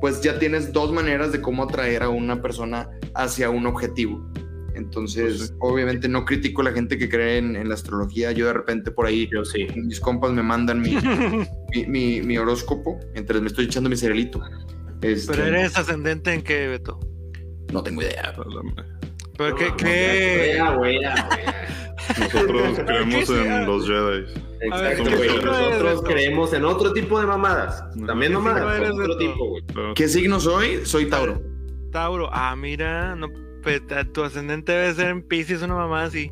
pues 0.00 0.20
ya 0.20 0.38
tienes 0.38 0.72
dos 0.72 0.92
maneras 0.92 1.32
de 1.32 1.40
cómo 1.40 1.64
atraer 1.64 2.02
a 2.02 2.08
una 2.08 2.40
persona 2.42 2.88
hacia 3.14 3.50
un 3.50 3.66
objetivo. 3.66 4.30
Entonces, 4.78 5.36
Pues 5.36 5.48
sí. 5.48 5.54
obviamente 5.58 6.08
no 6.08 6.24
critico 6.24 6.62
a 6.62 6.64
la 6.66 6.72
gente 6.72 6.96
que 6.96 7.08
cree 7.08 7.38
en, 7.38 7.56
en 7.56 7.68
la 7.68 7.74
astrología. 7.74 8.32
Yo 8.32 8.46
de 8.46 8.52
repente 8.54 8.90
por 8.90 9.06
ahí, 9.06 9.28
Yo 9.32 9.44
sí. 9.44 9.66
mis 9.76 10.00
compas 10.00 10.32
me 10.32 10.42
mandan 10.42 10.80
mi, 10.80 10.96
mi, 11.74 11.86
mi- 11.86 12.22
mi 12.22 12.38
horóscopo 12.38 12.98
mientras 13.12 13.40
me 13.42 13.48
estoy 13.48 13.66
echando 13.66 13.90
mi 13.90 13.96
cerealito. 13.96 14.40
Este, 15.02 15.32
Pero 15.32 15.44
eres 15.46 15.76
ascendente 15.76 16.32
en 16.32 16.42
qué, 16.42 16.66
Beto. 16.68 16.98
No 17.72 17.82
tengo 17.82 18.00
idea. 18.02 18.34
¿Pero 19.36 19.54
qué? 19.54 20.56
No, 20.58 20.80
qué? 20.82 21.08
Nosotros 22.18 22.78
creemos 22.86 23.30
en 23.30 23.66
los 23.66 23.86
Jedi. 23.86 24.24
Exacto, 24.62 25.04
¿qué 25.04 25.16
güey. 25.16 25.44
Nosotros 25.44 26.02
creemos 26.02 26.52
en 26.52 26.64
otro 26.64 26.92
tipo 26.92 27.20
de 27.20 27.26
mamadas. 27.26 27.84
También 28.06 28.32
¿Qué 28.32 28.38
mamadas, 28.38 28.90
otro 28.90 29.16
tipo, 29.18 29.48
güey. 29.50 29.62
¿Qué 29.94 30.08
signo 30.08 30.40
soy? 30.40 30.80
Soy 30.84 31.06
Tauro. 31.06 31.40
Tauro. 31.92 32.28
Ah, 32.32 32.56
mira, 32.56 33.14
no, 33.14 33.28
ta- 33.86 34.04
tu 34.04 34.22
ascendente 34.22 34.72
debe 34.72 34.94
ser 34.94 35.08
en 35.10 35.22
Pisces, 35.22 35.62
una 35.62 35.74
mamá 35.74 36.04
así. 36.04 36.30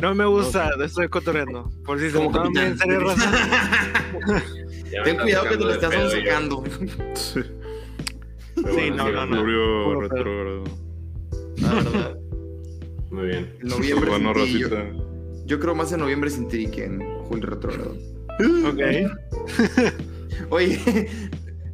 No 0.00 0.14
me 0.14 0.24
gusta, 0.26 0.70
estoy 0.84 1.08
cotorreando. 1.08 1.70
Por 1.84 1.98
si 1.98 2.10
se 2.10 2.18
lo 2.22 2.30
toman 2.30 2.52
bien 2.52 2.66
en 2.66 2.78
serio, 2.78 3.00
me 4.92 5.02
Ten 5.02 5.16
cuidado 5.18 5.48
que 5.48 5.56
te 5.56 5.64
lo 5.64 5.72
estás 5.72 6.12
sacando. 6.12 6.64
Sí. 7.14 7.40
Pero 8.54 8.68
Sí, 8.74 8.90
bueno, 8.90 9.10
no, 9.10 9.26
no, 9.26 9.42
no. 9.44 10.00
Retrógrado. 10.00 10.64
La 11.60 11.74
verdad. 11.74 12.18
Muy 13.10 13.26
bien. 13.26 13.52
En 13.60 13.68
noviembre 13.68 14.10
Bueno, 14.10 14.34
sin 14.34 14.44
ti, 14.52 14.58
yo, 14.60 14.68
yo 15.46 15.60
creo 15.60 15.74
más 15.74 15.92
en 15.92 16.00
noviembre 16.00 16.30
sin 16.30 16.48
ti 16.48 16.66
que 16.68 16.84
en 16.84 17.00
julio 17.24 17.46
retrógrado. 17.50 17.96
Ok. 18.66 18.80
Oye, 20.50 20.78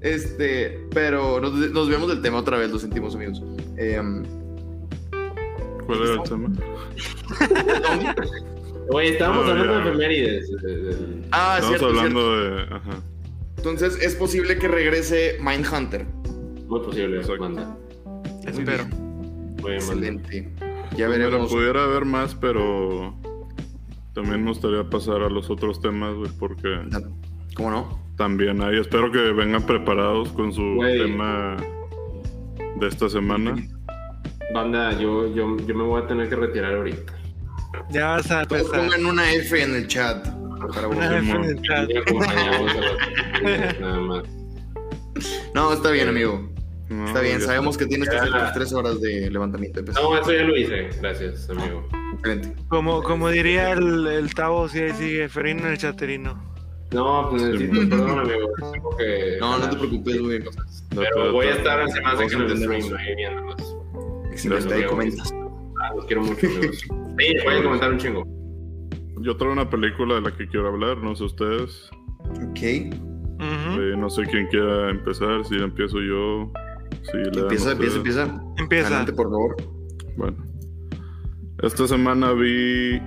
este, 0.05 0.87
pero 0.93 1.41
nos, 1.41 1.53
nos 1.73 1.89
vemos 1.89 2.09
del 2.09 2.23
tema 2.23 2.39
otra 2.39 2.57
vez, 2.59 2.71
lo 2.71 2.79
sentimos, 2.79 3.15
amigos. 3.17 3.43
Em, 3.77 4.23
¿Cuál 5.87 6.03
era 6.03 6.15
el 6.15 6.23
tema? 6.23 6.49
Oye, 8.91 9.09
estábamos 9.13 9.47
No, 9.47 9.53
hablando 9.53 9.73
ya. 9.73 9.79
de 9.85 9.89
efemérides. 9.91 10.51
de- 10.63 10.77
de- 10.77 11.23
ah, 11.33 11.55
Estamos 11.59 11.69
cierto, 11.69 11.87
hablando 11.87 12.21
cierto. 12.21 12.55
de. 12.71 12.75
Ajá. 12.77 13.03
Entonces, 13.57 13.99
es 14.03 14.15
posible 14.15 14.59
que 14.59 14.69
regrese 14.69 15.39
Mindhunter. 15.41 16.07
Muy 16.69 16.81
posible, 16.81 17.17
Exacto. 17.19 17.43
manda. 17.43 17.77
Espero. 18.47 18.85
Excelente. 19.69 20.53
Ya 20.97 21.09
la 21.09 21.17
veremos. 21.17 21.51
pudiera 21.51 21.87
ver 21.87 22.05
más, 22.05 22.35
pero. 22.35 23.15
También 24.13 24.45
me 24.45 24.51
gustaría 24.51 24.89
pasar 24.89 25.23
a 25.23 25.29
los 25.31 25.51
otros 25.51 25.81
temas, 25.81 26.15
güey, 26.15 26.31
porque 26.39 26.69
¿Cómo 27.57 27.71
no? 27.71 28.04
También 28.17 28.63
hay. 28.63 28.79
Espero 28.79 29.11
que 29.11 29.33
vengan 29.33 29.65
preparados 29.65 30.31
con 30.31 30.53
su 30.53 30.79
tema 30.81 31.57
de 32.77 32.89
esta 32.89 33.09
semana. 33.09 33.57
Banda, 34.53 34.93
yo, 34.99 35.35
yo, 35.35 35.57
yo 35.57 35.75
me 35.75 35.83
voy 35.83 36.03
a 36.03 36.07
tener 36.07 36.29
que 36.29 36.37
retirar 36.37 36.75
ahorita. 36.75 37.13
Ya 37.91 38.09
vas 38.09 38.31
a 38.31 38.45
Todos 38.45 38.69
pongan 38.69 39.05
una 39.05 39.33
F 39.33 39.61
en 39.61 39.75
el 39.75 39.87
chat. 39.89 40.27
Para. 40.75 40.89
Una 40.89 41.19
F 41.19 41.31
en 41.31 41.45
el 41.45 41.63
chat. 41.63 41.91
Nada 43.81 44.01
más. 44.01 44.25
No, 45.55 45.73
está 45.73 45.91
bien, 45.91 46.09
amigo. 46.09 46.51
No, 46.89 47.07
Está 47.07 47.21
bien, 47.21 47.41
sabemos 47.41 47.79
que 47.79 47.87
tienes 47.87 48.09
que 48.09 48.17
hacer 48.17 48.31
tus 48.31 48.53
tres 48.53 48.73
horas 48.73 49.01
de 49.01 49.31
levantamiento 49.31 49.83
de. 49.83 49.93
No, 49.93 50.19
eso 50.19 50.33
ya 50.33 50.43
lo 50.43 50.57
hice. 50.57 50.91
Gracias, 51.01 51.49
amigo. 51.51 51.89
Excelente. 52.15 52.55
Como, 52.69 53.03
como 53.03 53.31
diría 53.31 53.73
el, 53.73 54.07
el 54.07 54.35
Tavo, 54.35 54.69
si 54.69 54.81
ahí 54.81 54.93
sigue, 54.93 55.29
Ferino 55.29 55.69
el 55.69 55.79
chaterino. 55.79 56.54
No, 56.95 57.29
pues 57.31 57.43
necesito 57.43 57.81
Sí. 57.81 57.87
perdón, 57.87 58.19
amigo. 58.21 58.49
Tengo 58.73 58.97
que. 58.97 59.37
No, 59.41 59.59
no 59.59 59.69
te 59.71 59.77
preocupes, 59.77 60.21
güey. 60.23 60.39
Date, 60.39 60.51
Pero 60.95 61.33
voy 61.33 61.47
a 61.47 61.51
estar 61.57 61.81
así 61.81 62.01
más 62.01 62.19
de 62.19 62.27
que 62.29 62.35
en 62.35 62.41
el 62.43 62.57
stream, 62.57 62.97
ahí 62.97 63.15
viéndolos. 63.17 63.77
Excelente, 64.31 64.75
ahí 64.75 64.85
comentas. 64.85 65.31
Ah, 65.83 65.93
los 65.97 66.07
quiero 66.07 66.23
mucho, 66.23 66.47
amigos. 66.47 66.79
Sí, 67.17 67.33
voy 67.45 67.55
a 67.55 67.63
comentar 67.63 67.93
un 67.93 67.99
chingo. 67.99 68.25
yo 69.21 69.37
traigo 69.37 69.53
una 69.53 69.71
película 69.71 70.17
de 70.17 70.21
la 70.23 70.37
que 70.37 70.49
quiero 70.49 70.67
hablar, 70.69 70.99
no 70.99 71.15
sé 71.15 71.23
ustedes. 71.25 71.89
Ok. 72.29 72.61
Eh, 72.61 73.95
no 73.97 74.11
sé 74.11 74.23
quién 74.25 74.47
quiera 74.49 74.91
empezar, 74.91 75.45
si 75.45 75.55
empiezo 75.57 76.01
yo. 76.01 76.51
Si 77.03 77.17
Empieza, 77.39 77.73
empieza, 77.73 77.97
empieza. 77.99 78.43
Empieza. 78.59 78.87
Adelante, 78.89 79.13
por 79.13 79.27
favor. 79.31 79.57
Bueno. 80.17 80.37
Esta 81.63 81.87
semana 81.87 82.33
vi. 82.33 82.99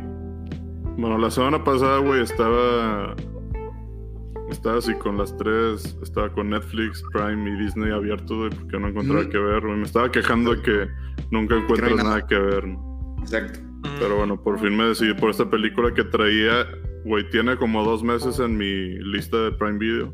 Bueno, 0.98 1.18
la 1.18 1.30
semana 1.30 1.64
pasada, 1.64 1.98
güey, 2.00 2.22
estaba. 2.22 3.14
Estaba 4.50 4.78
así 4.78 4.94
con 4.96 5.18
las 5.18 5.36
tres. 5.38 5.98
Estaba 6.02 6.32
con 6.32 6.50
Netflix, 6.50 7.04
Prime 7.14 7.50
y 7.50 7.64
Disney 7.64 7.92
abierto, 7.92 8.38
güey, 8.38 8.50
porque 8.50 8.80
no 8.80 8.88
encontraba 8.88 9.22
Ujú. 9.22 9.30
qué 9.30 9.38
ver, 9.38 9.62
güey. 9.62 9.78
Me 9.78 9.84
estaba 9.84 10.12
quejando 10.12 10.56
de 10.56 10.62
que 10.62 10.88
nunca 11.32 11.56
encuentras 11.58 11.92
nada. 11.96 12.04
nada 12.04 12.28
que 12.28 12.38
ver. 12.40 12.68
¿no? 12.68 13.16
Exacto. 13.22 13.60
Pero 14.00 14.18
bueno, 14.18 14.42
por 14.42 14.60
fin 14.60 14.76
me 14.76 14.86
decidí 14.86 15.14
por 15.14 15.30
esta 15.30 15.50
película 15.50 15.94
que 15.94 16.04
traía, 16.04 16.66
güey, 17.06 17.30
tiene 17.30 17.58
como 17.58 17.84
dos 17.84 18.04
meses 18.04 18.40
en 18.40 18.58
mi 18.58 18.96
lista 19.00 19.38
de 19.38 19.52
Prime 19.54 19.78
Video 19.78 20.14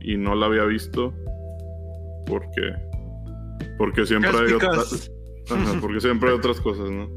y 0.00 0.16
no 0.16 0.34
la 0.34 0.46
había 0.46 0.64
visto 0.64 1.12
porque 2.26 2.72
porque 3.78 4.06
siempre 4.06 4.30
hay 4.30 4.52
because. 4.52 4.66
otras 4.66 5.12
Ajá, 5.50 5.78
porque 5.80 6.00
siempre 6.00 6.30
hay 6.30 6.36
otras 6.36 6.60
cosas, 6.60 6.90
¿no? 6.90 7.08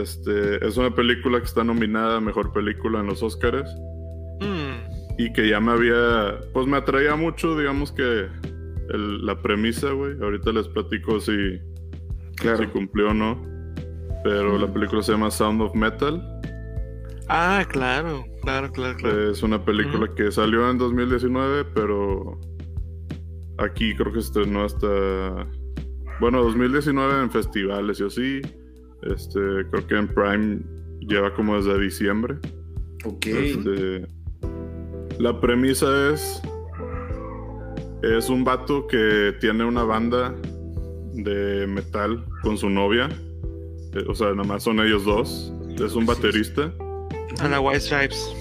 Este, 0.00 0.64
es 0.66 0.76
una 0.76 0.94
película 0.94 1.38
que 1.38 1.44
está 1.44 1.62
nominada 1.64 2.16
a 2.16 2.20
mejor 2.20 2.52
película 2.52 3.00
en 3.00 3.06
los 3.06 3.22
Oscars 3.22 3.70
Mm. 4.40 4.65
Y 5.18 5.32
que 5.32 5.48
ya 5.48 5.60
me 5.60 5.72
había, 5.72 6.38
pues 6.52 6.66
me 6.66 6.76
atraía 6.76 7.16
mucho, 7.16 7.58
digamos 7.58 7.92
que 7.92 8.26
el- 8.90 9.24
la 9.26 9.40
premisa, 9.42 9.90
güey. 9.92 10.14
Ahorita 10.20 10.52
les 10.52 10.68
platico 10.68 11.18
si 11.20 11.58
Claro. 12.36 12.58
si 12.58 12.66
cumplió 12.66 13.08
o 13.10 13.14
no. 13.14 13.40
Pero 14.24 14.58
la 14.58 14.72
película 14.72 15.02
se 15.02 15.12
llama 15.12 15.30
Sound 15.30 15.62
of 15.62 15.74
Metal. 15.74 16.22
Ah, 17.28 17.64
claro, 17.68 18.24
claro, 18.42 18.70
claro, 18.72 18.96
claro. 18.96 19.30
Es 19.30 19.42
una 19.42 19.64
película 19.64 20.08
que 20.14 20.30
salió 20.30 20.68
en 20.70 20.78
2019, 20.78 21.64
pero 21.74 22.38
aquí 23.58 23.94
creo 23.96 24.12
que 24.12 24.20
se 24.20 24.26
estrenó 24.28 24.64
hasta. 24.64 25.46
Bueno, 26.20 26.42
2019 26.42 27.22
en 27.22 27.30
festivales 27.30 28.00
y 28.00 28.04
así. 28.04 28.40
Este, 29.02 29.38
creo 29.70 29.86
que 29.86 29.96
en 29.96 30.08
Prime 30.08 30.58
lleva 31.00 31.32
como 31.34 31.56
desde 31.56 31.78
diciembre. 31.80 32.36
Ok. 33.04 33.26
Este, 33.26 34.06
la 35.18 35.40
premisa 35.40 36.12
es. 36.12 36.42
Es 38.02 38.28
un 38.28 38.44
vato 38.44 38.86
que 38.86 39.34
tiene 39.40 39.64
una 39.64 39.82
banda 39.82 40.34
de 41.14 41.66
metal 41.66 42.24
con 42.42 42.56
su 42.58 42.68
novia. 42.68 43.08
Eh, 43.94 44.04
O 44.08 44.14
sea, 44.14 44.30
nada 44.32 44.44
más 44.44 44.62
son 44.62 44.80
ellos 44.80 45.04
dos. 45.04 45.52
Es 45.82 45.94
un 45.94 46.06
baterista. 46.06 46.72
A 47.40 47.48
la 47.48 47.60
White 47.60 47.80
Stripes. 47.80 48.34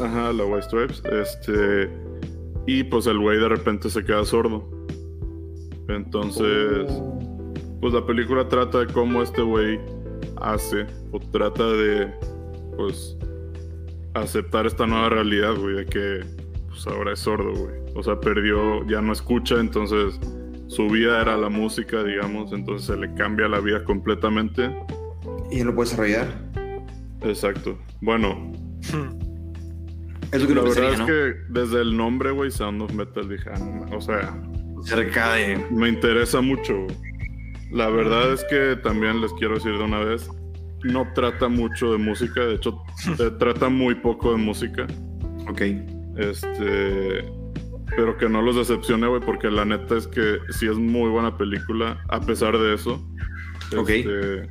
Ajá, 0.00 0.32
la 0.32 0.44
White 0.44 0.62
Stripes. 0.62 1.02
Este. 1.10 1.90
Y 2.66 2.84
pues 2.84 3.06
el 3.06 3.18
güey 3.18 3.38
de 3.38 3.48
repente 3.48 3.90
se 3.90 4.04
queda 4.04 4.24
sordo. 4.24 4.68
Entonces. 5.88 6.86
Pues 7.80 7.94
la 7.94 8.04
película 8.04 8.48
trata 8.48 8.80
de 8.80 8.86
cómo 8.92 9.22
este 9.22 9.42
güey 9.42 9.80
hace. 10.40 10.86
O 11.12 11.18
trata 11.18 11.66
de. 11.66 12.12
Pues. 12.76 13.17
Aceptar 14.14 14.66
esta 14.66 14.86
nueva 14.86 15.08
realidad, 15.10 15.54
güey. 15.56 15.76
De 15.76 15.86
que. 15.86 16.20
Pues 16.68 16.86
ahora 16.86 17.12
es 17.12 17.20
sordo, 17.20 17.52
güey. 17.52 17.74
O 17.94 18.02
sea, 18.02 18.18
perdió. 18.20 18.86
Ya 18.86 19.00
no 19.00 19.12
escucha. 19.12 19.60
Entonces. 19.60 20.18
Su 20.68 20.86
vida 20.88 21.22
era 21.22 21.36
la 21.36 21.48
música, 21.48 22.04
digamos. 22.04 22.52
Entonces 22.52 22.86
se 22.86 22.96
le 22.96 23.12
cambia 23.14 23.48
la 23.48 23.60
vida 23.60 23.82
completamente. 23.84 24.70
Y 25.50 25.60
no 25.60 25.66
lo 25.66 25.74
puedes 25.74 25.90
desarrollar. 25.90 26.28
Exacto. 27.22 27.78
Bueno. 28.00 28.52
Es 30.32 30.42
lo 30.42 30.48
que 30.48 30.54
La 30.54 30.62
verdad 30.62 30.92
es 30.92 30.98
¿no? 30.98 31.06
que 31.06 31.34
desde 31.48 31.80
el 31.80 31.96
nombre, 31.96 32.30
güey, 32.32 32.50
Sound 32.50 32.82
of 32.82 32.92
Metal, 32.92 33.28
dije, 33.28 33.48
ah, 33.50 33.58
no 33.58 33.96
o 33.96 34.00
sea, 34.00 34.38
Cerca 34.84 35.32
de. 35.32 35.56
me 35.70 35.88
interesa 35.88 36.40
mucho. 36.40 36.86
La 37.70 37.88
verdad 37.88 38.32
es 38.32 38.44
que 38.44 38.76
también 38.82 39.20
les 39.20 39.32
quiero 39.34 39.54
decir 39.54 39.72
de 39.72 39.84
una 39.84 40.00
vez, 40.00 40.28
no 40.84 41.12
trata 41.14 41.48
mucho 41.48 41.92
de 41.92 41.98
música, 41.98 42.40
de 42.42 42.54
hecho, 42.54 42.82
trata 43.38 43.68
muy 43.68 43.94
poco 43.96 44.32
de 44.32 44.38
música. 44.38 44.86
Ok. 45.48 45.62
Este, 46.16 47.24
pero 47.96 48.16
que 48.16 48.28
no 48.28 48.42
los 48.42 48.56
decepcione, 48.56 49.06
güey, 49.06 49.20
porque 49.20 49.50
la 49.50 49.64
neta 49.64 49.96
es 49.96 50.06
que 50.06 50.38
sí 50.50 50.66
es 50.66 50.76
muy 50.76 51.10
buena 51.10 51.36
película, 51.36 52.02
a 52.08 52.20
pesar 52.20 52.58
de 52.58 52.74
eso. 52.74 53.04
Ok. 53.76 53.90
Este, 53.90 54.50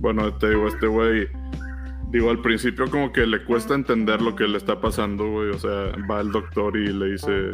bueno, 0.00 0.34
te 0.34 0.50
digo, 0.50 0.68
este 0.68 0.86
güey, 0.86 1.28
digo, 2.10 2.30
al 2.30 2.40
principio 2.40 2.90
como 2.90 3.12
que 3.12 3.26
le 3.26 3.44
cuesta 3.44 3.74
entender 3.74 4.20
lo 4.20 4.34
que 4.34 4.46
le 4.46 4.58
está 4.58 4.80
pasando, 4.80 5.28
güey. 5.30 5.50
O 5.50 5.58
sea, 5.58 5.92
va 6.10 6.20
el 6.20 6.30
doctor 6.32 6.76
y 6.76 6.92
le 6.92 7.12
dice, 7.12 7.50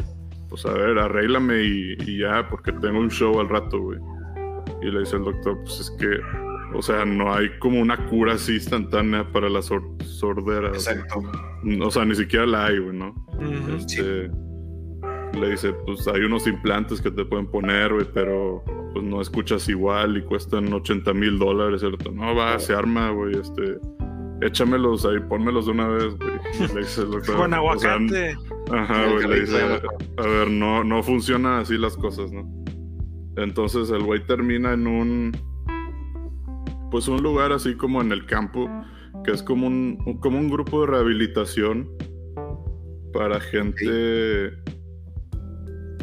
pues 0.49 0.65
a 0.65 0.73
ver, 0.73 0.97
arréglame 0.97 1.63
y, 1.63 1.93
y 2.05 2.19
ya, 2.19 2.47
porque 2.49 2.71
tengo 2.73 2.99
un 2.99 3.09
show 3.09 3.39
al 3.39 3.49
rato, 3.49 3.79
güey. 3.79 3.99
Y 4.81 4.91
le 4.91 4.99
dice 4.99 5.17
el 5.17 5.23
doctor, 5.23 5.57
pues 5.63 5.79
es 5.79 5.91
que, 5.91 6.19
o 6.73 6.81
sea, 6.81 7.05
no 7.05 7.33
hay 7.33 7.49
como 7.59 7.79
una 7.81 7.97
cura 8.07 8.33
así 8.33 8.53
instantánea 8.55 9.31
para 9.31 9.49
la 9.49 9.61
sor- 9.61 9.83
sordera. 10.03 10.69
Exacto. 10.69 11.21
o 11.81 11.91
sea, 11.91 12.05
ni 12.05 12.15
siquiera 12.15 12.45
la 12.45 12.65
hay, 12.67 12.79
güey, 12.79 12.95
¿no? 12.97 13.13
Este, 13.75 14.29
Le 15.39 15.51
dice, 15.51 15.73
pues 15.85 16.07
hay 16.07 16.21
unos 16.21 16.47
implantes 16.47 17.01
que 17.01 17.11
te 17.11 17.23
pueden 17.25 17.47
poner, 17.47 17.93
güey, 17.93 18.05
pero 18.13 18.63
pues 18.93 19.05
no 19.05 19.21
escuchas 19.21 19.69
igual 19.69 20.17
y 20.17 20.21
cuestan 20.23 20.71
80 20.73 21.13
mil 21.13 21.37
dólares, 21.37 21.81
¿cierto? 21.81 22.11
No, 22.11 22.33
va, 22.35 22.57
se 22.59 22.73
arma, 22.73 23.11
güey, 23.11 23.35
este, 23.37 23.77
échamelos 24.41 25.05
ahí, 25.05 25.19
pónmelos 25.29 25.67
de 25.67 25.71
una 25.71 25.87
vez, 25.87 26.15
güey. 26.17 26.73
Le 26.73 26.79
dice 26.81 27.01
el 27.01 27.11
doctor, 27.11 27.35
Con 27.35 27.53
o 27.53 27.79
sea, 27.79 27.93
aguacate. 27.93 28.35
Ajá, 28.71 29.05
güey, 29.11 29.27
le 29.27 29.39
dice, 29.41 29.61
aguacate. 29.61 30.05
a 30.17 30.21
ver, 30.23 30.49
no, 30.49 30.83
no 30.83 31.03
funcionan 31.03 31.59
así 31.61 31.77
las 31.77 31.95
cosas, 31.95 32.31
¿no? 32.31 32.47
Entonces 33.37 33.89
el 33.91 34.03
güey 34.03 34.25
termina 34.25 34.73
en 34.73 34.87
un, 34.87 35.31
pues 36.91 37.07
un 37.07 37.21
lugar 37.21 37.51
así 37.51 37.75
como 37.75 38.01
en 38.01 38.11
el 38.11 38.25
campo, 38.25 38.69
que 39.23 39.31
es 39.31 39.43
como 39.43 39.67
un, 39.67 39.97
como 40.19 40.39
un 40.39 40.49
grupo 40.49 40.81
de 40.81 40.87
rehabilitación 40.87 41.89
para 43.13 43.39
gente, 43.39 44.51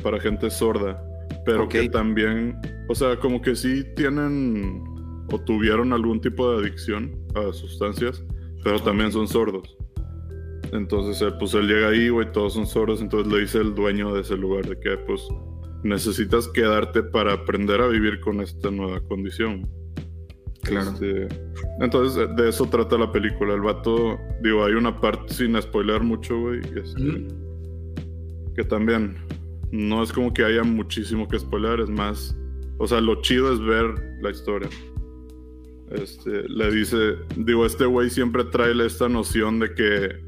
para 0.03 0.21
gente 0.21 0.51
sorda, 0.51 1.03
pero 1.45 1.69
que 1.69 1.89
también, 1.89 2.59
o 2.89 2.95
sea, 2.95 3.17
como 3.19 3.41
que 3.41 3.55
sí 3.55 3.85
tienen 3.95 4.83
o 5.31 5.41
tuvieron 5.41 5.93
algún 5.93 6.21
tipo 6.21 6.51
de 6.51 6.59
adicción 6.67 7.17
a 7.35 7.53
sustancias, 7.53 8.25
pero 8.63 8.81
también 8.81 9.13
son 9.13 9.29
sordos. 9.29 9.77
Entonces, 10.73 11.23
eh, 11.23 11.33
pues 11.39 11.55
él 11.55 11.69
llega 11.69 11.89
ahí, 11.89 12.09
güey, 12.09 12.31
todos 12.33 12.55
son 12.55 12.67
sordos, 12.67 13.01
entonces 13.01 13.33
le 13.33 13.41
dice 13.41 13.59
el 13.59 13.75
dueño 13.75 14.13
de 14.15 14.23
ese 14.23 14.37
lugar 14.37 14.67
de 14.67 14.79
que, 14.81 14.97
pues, 14.99 15.27
necesitas 15.83 16.49
quedarte 16.49 17.03
para 17.03 17.33
aprender 17.33 17.81
a 17.81 17.87
vivir 17.87 18.21
con 18.21 18.41
esta 18.41 18.71
nueva 18.71 19.01
condición. 19.01 19.69
Claro. 20.67 20.91
Este, 20.91 21.29
entonces, 21.81 22.29
de 22.37 22.49
eso 22.49 22.67
trata 22.67 22.99
la 22.99 23.11
película. 23.11 23.55
El 23.55 23.61
vato, 23.61 24.19
digo, 24.43 24.65
hay 24.65 24.75
una 24.75 25.01
parte 25.01 25.33
sin 25.33 25.61
spoiler 25.61 26.03
mucho, 26.03 26.39
güey, 26.39 26.61
este, 26.75 27.27
que 28.55 28.65
también 28.65 29.17
no 29.71 30.03
es 30.03 30.13
como 30.13 30.33
que 30.33 30.45
haya 30.45 30.63
muchísimo 30.63 31.29
que 31.29 31.39
spoiler, 31.39 31.81
es 31.81 31.91
más, 31.91 32.37
o 32.79 32.87
sea, 32.87 33.01
lo 33.01 33.21
chido 33.23 33.53
es 33.53 33.61
ver 33.61 33.95
la 34.21 34.31
historia. 34.31 34.69
Este, 35.91 36.49
le 36.49 36.71
dice, 36.73 37.15
digo, 37.37 37.65
este 37.65 37.85
güey 37.87 38.11
siempre 38.11 38.45
trae 38.45 38.75
esta 38.85 39.09
noción 39.09 39.61
de 39.61 39.73
que 39.75 40.27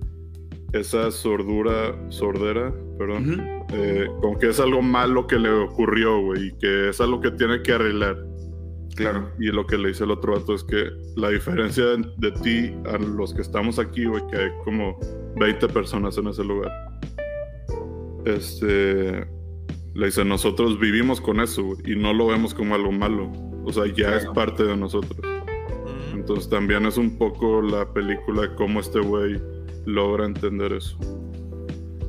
esa 0.73 1.11
sordura, 1.11 1.97
sordera, 2.11 2.73
perdón, 2.99 3.65
eh, 3.73 4.07
como 4.21 4.39
que 4.39 4.51
es 4.51 4.61
algo 4.61 4.83
malo 4.83 5.27
que 5.27 5.39
le 5.39 5.51
ocurrió, 5.51 6.21
güey, 6.21 6.49
y 6.49 6.53
que 6.59 6.91
es 6.91 7.01
algo 7.01 7.21
que 7.21 7.31
tiene 7.33 7.63
que 7.63 7.73
arreglar. 7.73 8.28
Claro. 9.03 9.31
Y 9.39 9.47
lo 9.47 9.67
que 9.67 9.79
le 9.79 9.89
dice 9.89 10.05
el 10.05 10.11
otro 10.11 10.35
vato 10.35 10.55
es 10.55 10.65
que 10.65 10.91
la 11.17 11.31
diferencia 11.31 11.85
de, 11.85 12.05
de 12.19 12.33
ti 12.33 12.75
a 12.93 12.99
los 12.99 13.33
que 13.35 13.43
estamos 13.43 13.79
aquí, 13.79 14.05
güey, 14.05 14.23
que 14.31 14.37
hay 14.37 14.51
como 14.65 14.99
20 15.37 15.69
personas 15.69 16.17
en 16.19 16.29
ese 16.29 16.45
lugar. 16.45 16.71
Este. 18.25 19.27
Le 19.95 20.07
dice, 20.07 20.25
nosotros 20.25 20.79
vivimos 20.79 21.21
con 21.21 21.41
eso, 21.41 21.63
güey, 21.65 21.79
y 21.93 21.97
no 21.97 22.13
lo 22.13 22.27
vemos 22.29 22.55
como 22.55 22.75
algo 22.75 22.93
malo. 22.93 23.33
O 23.65 23.73
sea, 23.73 23.85
ya 23.87 24.11
es 24.15 24.21
Claro. 24.21 24.35
parte 24.35 24.63
de 24.65 24.77
nosotros. 24.77 25.19
Ujú. 25.19 26.17
Entonces 26.17 26.49
también 26.49 26.87
es 26.87 26.97
un 26.99 27.19
poco 27.19 27.61
la 27.63 27.93
película 27.93 28.43
de 28.43 28.55
cómo 28.55 28.81
este 28.81 29.01
güey 29.01 29.41
logra 29.87 30.25
entender 30.27 30.73
eso. 30.73 30.97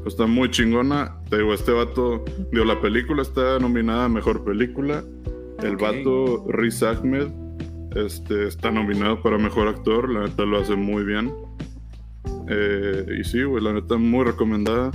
Pues 0.04 0.14
está 0.14 0.28
muy 0.28 0.52
chingona. 0.52 1.20
Te 1.30 1.38
digo, 1.40 1.54
este 1.54 1.72
vato, 1.72 2.24
digo, 2.52 2.64
la 2.66 2.80
película 2.80 3.22
está 3.22 3.58
nominada 3.60 4.06
a 4.06 4.10
Mejor 4.10 4.44
Película. 4.44 5.04
El 5.64 5.76
Ok. 5.76 5.82
vato 5.82 6.45
Riz 6.49 6.82
Ahmed 6.84 7.28
este, 7.95 8.47
está 8.47 8.72
nominado 8.72 9.22
para 9.22 9.38
Mejor 9.38 9.68
Actor. 9.68 10.10
La 10.10 10.22
neta 10.26 10.43
lo 10.43 10.60
hace 10.60 10.76
muy 10.76 11.03
bien. 11.03 11.34
Eh, 12.49 13.05
y 13.20 13.24
sí, 13.24 13.43
güey, 13.43 13.64
la 13.64 13.74
neta 13.74 13.97
muy 13.97 14.26
recomendada. 14.26 14.91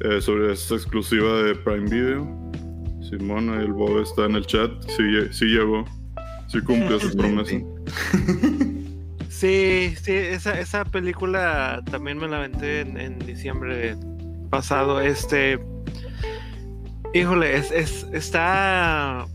Eh, 0.00 0.20
sobre 0.20 0.52
es 0.52 0.70
exclusiva 0.70 1.42
de 1.42 1.54
Prime 1.54 1.88
Video. 1.88 2.26
Simón, 3.08 3.50
ahí 3.50 3.64
el 3.64 3.72
Bob 3.72 4.00
está 4.00 4.24
en 4.26 4.34
el 4.36 4.46
chat. 4.46 4.70
Sí, 4.88 5.02
sí 5.30 5.44
llegó. 5.46 5.84
Sí 6.48 6.60
cumplió 6.60 6.98
su 7.00 7.16
promesa. 7.16 7.56
Sí, 9.28 9.92
sí, 10.00 10.12
esa, 10.12 10.58
esa 10.58 10.82
película 10.86 11.82
también 11.90 12.16
me 12.16 12.26
la 12.26 12.38
aventé 12.38 12.80
en, 12.80 12.98
en 12.98 13.18
diciembre 13.18 13.94
pasado. 14.48 14.98
Este. 15.02 15.58
Híjole, 17.12 17.54
es, 17.58 17.70
es, 17.70 18.06
está. 18.14 19.26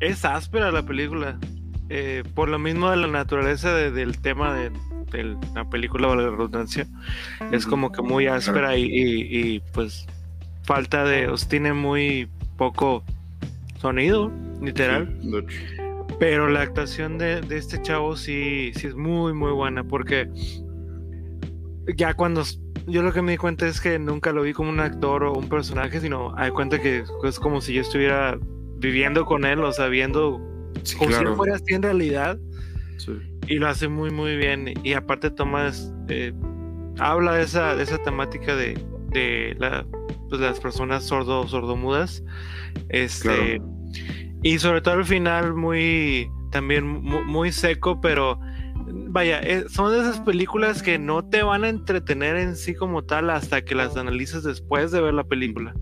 Es 0.00 0.24
áspera 0.24 0.70
la 0.70 0.82
película. 0.84 1.38
Eh, 1.90 2.22
por 2.34 2.48
lo 2.48 2.58
mismo 2.58 2.90
de 2.90 2.96
la 2.98 3.06
naturaleza 3.06 3.74
de- 3.74 3.90
del 3.90 4.18
tema 4.20 4.54
de, 4.54 4.70
de 5.10 5.36
la 5.54 5.68
película, 5.68 6.08
valga 6.08 6.24
la 6.24 6.30
redundancia. 6.30 6.86
Es 7.50 7.66
como 7.66 7.90
que 7.92 8.02
muy 8.02 8.26
áspera 8.26 8.76
y, 8.76 8.84
y- 8.84 9.54
y, 9.54 9.60
pues 9.72 10.06
falta 10.64 11.04
de. 11.04 11.28
os 11.28 11.48
tiene 11.48 11.72
muy 11.72 12.28
poco 12.58 13.02
sonido, 13.80 14.30
literal. 14.60 15.16
Sí. 15.22 15.30
Pero 16.18 16.48
la 16.48 16.60
actuación 16.62 17.16
de, 17.16 17.40
de 17.40 17.56
este 17.56 17.80
chavo 17.80 18.16
sí, 18.16 18.72
sí 18.74 18.86
es 18.88 18.94
muy, 18.94 19.32
muy 19.32 19.52
buena. 19.52 19.84
Porque 19.84 20.28
ya 21.96 22.14
cuando. 22.14 22.42
Yo 22.86 23.02
lo 23.02 23.12
que 23.12 23.20
me 23.20 23.32
di 23.32 23.38
cuenta 23.38 23.66
es 23.66 23.80
que 23.82 23.98
nunca 23.98 24.32
lo 24.32 24.42
vi 24.42 24.52
como 24.54 24.70
un 24.70 24.80
actor 24.80 25.22
o 25.24 25.32
un 25.34 25.48
personaje, 25.48 26.00
sino 26.00 26.34
hay 26.38 26.50
cuenta 26.50 26.78
que 26.80 27.04
es 27.24 27.38
como 27.38 27.60
si 27.60 27.74
yo 27.74 27.82
estuviera 27.82 28.38
viviendo 28.78 29.24
con 29.24 29.44
él, 29.44 29.60
o 29.60 29.72
sea, 29.72 29.86
viendo 29.88 30.40
Sí, 30.82 30.96
como 30.96 31.10
si 31.10 31.14
claro. 31.16 31.30
él 31.30 31.36
fuera 31.36 31.54
así 31.56 31.74
en 31.74 31.82
realidad. 31.82 32.38
Sí. 32.96 33.12
Y 33.46 33.56
lo 33.56 33.68
hace 33.68 33.88
muy, 33.88 34.10
muy 34.10 34.36
bien. 34.36 34.74
Y 34.84 34.92
aparte, 34.92 35.30
Tomás 35.30 35.92
eh, 36.08 36.32
habla 36.98 37.34
de 37.34 37.42
esa, 37.44 37.74
de 37.74 37.82
esa 37.82 37.98
temática 37.98 38.54
de, 38.56 38.78
de 39.10 39.56
la, 39.58 39.86
pues, 40.28 40.40
las 40.40 40.60
personas 40.60 41.04
sordo, 41.04 41.46
sordomudas. 41.48 42.22
Este, 42.88 43.60
Y 44.42 44.58
sobre 44.58 44.80
todo 44.80 44.94
al 44.94 45.04
final, 45.04 45.54
muy 45.54 46.30
también 46.52 46.86
mu- 46.86 47.24
muy, 47.24 47.50
seco, 47.52 48.00
pero 48.00 48.38
vaya, 49.10 49.40
eh, 49.40 49.64
son 49.68 49.92
de 49.92 50.00
esas 50.00 50.20
películas 50.20 50.82
que 50.82 50.98
no 50.98 51.24
te 51.28 51.42
van 51.42 51.64
a 51.64 51.68
entretener 51.68 52.36
en 52.36 52.56
sí 52.56 52.74
como 52.74 53.02
tal 53.02 53.30
hasta 53.30 53.62
que 53.62 53.74
las 53.74 53.96
analices 53.96 54.44
después 54.44 54.90
de 54.92 55.00
ver 55.00 55.14
la 55.14 55.24
película. 55.24 55.74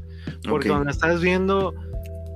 Porque 0.48 0.68
Ok. 0.68 0.74
cuando 0.76 0.90
estás 0.90 1.20
viendo, 1.20 1.74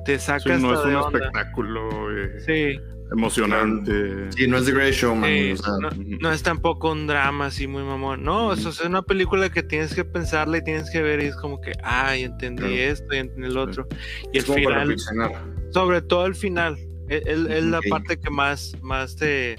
te 0.04 0.18
Sí, 0.18 0.26
sacas 0.26 0.60
no 0.60 0.72
es 0.74 0.84
un 0.84 0.96
espectáculo 0.96 1.88
eh, 2.16 2.40
Sí. 2.46 2.80
emocionante. 3.12 4.30
Sí, 4.32 4.46
no 4.46 4.58
es 4.58 4.66
The 4.66 4.72
Great 4.72 4.92
Showman. 4.94 5.28
Sí, 5.30 5.52
o 5.52 5.56
sea, 5.56 5.72
no, 6.20 6.32
es 6.32 6.42
tampoco 6.42 6.92
un 6.92 7.06
drama 7.06 7.46
así 7.46 7.66
muy 7.66 7.82
mamón. 7.82 8.22
No, 8.22 8.52
eso 8.52 8.68
es 8.70 8.80
una 8.80 9.02
película 9.02 9.50
que 9.50 9.62
tienes 9.62 9.94
que 9.94 10.04
pensarla 10.04 10.58
y 10.58 10.64
tienes 10.64 10.90
que 10.90 11.02
ver 11.02 11.22
y 11.22 11.26
es 11.26 11.36
como 11.36 11.60
que, 11.60 11.72
ay, 11.82 12.22
entendí 12.24 12.62
Claro. 12.62 12.74
esto 12.76 13.14
y 13.14 13.18
entendí 13.18 13.46
el 13.48 13.58
otro. 13.58 13.86
Y 14.32 14.38
el 14.38 14.42
es 14.42 14.44
como 14.44 14.56
para 14.56 14.80
final, 14.82 14.88
reflexionar. 14.88 15.32
sobre 15.72 16.02
todo 16.02 16.26
el 16.26 16.34
final, 16.34 16.76
es, 17.08 17.22
es- 17.26 17.46
es 17.48 17.64
la 17.64 17.80
parte 17.88 18.18
que 18.18 18.30
más, 18.30 18.74
más 18.82 19.16
te 19.16 19.56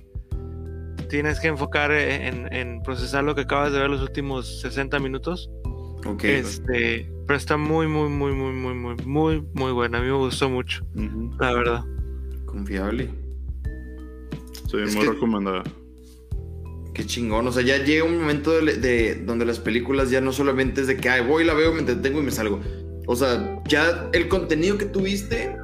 tienes 1.09 1.39
que 1.41 1.47
enfocar 1.49 1.91
en, 1.91 2.51
en 2.53 2.81
procesar 2.83 3.23
lo 3.25 3.35
que 3.35 3.41
acabas 3.41 3.73
de 3.73 3.79
ver 3.79 3.89
los 3.89 4.01
últimos 4.01 4.61
60 4.61 4.97
minutos. 4.99 5.49
Ok. 6.05 6.23
Este, 6.23 7.11
pero 7.31 7.37
está 7.37 7.55
muy, 7.55 7.87
muy, 7.87 8.09
muy, 8.09 8.33
muy, 8.33 8.51
muy, 8.51 8.73
muy, 8.75 8.95
muy, 9.05 9.43
muy 9.53 9.71
buena. 9.71 9.99
A 9.99 10.01
mí 10.01 10.07
me 10.07 10.13
gustó 10.17 10.49
mucho, 10.49 10.83
la 11.39 11.53
verdad. 11.53 11.85
Confiable. 12.45 13.09
Sí, 14.69 14.75
Es 14.83 14.93
muy 14.97 15.05
que- 15.05 15.11
recomendada. 15.13 15.63
Qué 16.93 17.05
chingón. 17.05 17.47
O 17.47 17.51
sea, 17.53 17.63
ya 17.63 17.77
llega 17.85 18.03
un 18.03 18.19
momento 18.19 18.51
de, 18.51 18.73
de- 18.75 19.15
donde 19.15 19.45
las 19.45 19.59
películas 19.59 20.09
ya 20.11 20.19
no 20.19 20.33
solamente 20.33 20.81
es 20.81 20.87
de 20.87 20.97
que 20.97 21.07
Ay, 21.07 21.25
voy, 21.25 21.45
la 21.45 21.53
veo, 21.53 21.71
me 21.71 21.79
entretengo 21.79 22.19
y 22.19 22.23
me 22.25 22.31
salgo. 22.31 22.59
O 23.07 23.15
sea, 23.15 23.61
ya 23.65 24.09
el 24.11 24.27
contenido 24.27 24.77
que 24.77 24.83
tuviste, 24.87 25.55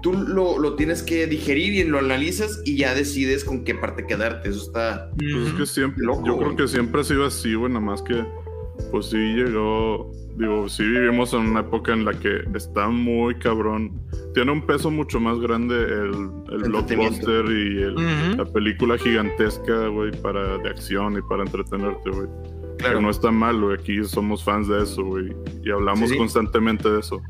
tú 0.00 0.14
lo, 0.14 0.58
lo 0.58 0.76
tienes 0.76 1.02
que 1.02 1.26
digerir 1.26 1.74
y 1.74 1.84
lo 1.84 1.98
analizas 1.98 2.62
y 2.64 2.78
ya 2.78 2.94
decides 2.94 3.44
con 3.44 3.64
qué 3.64 3.74
parte 3.74 4.06
quedarte. 4.06 4.48
Eso 4.48 4.62
está. 4.62 5.10
Pues 5.18 5.48
es 5.48 5.52
que 5.52 5.66
siempre, 5.66 6.02
Loco, 6.06 6.24
yo 6.24 6.36
güey. 6.36 6.46
creo 6.54 6.56
que 6.56 6.68
siempre 6.68 7.02
ha 7.02 7.04
sido 7.04 7.26
así, 7.26 7.52
güey, 7.52 7.70
nada 7.70 7.84
más 7.84 8.00
que, 8.00 8.14
pues 8.90 9.06
sí 9.06 9.16
llegó, 9.16 10.10
digo, 10.36 10.68
sí 10.68 10.82
vivimos 10.84 11.32
en 11.34 11.40
una 11.40 11.60
época 11.60 11.92
en 11.92 12.04
la 12.04 12.12
que 12.12 12.40
está 12.54 12.88
muy 12.88 13.34
cabrón, 13.36 13.92
tiene 14.34 14.50
un 14.52 14.62
peso 14.66 14.90
mucho 14.90 15.20
más 15.20 15.38
grande 15.40 15.74
el, 15.76 16.30
el 16.52 16.62
blockbuster 16.68 17.44
y 17.46 17.82
el- 17.82 18.36
la 18.36 18.44
película 18.46 18.96
gigantesca, 18.98 19.88
güey, 19.88 20.10
para, 20.22 20.58
de 20.58 20.68
acción 20.70 21.16
y 21.18 21.22
para 21.22 21.42
entretenerte, 21.44 22.10
güey. 22.10 22.26
Claro. 22.78 22.94
Pero 22.94 23.00
no 23.02 23.10
está 23.10 23.30
mal, 23.30 23.60
güey, 23.60 23.74
aquí 23.78 24.02
somos 24.04 24.42
fans 24.42 24.66
de 24.68 24.82
eso, 24.82 25.04
güey, 25.04 25.32
y 25.62 25.70
hablamos 25.70 26.10
sí. 26.10 26.16
constantemente 26.16 26.90
de 26.90 27.00
eso. 27.00 27.20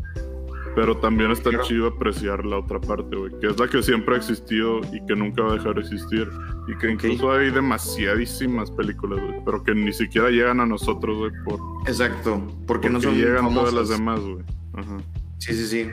Pero 0.74 0.96
también 0.96 1.30
está 1.30 1.50
Claro. 1.50 1.64
chido 1.64 1.86
apreciar 1.88 2.46
la 2.46 2.58
otra 2.58 2.80
parte, 2.80 3.14
güey, 3.16 3.32
que 3.40 3.48
es 3.48 3.58
la 3.58 3.68
que 3.68 3.82
siempre 3.82 4.14
ha 4.14 4.18
existido 4.18 4.80
y 4.92 5.04
que 5.06 5.14
nunca 5.14 5.42
va 5.42 5.52
a 5.52 5.54
dejar 5.56 5.74
de 5.74 5.80
existir. 5.82 6.28
Y 6.66 6.78
que 6.78 6.90
incluso 6.92 7.30
hay 7.32 7.50
demasiadísimas 7.50 8.70
películas, 8.70 9.20
güey, 9.20 9.34
pero 9.44 9.62
que 9.62 9.74
ni 9.74 9.92
siquiera 9.92 10.30
llegan 10.30 10.60
a 10.60 10.66
nosotros, 10.66 11.18
güey, 11.18 11.32
por, 11.44 11.60
Exacto. 11.86 12.40
Porque, 12.46 12.64
porque 12.66 12.90
no 12.90 13.00
son 13.02 13.14
llegan 13.16 13.44
famosas. 13.44 13.70
todas 13.70 13.74
las 13.74 13.98
demás, 13.98 14.20
güey. 14.20 14.44
Ajá. 14.74 14.96
Sí, 15.38 15.52
sí, 15.54 15.66
sí. 15.66 15.90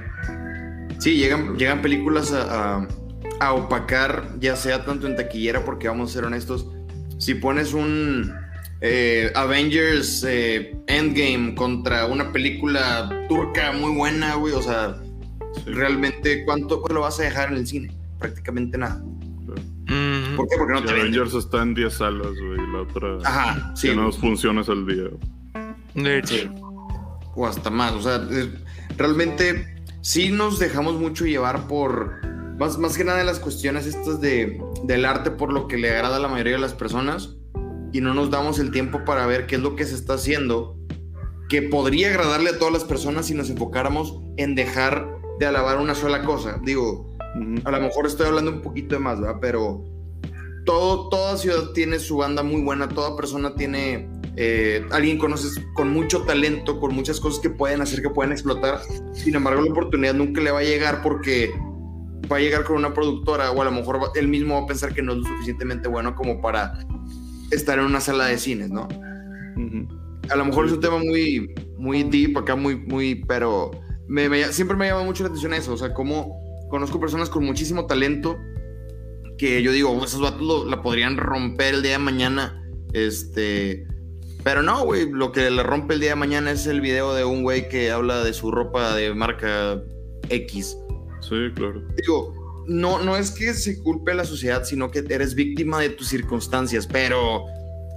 Sí, 0.99 1.15
llegan, 1.17 1.57
llegan 1.57 1.81
películas 1.81 2.31
a, 2.33 2.77
a- 2.79 2.87
a 3.41 3.53
opacar, 3.53 4.35
ya 4.39 4.55
sea 4.55 4.85
tanto 4.85 5.07
en 5.07 5.15
taquillera, 5.15 5.63
porque 5.65 5.87
vamos 5.87 6.11
a 6.11 6.13
ser 6.13 6.25
honestos, 6.25 6.67
si 7.17 7.35
pones 7.35 7.73
un 7.73 8.33
eh, 8.81 9.31
Avengers 9.35 10.23
eh, 10.27 10.75
Endgame 10.87 11.55
contra 11.55 12.05
una 12.05 12.31
película 12.31 13.25
turca 13.27 13.71
muy 13.73 13.93
buena, 13.95 14.35
güey, 14.35 14.53
o 14.53 14.61
sea, 14.61 14.95
Sí, 15.53 15.71
realmente, 15.71 16.43
¿cuánto 16.45 16.83
lo 16.89 17.01
vas 17.01 17.19
a 17.19 17.23
dejar 17.23 17.51
en 17.51 17.57
el 17.57 17.67
cine? 17.67 17.91
Prácticamente 18.19 18.77
nada. 18.77 19.01
¿Por 20.35 20.47
qué? 20.47 20.57
Porque 20.57 20.73
no 20.73 20.79
Y 20.79 20.83
te 20.83 20.93
venden. 20.93 21.01
Avengers 21.01 21.33
está 21.33 21.63
en 21.63 21.73
10 21.73 21.93
salas, 21.93 22.27
güey, 22.27 22.57
la 22.71 22.81
otra 22.81 23.17
Ajá, 23.23 23.71
sí. 23.75 23.87
tiene 23.87 24.03
dos 24.03 24.17
funciones 24.19 24.69
al 24.69 24.85
día. 24.85 25.05
De 25.95 26.17
hecho. 26.19 26.35
Sí. 26.35 26.49
O 27.35 27.47
hasta 27.47 27.69
más. 27.69 27.93
O 27.93 28.01
sea, 28.01 28.27
eh, 28.29 28.51
realmente 28.97 29.83
sí 30.01 30.29
nos 30.29 30.59
dejamos 30.59 30.95
mucho 30.95 31.25
llevar 31.25 31.67
por. 31.67 32.21
Más, 32.59 32.77
más 32.77 32.97
que 32.97 33.05
nada 33.05 33.21
en 33.21 33.25
las 33.25 33.39
cuestiones 33.39 33.85
estas 33.85 34.19
de, 34.19 34.61
del 34.83 35.05
arte 35.05 35.31
por 35.31 35.53
lo 35.53 35.67
que 35.67 35.77
le 35.77 35.89
agrada 35.89 36.17
a 36.17 36.19
la 36.19 36.27
mayoría 36.27 36.53
de 36.53 36.59
las 36.59 36.73
personas. 36.73 37.37
Y 37.91 38.01
no 38.01 38.13
nos 38.13 38.29
damos 38.29 38.59
el 38.59 38.71
tiempo 38.71 39.03
para 39.05 39.25
ver 39.25 39.47
qué 39.47 39.55
es 39.55 39.61
lo 39.61 39.75
que 39.75 39.85
se 39.85 39.95
está 39.95 40.13
haciendo. 40.13 40.77
Que 41.47 41.63
podría 41.63 42.09
agradarle 42.09 42.51
a 42.51 42.59
todas 42.59 42.73
las 42.73 42.83
personas 42.83 43.27
si 43.27 43.33
nos 43.33 43.49
enfocáramos 43.49 44.19
en 44.37 44.55
dejar 44.55 45.07
de 45.39 45.45
alabar 45.45 45.79
una 45.79 45.95
sola 45.95 46.23
cosa. 46.23 46.59
Digo, 46.63 47.17
a 47.63 47.71
lo 47.71 47.81
mejor 47.81 48.05
estoy 48.05 48.27
hablando 48.27 48.51
un 48.51 48.61
poquito 48.61 48.95
de 48.95 49.01
más, 49.01 49.19
¿verdad? 49.19 49.37
Pero 49.41 49.83
todo, 50.65 51.09
toda 51.09 51.37
ciudad 51.37 51.71
tiene 51.73 51.97
su 51.99 52.17
banda 52.17 52.43
muy 52.43 52.61
buena, 52.61 52.87
toda 52.89 53.15
persona 53.15 53.55
tiene 53.55 54.07
eh, 54.41 54.85
alguien 54.91 55.17
conoces 55.17 55.59
con 55.73 55.91
mucho 55.91 56.21
talento, 56.21 56.79
con 56.79 56.95
muchas 56.95 57.19
cosas 57.19 57.41
que 57.41 57.49
pueden 57.49 57.81
hacer, 57.81 58.01
que 58.01 58.09
pueden 58.09 58.31
explotar. 58.31 58.79
Sin 59.13 59.35
embargo, 59.35 59.61
la 59.61 59.71
oportunidad 59.71 60.13
nunca 60.13 60.39
le 60.39 60.51
va 60.51 60.59
a 60.59 60.63
llegar 60.63 61.01
porque 61.01 61.51
va 62.31 62.37
a 62.37 62.39
llegar 62.39 62.63
con 62.63 62.77
una 62.77 62.93
productora 62.93 63.51
o 63.51 63.61
a 63.61 63.65
lo 63.65 63.71
mejor 63.71 63.99
él 64.15 64.27
mismo 64.29 64.55
va 64.55 64.61
a 64.61 64.65
pensar 64.65 64.93
que 64.93 65.01
no 65.01 65.11
es 65.11 65.17
lo 65.19 65.25
suficientemente 65.25 65.89
bueno 65.89 66.15
como 66.15 66.41
para 66.41 66.79
estar 67.51 67.79
en 67.79 67.85
una 67.85 68.01
sala 68.01 68.25
de 68.27 68.37
cines, 68.37 68.69
¿no? 68.69 68.87
A 70.29 70.35
lo 70.35 70.45
mejor 70.45 70.67
es 70.67 70.71
un 70.71 70.79
tema 70.79 70.97
muy, 70.99 71.53
muy 71.77 72.03
deep 72.03 72.37
acá, 72.37 72.55
muy, 72.55 72.75
muy, 72.75 73.15
pero 73.27 73.71
me, 74.07 74.29
me- 74.29 74.43
siempre 74.53 74.77
me 74.77 74.87
llama 74.87 75.03
mucho 75.03 75.23
la 75.23 75.29
atención 75.29 75.53
eso, 75.53 75.73
o 75.73 75.77
sea, 75.77 75.93
como 75.93 76.39
conozco 76.69 76.99
personas 76.99 77.29
con 77.29 77.43
muchísimo 77.45 77.85
talento 77.87 78.37
que 79.37 79.61
yo 79.63 79.71
digo, 79.71 79.89
"Oh, 79.91 80.03
esos 80.05 80.21
vatos 80.21 80.41
lo- 80.41 80.65
la 80.65 80.81
podrían 80.81 81.17
romper 81.17 81.75
el 81.75 81.81
día 81.81 81.93
de 81.93 81.99
mañana, 81.99 82.61
este, 82.93 83.87
pero 84.43 84.61
no, 84.61 84.83
güey, 84.85 85.09
lo 85.09 85.31
que 85.31 85.49
le 85.49 85.63
rompe 85.63 85.93
el 85.95 85.99
día 85.99 86.09
de 86.11 86.15
mañana 86.15 86.51
es 86.51 86.67
el 86.67 86.79
video 86.81 87.13
de 87.13 87.25
un 87.25 87.41
güey 87.43 87.67
que 87.69 87.89
habla 87.91 88.23
de 88.23 88.33
su 88.33 88.51
ropa 88.51 88.95
de 88.95 89.13
marca 89.13 89.81
X. 90.29 90.77
Sí, 91.21 91.35
claro. 91.55 91.81
Digo, 91.97 92.33
no, 92.69 93.03
no 93.03 93.17
es 93.17 93.31
que 93.31 93.53
se 93.53 93.81
culpe 93.81 94.11
a 94.11 94.15
la 94.15 94.25
sociedad, 94.25 94.63
sino 94.63 94.91
que 94.91 95.03
eres 95.09 95.35
víctima 95.35 95.79
de 95.79 95.89
tus 95.89 96.07
circunstancias, 96.07 96.87
pero 96.87 97.43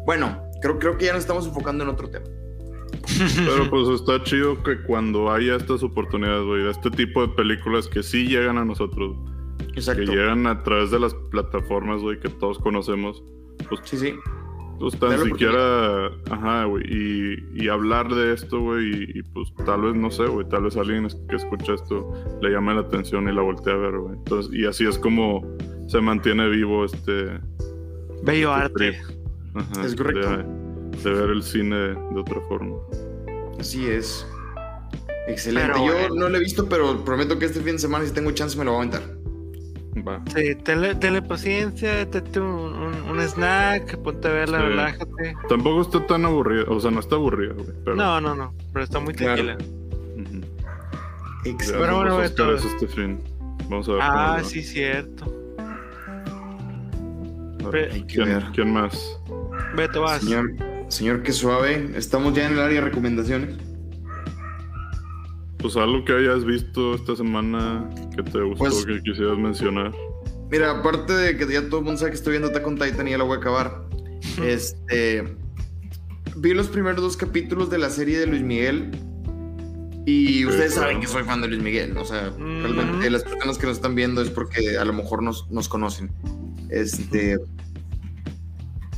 bueno, 0.07 0.43
creo, 0.61 0.79
creo 0.79 0.97
que 0.99 1.05
ya 1.07 1.13
nos 1.13 1.21
estamos 1.21 1.47
enfocando 1.47 1.85
en 1.85 1.91
otro 1.91 2.09
tema. 2.09 2.27
Pero 3.37 3.69
pues 3.71 3.89
está 3.89 4.23
chido 4.23 4.63
que 4.63 4.83
cuando 4.83 5.31
haya 5.31 5.57
estas 5.57 5.83
oportunidades, 5.83 6.45
güey, 6.45 6.69
este 6.69 6.91
tipo 6.91 7.27
de 7.27 7.29
películas 7.35 7.89
que 7.89 8.03
sí 8.03 8.27
llegan 8.27 8.59
a 8.59 8.65
nosotros, 8.65 9.17
Exacto. 9.75 10.03
que 10.03 10.09
llegan 10.11 10.47
a 10.47 10.63
través 10.63 10.91
de 10.91 10.99
las 10.99 11.15
plataformas, 11.31 12.01
güey, 12.01 12.19
que 12.21 12.29
todos 12.29 12.59
conocemos, 12.59 13.23
pues, 13.69 13.81
Sí, 13.85 13.97
sí. 13.99 14.15
Pues 14.83 14.99
tan 14.99 15.25
siquiera, 15.25 16.07
ajá, 16.29 16.65
güey, 16.65 16.83
y, 16.89 17.37
y 17.55 17.69
hablar 17.69 18.13
de 18.13 18.35
esto, 18.35 18.59
güey, 18.61 18.85
y, 18.85 19.19
y, 19.21 19.23
pues 19.23 19.53
tal 19.65 19.83
vez, 19.83 19.95
no 19.95 20.11
sé, 20.11 20.25
güey, 20.27 20.49
tal 20.49 20.65
vez 20.65 20.77
alguien 20.77 21.07
que 21.29 21.37
escucha 21.37 21.75
esto 21.75 22.13
le 22.43 22.51
llame 22.51 22.75
la 22.75 22.81
atención 22.81 23.29
y 23.29 23.33
la 23.33 23.43
voltea 23.43 23.75
a 23.75 23.77
ver, 23.77 23.97
güey. 23.97 24.15
Entonces, 24.17 24.53
y 24.53 24.67
así 24.67 24.85
es 24.85 24.99
como 24.99 25.47
se 25.87 26.01
mantiene 26.01 26.49
vivo 26.49 26.85
este... 26.85 27.39
Bello 28.25 28.53
este 28.57 28.65
arte. 28.65 29.01
Ajá, 29.55 29.85
Es 29.87 29.95
correcto. 29.95 30.29
De, 30.29 31.11
de 31.11 31.13
ver 31.13 31.31
el 31.31 31.43
cine 31.45 31.77
de 31.77 32.21
otra 32.21 32.41
forma. 32.49 32.75
Así 33.61 33.87
es. 33.87 34.27
Excelente. 35.29 35.71
Pero 35.75 35.87
Yo 35.87 35.93
bueno. 35.93 36.15
no 36.17 36.29
lo 36.29 36.39
he 36.39 36.41
visto, 36.41 36.69
pero 36.69 37.05
prometo 37.05 37.39
que 37.39 37.45
este 37.45 37.61
fin 37.61 37.75
de 37.75 37.79
semana, 37.79 38.05
si 38.05 38.13
tengo 38.13 38.33
chance, 38.33 38.59
me 38.59 38.65
lo 38.65 38.73
voy 38.73 38.81
a 38.81 38.89
aventar. 38.89 39.22
Va. 39.97 40.23
Sí, 40.35 40.55
tenle, 40.65 40.95
tenle 40.95 41.21
paciencia, 41.21 42.09
tete 42.11 42.41
un, 42.41 42.47
un- 42.49 43.11
un 43.11 43.21
snack, 43.21 43.99
ponte 43.99 44.27
a 44.29 44.33
verla, 44.33 44.59
Sí. 44.59 44.65
relájate. 44.65 45.35
Tampoco 45.49 45.83
está 45.83 46.07
tan 46.07 46.25
aburrida, 46.25 46.65
o 46.69 46.81
sea, 46.81 46.91
no 46.91 47.01
está 47.01 47.17
aburrida, 47.17 47.53
güey. 47.53 47.67
Pero, 47.85 47.97
No, 47.97 48.21
no, 48.21 48.35
no, 48.35 48.55
pero 48.73 48.85
está 48.85 49.01
muy 49.01 49.13
Claro. 49.13 49.43
tranquila. 49.45 49.59
Ujú. 50.17 50.41
Ya 51.45 51.51
Excelente. 51.51 51.85
Pero 51.85 51.97
bueno, 51.97 52.23
este 52.23 52.87
fin. 52.89 53.21
Vamos 53.69 53.89
a 53.89 53.93
ver. 53.93 54.01
Ah, 54.03 54.37
va. 54.39 54.45
sí, 54.45 54.63
cierto. 54.63 55.25
A 57.65 57.69
ver, 57.69 57.93
Hay 57.93 58.03
que 58.03 58.15
¿Quién, 58.15 58.29
ver. 58.29 58.45
quién 58.55 58.73
más? 58.73 59.19
Beto, 59.77 60.01
vas. 60.03 60.23
Señor, 60.23 60.51
señor, 60.89 61.23
qué 61.23 61.33
suave. 61.33 61.91
Estamos 61.97 62.35
ya 62.35 62.47
en 62.47 62.55
el 62.55 62.61
área 62.61 62.81
de 62.81 62.87
recomendaciones. 62.89 63.57
Pues 65.63 65.77
algo 65.77 66.05
que 66.05 66.13
hayas 66.13 66.45
visto 66.45 66.95
esta 66.95 67.15
semana 67.17 67.89
que 68.17 68.23
te 68.25 68.41
gustó, 68.43 68.65
Pues- 68.65 68.85
que 68.85 69.01
quisieras 69.03 69.39
mencionar. 69.39 69.93
Mira, 70.51 70.71
aparte 70.81 71.13
de 71.15 71.37
que 71.37 71.47
ya 71.51 71.63
todo 71.69 71.79
el 71.79 71.85
mundo 71.85 71.99
sabe 71.99 72.11
que 72.11 72.17
estoy 72.17 72.33
viendo 72.33 72.49
Attack 72.49 72.67
on 72.67 72.77
Titan 72.79 73.09
y 73.09 73.13
ya 73.13 73.19
la 73.19 73.25
voy 73.25 73.37
a 73.37 73.41
acabar. 73.41 73.85
este. 74.45 75.25
Vi 76.37 76.53
los 76.55 76.69
primeros 76.69 77.01
dos 77.01 77.17
capítulos 77.17 77.71
de 77.71 77.79
la 77.79 77.91
serie 77.91 78.19
de 78.19 78.27
Luis 78.27 78.43
Miguel. 78.43 78.91
Y 80.05 80.45
ustedes 80.47 80.75
saben 80.75 81.01
que 81.01 81.07
soy 81.07 81.23
fan 81.23 81.41
de 81.43 81.49
Luis 81.49 81.63
Miguel. 81.63 81.97
O 81.97 82.05
sea, 82.05 82.33
Mm. 82.37 82.63
realmente 82.63 83.09
las 83.11 83.23
personas 83.23 83.57
que 83.57 83.67
nos 83.67 83.77
están 83.77 83.95
viendo 83.95 84.21
es 84.21 84.31
porque 84.31 84.77
a 84.77 84.85
lo 84.85 84.93
mejor 84.93 85.23
nos, 85.23 85.49
nos 85.51 85.69
conocen. 85.69 86.11
Este. 86.71 87.39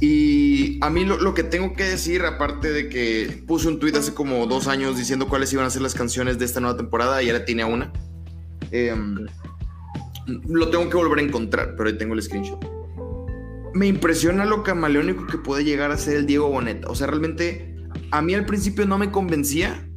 Y 0.00 0.78
a 0.82 0.90
mí 0.90 1.04
lo, 1.04 1.34
que 1.34 1.44
tengo 1.44 1.74
que 1.74 1.84
decir, 1.84 2.24
aparte 2.24 2.72
de 2.72 2.88
que 2.88 3.42
puse 3.46 3.68
un 3.68 3.78
tweet 3.78 3.92
hace 3.96 4.12
como 4.12 4.46
dos 4.46 4.66
años 4.66 4.98
diciendo 4.98 5.28
cuáles 5.28 5.52
iban 5.52 5.66
a 5.66 5.70
ser 5.70 5.82
las 5.82 5.94
canciones 5.94 6.38
de 6.38 6.44
esta 6.44 6.60
nueva 6.60 6.76
temporada 6.76 7.22
y 7.22 7.30
ahora 7.30 7.44
tiene 7.44 7.64
una. 7.64 7.92
em, 8.70 9.26
lo 10.48 10.70
tengo 10.70 10.88
que 10.88 10.96
volver 10.96 11.18
a 11.18 11.22
encontrar, 11.22 11.74
pero 11.76 11.88
ahí 11.88 11.98
tengo 11.98 12.14
el 12.14 12.22
screenshot. 12.22 12.64
Me 13.74 13.86
impresiona 13.86 14.44
lo 14.44 14.62
camaleónico 14.62 15.26
que 15.26 15.38
puede 15.38 15.64
llegar 15.64 15.90
a 15.90 15.96
ser 15.96 16.16
el 16.16 16.26
Diego 16.26 16.48
Boneta. 16.48 16.88
O 16.88 16.94
sea, 16.94 17.06
realmente 17.06 17.76
a 18.10 18.22
mí 18.22 18.34
al 18.34 18.46
principio 18.46 18.86
no 18.86 18.98
me 18.98 19.10
convencía, 19.10 19.88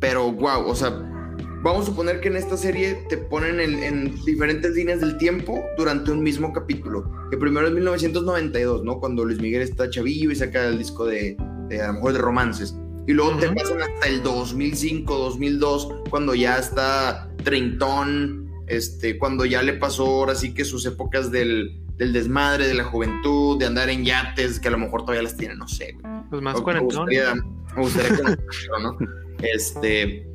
pero 0.00 0.32
wow, 0.32 0.66
o 0.66 0.74
sea, 0.74 1.17
vamos 1.62 1.82
a 1.82 1.86
suponer 1.86 2.20
que 2.20 2.28
en 2.28 2.36
esta 2.36 2.56
serie 2.56 2.94
te 3.08 3.16
ponen 3.16 3.60
en, 3.60 3.82
en 3.82 4.24
diferentes 4.24 4.74
líneas 4.74 5.00
del 5.00 5.16
tiempo 5.18 5.62
durante 5.76 6.10
un 6.10 6.22
mismo 6.22 6.52
capítulo. 6.52 7.10
Que 7.30 7.36
primero 7.36 7.66
es 7.66 7.72
1992, 7.72 8.84
¿no? 8.84 8.98
Cuando 9.00 9.24
Luis 9.24 9.40
Miguel 9.40 9.62
está 9.62 9.90
chavillo 9.90 10.30
y 10.30 10.36
saca 10.36 10.66
el 10.66 10.78
disco 10.78 11.06
de, 11.06 11.36
de 11.68 11.82
a 11.82 11.88
lo 11.88 11.92
mejor 11.94 12.12
de 12.14 12.18
romances. 12.18 12.76
Y 13.06 13.12
luego 13.14 13.38
te 13.38 13.48
pasan 13.50 13.80
hasta 13.80 14.06
el 14.06 14.22
2005, 14.22 15.16
2002, 15.16 15.88
cuando 16.10 16.34
ya 16.34 16.58
está 16.58 17.30
treintón, 17.42 18.50
este, 18.66 19.16
cuando 19.16 19.46
ya 19.46 19.62
le 19.62 19.72
pasó 19.72 20.06
ahora 20.06 20.34
sí 20.34 20.52
que 20.52 20.64
sus 20.66 20.84
épocas 20.84 21.30
del, 21.30 21.80
del 21.96 22.12
desmadre, 22.12 22.68
de 22.68 22.74
la 22.74 22.84
juventud, 22.84 23.58
de 23.58 23.64
andar 23.64 23.88
en 23.88 24.04
yates, 24.04 24.60
que 24.60 24.68
a 24.68 24.72
lo 24.72 24.78
mejor 24.78 25.02
todavía 25.02 25.22
las 25.22 25.38
tiene, 25.38 25.54
no 25.56 25.66
sé. 25.66 25.96
Pues 26.28 26.42
más 26.42 26.56
Me 26.56 26.62
cuarentón. 26.62 27.06
gustaría, 27.06 27.34
me 27.34 27.82
gustaría 27.82 28.16
conocerlo, 28.16 28.78
¿no? 28.82 28.98
Este, 29.40 30.28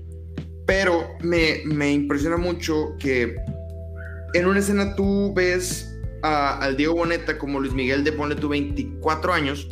pero 0.66 1.09
me, 1.22 1.61
me 1.66 1.91
impresiona 1.91 2.38
mucho 2.38 2.95
que 2.99 3.36
en 4.34 4.45
una 4.45 4.59
escena 4.59 4.95
tú 4.95 5.34
ves 5.34 5.89
a- 6.22 6.57
al 6.59 6.78
Diego 6.78 6.95
Boneta 6.95 7.38
como 7.38 7.59
Luis 7.59 7.74
Miguel 7.74 8.03
de 8.03 8.11
ponle 8.14 8.36
tú 8.36 8.49
24 8.49 9.34
años 9.34 9.68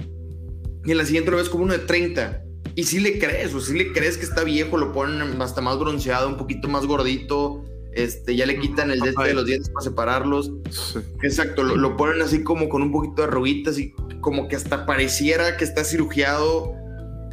y 0.85 0.91
en 0.91 0.97
la 0.97 1.05
siguiente 1.05 1.31
lo 1.31 1.37
ves 1.37 1.49
como 1.49 1.63
uno 1.63 1.73
de 1.73 1.79
30 1.79 2.43
y 2.75 2.83
si 2.83 2.99
le 2.99 3.19
crees, 3.19 3.53
o 3.53 3.59
si 3.59 3.77
le 3.77 3.91
crees 3.91 4.17
que 4.17 4.23
está 4.25 4.43
viejo, 4.43 4.77
lo 4.77 4.93
ponen 4.93 5.41
hasta 5.41 5.61
más 5.61 5.77
bronceado, 5.77 6.29
un 6.29 6.37
poquito 6.37 6.69
más 6.69 6.85
gordito, 6.85 7.65
este, 7.93 8.35
ya 8.37 8.45
le 8.45 8.57
quitan 8.59 8.91
el 8.91 8.99
de, 9.01 9.09
este 9.09 9.23
de 9.23 9.33
los 9.33 9.45
dientes 9.45 9.69
para 9.71 9.83
separarlos. 9.83 10.51
Sí. 10.69 10.99
Exacto, 11.21 11.63
lo, 11.63 11.75
lo 11.75 11.97
ponen 11.97 12.21
así 12.21 12.43
como 12.43 12.69
con 12.69 12.81
un 12.81 12.91
poquito 12.93 13.21
de 13.23 13.27
arruguitas 13.27 13.77
y 13.77 13.93
como 14.21 14.47
que 14.47 14.55
hasta 14.55 14.85
pareciera 14.85 15.57
que 15.57 15.65
está 15.65 15.83
cirugiado, 15.83 16.73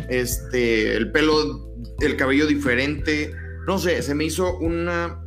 este, 0.09 0.97
el 0.97 1.13
pelo, 1.13 1.71
el 2.01 2.17
cabello 2.17 2.47
diferente, 2.47 3.33
no 3.69 3.79
sé, 3.79 4.01
se 4.01 4.15
me 4.15 4.25
hizo 4.25 4.57
una 4.57 5.23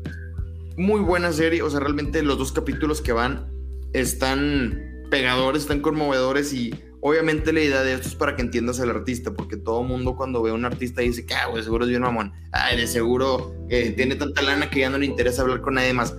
muy 0.76 1.00
buena 1.00 1.32
serie, 1.32 1.62
o 1.62 1.70
sea, 1.70 1.80
realmente 1.80 2.24
los 2.24 2.39
dos 2.39 2.52
capítulos 2.52 3.00
que 3.00 3.12
van 3.12 3.48
están 3.94 5.06
pegadores, 5.12 5.62
están 5.62 5.82
conmovedores 5.82 6.52
y 6.52 6.74
obviamente 7.02 7.54
la 7.54 7.62
idea 7.62 7.84
de 7.84 7.94
esto 7.94 8.08
es 8.08 8.16
para 8.16 8.36
que 8.36 8.42
entiendas 8.42 8.80
al 8.80 8.89
artista, 8.89 9.32
porque 9.32 9.58
todo 9.58 9.84
mundo 9.84 10.16
cuando 10.16 10.42
ve 10.42 10.50
a 10.50 10.54
un 10.56 10.66
artista 10.66 11.04
dice 11.04 11.24
que, 11.24 11.36
ah, 11.36 11.52
seguro 11.62 11.84
es 11.84 11.92
bien 11.92 12.02
mamón, 12.02 12.34
de 12.76 12.88
seguro 12.88 13.54
eh, 13.70 13.94
tiene 13.96 14.16
tanta 14.16 14.42
lana 14.42 14.72
que 14.72 14.80
ya 14.80 14.89
no 14.89 14.98
le 14.98 15.06
interesa 15.06 15.44
hablar 15.44 15.62
con 15.62 15.76
nadie 15.76 15.94
más, 15.94 16.16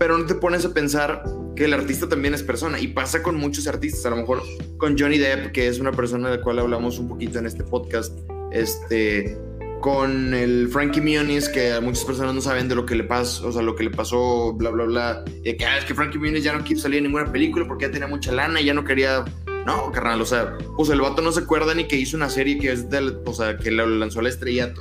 pero 0.00 0.18
no 0.18 0.26
te 0.26 0.34
pones 0.34 0.64
a 0.64 0.74
pensar 0.74 1.22
que 1.54 1.66
el 1.66 1.74
artista 1.74 2.08
también 2.08 2.34
es 2.34 2.42
persona 2.42 2.80
y 2.80 2.88
pasa 2.88 3.22
con 3.22 3.36
muchos 3.36 3.68
artistas, 3.68 4.04
a 4.06 4.10
lo 4.10 4.16
mejor 4.16 4.42
con 4.78 4.98
Johnny 4.98 5.18
Depp, 5.18 5.52
que 5.52 5.68
es 5.68 5.78
una 5.78 5.92
persona 5.92 6.28
de 6.28 6.38
la 6.38 6.42
cual 6.42 6.58
hablamos 6.58 6.98
un 6.98 7.06
poquito 7.06 7.38
en 7.38 7.46
este 7.46 7.62
podcast, 7.62 8.18
este, 8.50 9.38
con 9.82 10.32
el 10.32 10.68
Frankie 10.68 11.00
Muniz, 11.00 11.48
que 11.48 11.72
a 11.72 11.80
muchas 11.80 12.04
personas 12.04 12.32
no 12.34 12.40
saben 12.40 12.68
de 12.68 12.76
lo 12.76 12.86
que 12.86 12.94
le 12.94 13.02
pasó, 13.02 13.48
o 13.48 13.52
sea, 13.52 13.62
lo 13.62 13.74
que 13.74 13.82
le 13.82 13.90
pasó, 13.90 14.54
bla, 14.54 14.70
bla, 14.70 14.84
bla, 14.84 15.24
y 15.44 15.56
que, 15.56 15.66
ah, 15.66 15.76
es 15.76 15.84
que 15.84 15.92
Frankie 15.92 16.18
Muniz 16.18 16.44
ya 16.44 16.56
no 16.56 16.62
quiso 16.62 16.82
salir 16.82 16.98
en 16.98 17.04
ninguna 17.04 17.30
película 17.30 17.66
porque 17.66 17.86
ya 17.86 17.90
tenía 17.90 18.06
mucha 18.06 18.30
lana 18.30 18.60
y 18.60 18.64
ya 18.66 18.74
no 18.74 18.84
quería, 18.84 19.24
no, 19.66 19.90
carnal, 19.90 20.20
o 20.20 20.24
sea, 20.24 20.56
pues 20.76 20.88
el 20.88 21.00
vato 21.00 21.20
no 21.20 21.32
se 21.32 21.40
acuerda 21.40 21.74
ni 21.74 21.88
que 21.88 21.96
hizo 21.96 22.16
una 22.16 22.30
serie 22.30 22.58
que 22.58 22.70
es 22.70 22.88
del, 22.90 23.18
o 23.26 23.34
sea, 23.34 23.58
que 23.58 23.72
lo 23.72 23.84
lanzó 23.84 24.20
al 24.20 24.28
estrellato. 24.28 24.80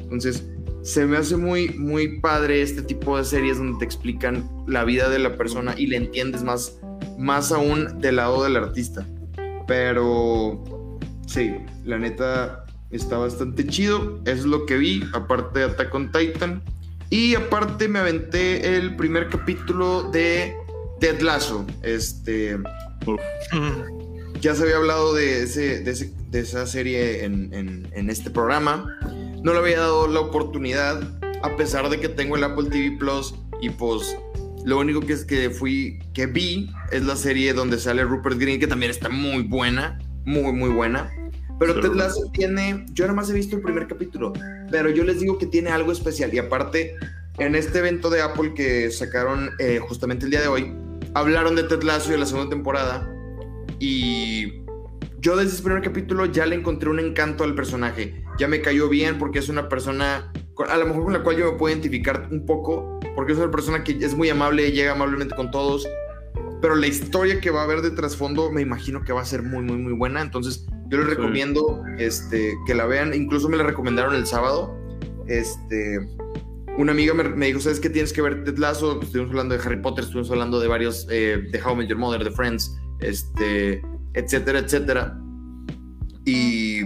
Entonces, 0.00 0.48
se 0.82 1.04
me 1.04 1.18
hace 1.18 1.36
muy, 1.36 1.68
muy 1.68 2.20
padre 2.20 2.62
este 2.62 2.80
tipo 2.80 3.18
de 3.18 3.24
series 3.24 3.58
donde 3.58 3.78
te 3.78 3.84
explican 3.84 4.48
la 4.66 4.84
vida 4.84 5.10
de 5.10 5.18
la 5.18 5.36
persona 5.36 5.74
y 5.76 5.86
le 5.86 5.98
entiendes 5.98 6.42
más, 6.42 6.80
más 7.18 7.52
aún 7.52 8.00
del 8.00 8.16
lado 8.16 8.42
del 8.42 8.56
artista. 8.56 9.06
Pero 9.66 10.62
sí, 11.26 11.54
la 11.84 11.98
neta 11.98 12.63
está 12.96 13.18
bastante 13.18 13.66
chido. 13.66 14.20
Es 14.26 14.44
lo 14.44 14.66
que 14.66 14.76
vi, 14.76 15.02
aparte 15.12 15.60
de 15.60 15.64
Attack 15.66 15.94
on 15.94 16.10
Titan. 16.12 16.62
Y 17.10 17.34
aparte 17.34 17.88
me 17.88 17.98
aventé 18.00 18.76
el 18.76 18.96
primer 18.96 19.28
capítulo 19.28 20.10
de 20.10 20.54
Ted 21.00 21.20
Lasso. 21.20 21.64
Este, 21.82 22.56
Uf, 23.06 23.20
ya 24.40 24.54
se 24.54 24.62
había 24.64 24.76
hablado 24.76 25.14
de, 25.14 25.42
ese, 25.42 25.80
de, 25.80 25.90
ese- 25.90 26.12
de 26.30 26.40
esa 26.40 26.66
serie 26.66 27.24
en, 27.24 27.52
en- 27.54 27.88
en 27.92 28.10
este 28.10 28.30
programa. 28.30 28.86
No 29.42 29.52
le 29.52 29.58
había 29.58 29.78
dado 29.80 30.08
la 30.08 30.20
oportunidad, 30.20 31.02
a 31.42 31.56
pesar 31.56 31.88
de 31.90 32.00
que 32.00 32.08
tengo 32.08 32.36
el 32.36 32.44
Apple 32.44 32.68
TV 32.70 32.96
Plus 32.98 33.34
y 33.60 33.70
pues 33.70 34.16
lo 34.64 34.78
único 34.78 35.00
que 35.00 35.12
es 35.12 35.24
que 35.24 35.50
fui, 35.50 35.98
que 36.14 36.26
vi 36.26 36.70
es 36.90 37.04
la 37.04 37.16
serie 37.16 37.52
donde 37.52 37.78
sale 37.78 38.02
Rupert 38.04 38.38
Green, 38.38 38.58
que 38.58 38.66
también 38.66 38.90
está 38.90 39.10
muy 39.10 39.42
buena, 39.42 39.98
muy, 40.24 40.52
muy 40.52 40.70
buena. 40.70 41.10
Pero. 41.58 41.80
Ted 41.80 41.92
Lasso 41.92 42.30
tiene, 42.32 42.86
yo 42.92 43.04
nada 43.04 43.14
más 43.14 43.30
he 43.30 43.32
visto 43.32 43.56
el 43.56 43.62
primer 43.62 43.86
capítulo, 43.86 44.32
pero 44.70 44.90
yo 44.90 45.04
les 45.04 45.20
digo 45.20 45.38
que 45.38 45.46
tiene 45.46 45.70
algo 45.70 45.92
especial. 45.92 46.32
Y 46.34 46.38
aparte, 46.38 46.96
en 47.38 47.54
este 47.54 47.78
evento 47.78 48.10
de 48.10 48.22
Apple 48.22 48.54
que 48.54 48.90
sacaron 48.90 49.50
eh, 49.58 49.78
justamente 49.78 50.24
el 50.24 50.30
día 50.30 50.40
de 50.40 50.48
hoy, 50.48 50.74
hablaron 51.14 51.54
de 51.56 51.64
Ted 51.64 51.82
Lasso 51.82 52.08
y 52.08 52.12
de 52.12 52.18
la 52.18 52.26
segunda 52.26 52.50
temporada. 52.50 53.10
Y 53.78 54.64
yo 55.18 55.36
desde 55.36 55.54
ese 55.54 55.62
primer 55.62 55.82
capítulo 55.82 56.26
ya 56.26 56.46
le 56.46 56.56
encontré 56.56 56.90
un 56.90 57.00
encanto 57.00 57.44
al 57.44 57.54
personaje. 57.54 58.22
Ya 58.38 58.48
me 58.48 58.60
cayó 58.60 58.88
bien 58.88 59.18
porque 59.18 59.38
es 59.38 59.48
una 59.48 59.68
persona, 59.68 60.32
a 60.68 60.76
lo 60.76 60.86
mejor 60.86 61.04
con 61.04 61.12
la 61.12 61.22
cual 61.22 61.36
yo 61.36 61.52
me 61.52 61.58
puedo 61.58 61.72
identificar 61.72 62.28
un 62.30 62.44
poco, 62.44 63.00
porque 63.14 63.32
es 63.32 63.38
una 63.38 63.50
persona 63.50 63.84
que 63.84 63.92
es 63.92 64.14
muy 64.14 64.28
amable, 64.28 64.70
llega 64.72 64.92
amablemente 64.92 65.34
con 65.34 65.50
todos. 65.50 65.88
Pero 66.60 66.76
la 66.76 66.86
historia 66.86 67.40
que 67.40 67.50
va 67.50 67.60
a 67.60 67.64
haber 67.64 67.80
de 67.82 67.90
trasfondo 67.90 68.50
me 68.50 68.60
imagino 68.60 69.02
que 69.02 69.12
va 69.12 69.22
a 69.22 69.24
ser 69.24 69.42
muy, 69.42 69.62
muy, 69.62 69.76
muy 69.76 69.92
buena. 69.92 70.20
Entonces 70.20 70.66
yo 70.94 71.00
les 71.04 71.08
Sí. 71.08 71.14
recomiendo 71.16 71.82
este, 71.98 72.54
que 72.66 72.74
la 72.74 72.86
vean. 72.86 73.14
Incluso 73.14 73.48
me 73.48 73.56
la 73.56 73.64
recomendaron 73.64 74.14
el 74.14 74.26
sábado. 74.26 74.74
Este, 75.26 75.98
una 76.78 76.92
amiga 76.92 77.14
me, 77.14 77.24
me 77.24 77.46
dijo, 77.46 77.60
¿sabes 77.60 77.80
qué 77.80 77.90
tienes 77.90 78.12
que 78.12 78.22
ver 78.22 78.44
Ted 78.44 78.58
Lasso? 78.58 79.00
Estuvimos 79.02 79.30
hablando 79.30 79.56
de 79.56 79.62
Harry 79.62 79.80
Potter, 79.80 80.04
estuvimos 80.04 80.30
hablando 80.30 80.60
de 80.60 80.68
varios, 80.68 81.06
eh, 81.10 81.42
de 81.50 81.62
How 81.62 81.72
I 81.72 81.76
Met 81.76 81.88
Your 81.88 81.98
Mother, 81.98 82.24
de 82.24 82.30
Friends, 82.30 82.76
este, 83.00 83.82
etcétera, 84.14 84.58
etcétera. 84.60 85.18
Y 86.24 86.80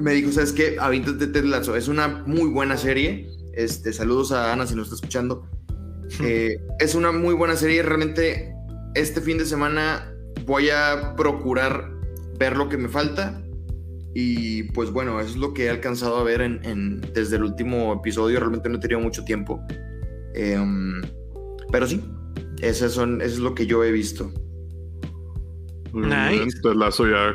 me 0.00 0.12
dijo, 0.12 0.30
¿sabes 0.32 0.52
qué? 0.52 0.76
Avíntate 0.78 1.26
Ted 1.26 1.44
Lasso. 1.44 1.76
Es 1.76 1.88
una 1.88 2.08
muy 2.26 2.48
buena 2.50 2.76
serie. 2.76 3.28
Este, 3.54 3.92
saludos 3.92 4.32
a 4.32 4.52
Ana 4.52 4.66
si 4.66 4.74
nos 4.74 4.84
está 4.86 4.96
escuchando. 4.96 5.48
Eh, 6.22 6.58
es 6.78 6.94
una 6.94 7.10
muy 7.10 7.32
buena 7.32 7.56
serie. 7.56 7.82
Realmente 7.82 8.52
este 8.94 9.22
fin 9.22 9.38
de 9.38 9.46
semana 9.46 10.12
voy 10.44 10.68
a 10.68 11.14
procurar 11.16 11.90
ver 12.38 12.54
lo 12.54 12.68
que 12.68 12.76
me 12.76 12.90
falta. 12.90 13.40
Y 14.14 14.64
pues 14.72 14.90
bueno, 14.90 15.18
eso 15.20 15.30
es 15.30 15.36
lo 15.36 15.54
que 15.54 15.64
he 15.66 15.70
alcanzado 15.70 16.18
a 16.18 16.22
ver 16.24 16.42
en, 16.42 16.60
en- 16.64 17.00
desde 17.14 17.36
el 17.36 17.44
último 17.44 17.94
episodio. 17.94 18.38
Realmente 18.40 18.68
no 18.68 18.76
he 18.76 18.80
tenido 18.80 19.00
mucho 19.00 19.24
tiempo. 19.24 19.60
Em, 20.34 21.00
pero 21.70 21.86
sí, 21.86 22.02
esas 22.60 22.92
son, 22.92 23.20
eso 23.22 23.34
es 23.34 23.38
lo 23.40 23.54
que 23.54 23.66
yo 23.66 23.82
he 23.84 23.90
visto. 23.92 24.30
muy 25.92 26.06
Nice. 26.06 26.60
Te 26.62 26.74
lazo 26.74 27.06
ya 27.08 27.34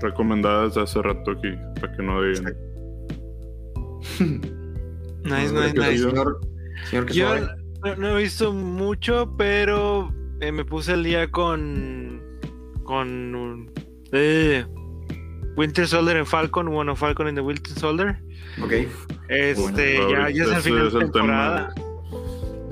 recomendada 0.00 0.64
desde 0.64 0.82
hace 0.82 1.00
rato 1.02 1.30
aquí, 1.32 1.48
para 1.80 1.96
que 1.96 2.02
no 2.02 2.22
digan. 2.22 2.56
Nice, 5.24 5.52
nice, 5.52 5.72
nice. 5.74 5.98
Señor, 5.98 6.40
señor 6.90 7.06
que 7.06 7.14
Yo, 7.14 7.28
no 7.96 8.18
he 8.18 8.22
visto 8.24 8.52
mucho, 8.52 9.32
pero 9.38 10.12
eh, 10.40 10.50
me 10.50 10.64
puse 10.64 10.94
el 10.94 11.04
día 11.04 11.30
con. 11.30 12.20
con. 12.82 13.70
eh, 14.10 14.64
Winter 15.56 15.86
Soldier 15.86 16.16
en 16.16 16.26
Falcon, 16.26 16.70
bueno, 16.70 16.96
Falcon 16.96 17.28
en 17.28 17.34
the 17.34 17.40
Winter 17.40 17.72
Soldier. 17.74 18.16
Ok. 18.62 18.72
Este, 19.28 20.00
Bueno, 20.00 20.10
ya, 20.10 20.30
ya 20.30 20.44
es 20.44 20.50
el 20.50 20.62
final 20.62 20.86
es 20.86 20.92
de 20.92 20.98
el 21.00 21.10
temporada. 21.12 21.74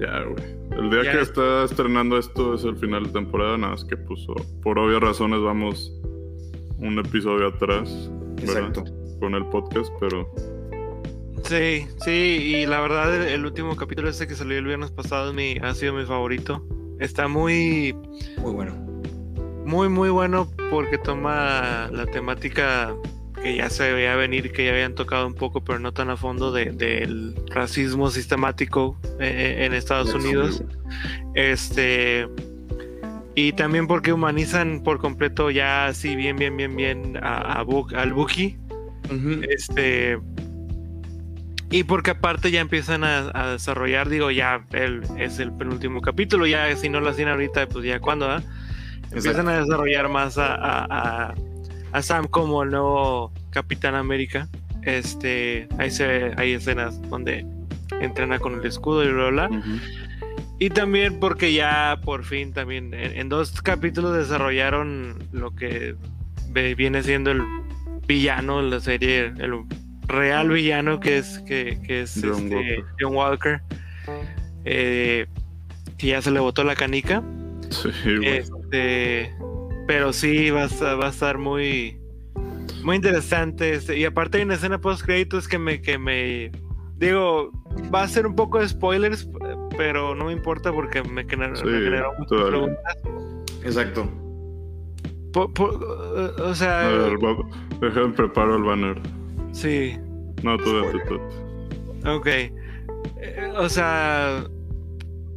Ya, 0.00 0.22
güey. 0.22 0.60
El 0.78 0.90
día 0.90 1.02
Ya 1.04 1.12
que 1.12 1.20
es- 1.20 1.28
está 1.28 1.64
estrenando 1.64 2.16
esto 2.18 2.54
es 2.54 2.64
el 2.64 2.76
final 2.76 3.04
de 3.04 3.10
temporada, 3.10 3.58
nada 3.58 3.72
más 3.72 3.84
que 3.84 3.96
puso. 3.96 4.34
Por 4.62 4.78
obvias 4.78 5.00
razones 5.02 5.40
vamos 5.42 5.92
un 6.78 6.98
episodio 6.98 7.48
atrás. 7.48 8.10
¿verdad? 8.36 8.68
Exacto. 8.68 8.84
Con 9.20 9.34
el 9.34 9.44
podcast, 9.46 9.92
pero 10.00 10.32
Sí, 11.44 11.86
sí, 12.04 12.10
y 12.10 12.66
la 12.66 12.80
verdad 12.80 13.14
el, 13.14 13.28
el 13.28 13.44
último 13.44 13.74
capítulo 13.76 14.08
este 14.08 14.26
que 14.26 14.34
salió 14.34 14.56
el 14.58 14.64
viernes 14.64 14.90
pasado 14.90 15.32
mi, 15.32 15.56
ha 15.62 15.74
sido 15.74 15.92
mi 15.94 16.04
favorito. 16.04 16.64
Está 17.00 17.28
muy, 17.28 17.94
Muy 18.38 18.52
bueno. 18.52 18.74
Muy, 19.70 19.88
muy 19.88 20.10
bueno 20.10 20.48
porque 20.70 20.98
toma 20.98 21.88
la 21.92 22.04
temática 22.06 22.92
que 23.42 23.56
ya 23.56 23.70
se 23.70 23.92
veía 23.92 24.16
venir, 24.16 24.52
que 24.52 24.66
ya 24.66 24.72
habían 24.72 24.94
tocado 24.94 25.26
un 25.26 25.34
poco, 25.34 25.62
pero 25.64 25.78
no 25.78 25.92
tan 25.92 26.10
a 26.10 26.16
fondo, 26.16 26.52
de- 26.52 26.72
del 26.72 27.34
racismo 27.46 28.10
sistemático 28.10 28.98
eh, 29.20 29.62
en 29.64 29.72
Estados 29.72 30.12
Unidos. 30.12 30.62
Este. 31.34 32.28
Y 33.36 33.52
también 33.52 33.86
porque 33.86 34.12
humanizan 34.12 34.82
por 34.82 34.98
completo 34.98 35.50
ya 35.50 35.86
así 35.86 36.16
bien, 36.16 36.36
bien, 36.36 36.56
bien, 36.56 36.76
bien 36.76 37.16
a, 37.22 37.60
a 37.60 37.64
al 37.96 38.12
Buki. 38.12 38.58
Ujú. 39.06 39.40
Este. 39.48 40.18
Y 41.70 41.84
porque 41.84 42.10
aparte 42.10 42.50
ya 42.50 42.60
empiezan 42.60 43.04
a, 43.04 43.30
a 43.32 43.52
desarrollar, 43.52 44.08
digo, 44.08 44.32
ya 44.32 44.66
el, 44.72 45.02
es 45.16 45.38
el 45.38 45.52
penúltimo 45.52 46.00
capítulo, 46.00 46.44
ya 46.46 46.74
si 46.76 46.88
no 46.88 47.00
lo 47.00 47.08
hacen 47.10 47.28
ahorita, 47.28 47.68
pues 47.68 47.84
ya 47.84 48.00
cuando, 48.00 48.28
¿ah? 48.28 48.42
Empiezan 49.12 49.48
a 49.48 49.60
desarrollar 49.60 50.08
más 50.08 50.38
a, 50.38 50.54
a- 50.54 50.86
a- 50.90 51.34
a 51.92 52.02
Sam 52.02 52.26
como 52.28 52.62
el 52.62 52.70
nuevo 52.70 53.32
Capitán 53.50 53.94
América. 53.94 54.48
Este, 54.82 55.68
ahí 55.78 55.90
se 55.90 56.06
ve- 56.06 56.34
hay 56.36 56.52
escenas 56.52 57.00
donde 57.10 57.44
entrena 58.00 58.38
con 58.38 58.54
el 58.60 58.64
escudo 58.66 59.04
y 59.04 59.12
bla, 59.12 59.28
bla, 59.30 59.48
bla. 59.48 59.62
Y 60.58 60.70
también 60.70 61.18
porque 61.20 61.52
ya 61.52 61.98
por 62.04 62.24
fin 62.24 62.52
también 62.52 62.92
en, 62.94 63.16
en 63.18 63.28
dos 63.28 63.60
capítulos 63.62 64.16
desarrollaron 64.16 65.18
lo 65.32 65.54
que 65.54 65.96
viene 66.76 67.02
siendo 67.02 67.30
el 67.30 67.42
villano 68.06 68.62
de 68.62 68.70
la 68.70 68.80
serie, 68.80 69.32
el 69.38 69.64
real 70.06 70.50
villano 70.50 71.00
que 71.00 71.18
es 71.18 71.38
que, 71.40 71.78
que 71.86 72.02
es 72.02 72.20
John 72.22 72.44
este, 72.44 72.54
Walker. 72.56 72.84
John 73.00 73.14
Walker, 73.16 73.60
eh, 74.64 75.26
que 75.98 76.06
ya 76.08 76.22
se 76.22 76.30
le 76.30 76.40
botó 76.40 76.64
la 76.64 76.74
canica. 76.76 77.22
sí, 77.70 77.90
güey. 78.16 78.42
Este, 78.72 79.34
pero 79.88 80.12
sí 80.12 80.50
va 80.50 80.62
a, 80.62 80.66
estar- 80.66 81.00
va 81.00 81.06
a 81.06 81.10
estar 81.10 81.38
muy 81.38 81.98
muy 82.84 82.96
interesante. 82.96 83.74
este, 83.74 83.98
y 83.98 84.04
aparte 84.04 84.38
hay 84.38 84.44
una 84.44 84.54
escena 84.54 84.80
post 84.80 85.02
créditos 85.04 85.48
que 85.48 85.58
me 85.58 85.82
que 85.82 85.98
me 85.98 86.52
digo 86.96 87.50
va 87.92 88.02
a 88.04 88.08
ser 88.08 88.26
un 88.28 88.34
poco 88.36 88.60
de 88.60 88.68
spoilers, 88.68 89.28
pero 89.76 90.14
no 90.14 90.26
me 90.26 90.32
importa 90.32 90.72
porque 90.72 91.02
me, 91.02 91.26
gener- 91.26 91.56
Sí, 91.56 91.64
me 91.66 91.80
generó 91.80 92.12
muchas 92.12 92.28
todavía. 92.28 92.50
preguntas. 92.50 92.96
Exacto. 93.64 94.08
Uh, 95.34 96.42
o 96.42 96.54
sea, 96.54 96.86
A 96.86 96.88
ver, 96.88 97.12
va- 97.24 97.48
déjame 97.80 98.12
preparo 98.14 98.56
el 98.56 98.62
banner. 98.62 99.00
sí, 99.52 99.96
No, 100.42 100.56
tú 100.58 100.76
date, 100.80 100.98
tú. 101.08 102.08
ok. 102.08 102.26
Eh, 102.26 103.52
o 103.56 103.68
sea, 103.68 104.44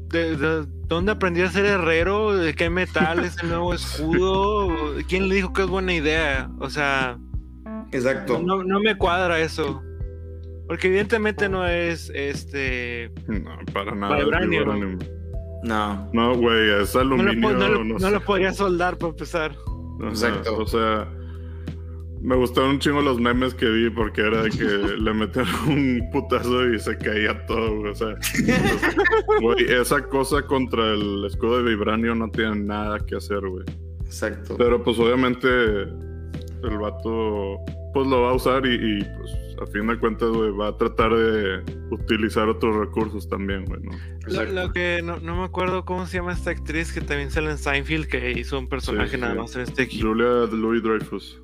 ¿de, 0.09 0.35
de 0.37 0.65
dónde 0.87 1.11
aprendió 1.13 1.45
a 1.45 1.49
ser 1.49 1.65
herrero? 1.65 2.35
¿De 2.35 2.53
qué 2.53 2.69
metal 2.69 3.23
es 3.25 3.37
el 3.41 3.49
nuevo 3.49 3.73
escudo? 3.73 4.69
¿Quién 5.07 5.29
le 5.29 5.35
dijo 5.35 5.53
que 5.53 5.63
es 5.63 5.67
buena 5.67 5.93
idea? 5.93 6.49
O 6.59 6.69
sea, 6.69 7.17
Exacto. 7.91 8.41
No, 8.43 8.63
no 8.63 8.79
me 8.79 8.97
cuadra 8.97 9.39
eso. 9.39 9.81
Porque 10.67 10.87
evidentemente 10.87 11.49
no 11.49 11.67
es 11.67 12.09
este. 12.15 13.11
No, 13.27 13.51
para 13.73 13.93
nada. 13.93 14.17
Vibranium. 14.17 14.49
Vibranium. 14.63 14.99
No. 15.63 16.09
No, 16.13 16.35
güey, 16.35 16.81
es 16.81 16.95
No 16.95 17.03
lo, 17.03 17.15
aluminio. 17.15 17.51
no 17.51 17.67
lo- 17.69 17.83
no 17.83 17.93
no 17.93 17.99
sé. 17.99 18.11
lo 18.11 18.21
podría 18.21 18.53
soldar 18.53 18.97
para 18.97 19.11
empezar. 19.11 19.51
Ajá, 19.99 20.09
Exacto. 20.09 20.57
O 20.57 20.65
sea, 20.65 21.07
me 22.23 22.37
gustaron 22.37 22.71
un 22.71 22.79
chingo 22.79 23.01
los 23.01 23.19
memes 23.19 23.53
que 23.53 23.69
vi 23.69 23.89
porque 23.89 24.21
era 24.21 24.43
de 24.43 24.49
que 24.49 24.63
le 24.63 25.13
metían 25.13 25.45
un 25.67 26.09
putazo 26.11 26.69
y 26.69 26.79
se 26.79 26.97
caía 26.97 27.45
todo, 27.45 27.79
güey. 27.79 27.91
O 27.91 27.95
sea, 27.95 28.15
güey, 29.41 29.65
esa 29.71 30.01
cosa 30.07 30.41
contra 30.41 30.93
el 30.93 31.25
escudo 31.25 31.61
de 31.61 31.69
vibranio 31.69 32.15
no 32.15 32.31
tiene 32.31 32.55
nada 32.55 32.99
que 32.99 33.17
hacer, 33.17 33.41
güey. 33.41 33.65
Exacto. 34.05 34.55
Pero 34.57 34.81
pues 34.81 34.97
obviamente 34.99 35.47
el 35.49 36.77
vato 36.79 37.57
pues 37.93 38.07
lo 38.07 38.21
va 38.21 38.31
a 38.31 38.33
usar 38.33 38.65
y, 38.65 38.73
y, 38.73 39.03
pues 39.03 39.31
a 39.61 39.67
fin 39.67 39.85
de 39.85 39.97
cuentas, 39.99 40.29
güey, 40.29 40.49
va 40.51 40.69
a 40.69 40.77
tratar 40.77 41.13
de 41.13 41.61
utilizar 41.91 42.47
otros 42.47 42.75
recursos 42.75 43.27
también, 43.27 43.65
güey, 43.65 43.81
¿no? 43.81 43.91
Lo, 44.27 44.71
que 44.71 45.01
no, 45.03 45.19
no 45.19 45.35
me 45.35 45.43
acuerdo 45.43 45.85
cómo 45.85 46.07
se 46.07 46.17
llama 46.17 46.31
esta 46.33 46.51
actriz 46.51 46.91
que 46.93 47.01
también 47.01 47.31
sale 47.31 47.51
en 47.51 47.57
Seinfeld, 47.57 48.07
que 48.07 48.31
hizo 48.31 48.57
un 48.57 48.67
personaje 48.67 49.15
Sí, 49.15 49.21
nada 49.21 49.33
sí. 49.33 49.39
más 49.39 49.55
en 49.55 49.61
este 49.61 49.83
equipo. 49.83 50.07
Julia 50.07 50.47
Louis 50.51 50.81
Dreyfus. 50.81 51.42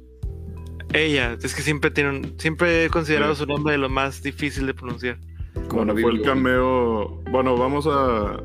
Ella, 0.94 1.38
es 1.42 1.54
que 1.54 1.62
siempre 1.62 1.92
tiene 1.92 2.10
un, 2.10 2.36
siempre 2.40 2.86
he 2.86 2.90
considerado 2.90 3.36
Sí. 3.36 3.42
su 3.42 3.48
nombre 3.48 3.74
de 3.74 3.78
lo 3.78 3.90
más 3.90 4.24
difícil 4.24 4.66
de 4.66 4.74
pronunciar. 4.74 5.18
Como 5.68 5.86
Bueno, 5.86 6.02
fue 6.02 6.12
el 6.12 6.22
cameo. 6.22 7.22
Bueno, 7.32 7.56
vamos 7.58 7.86
a, 7.88 8.40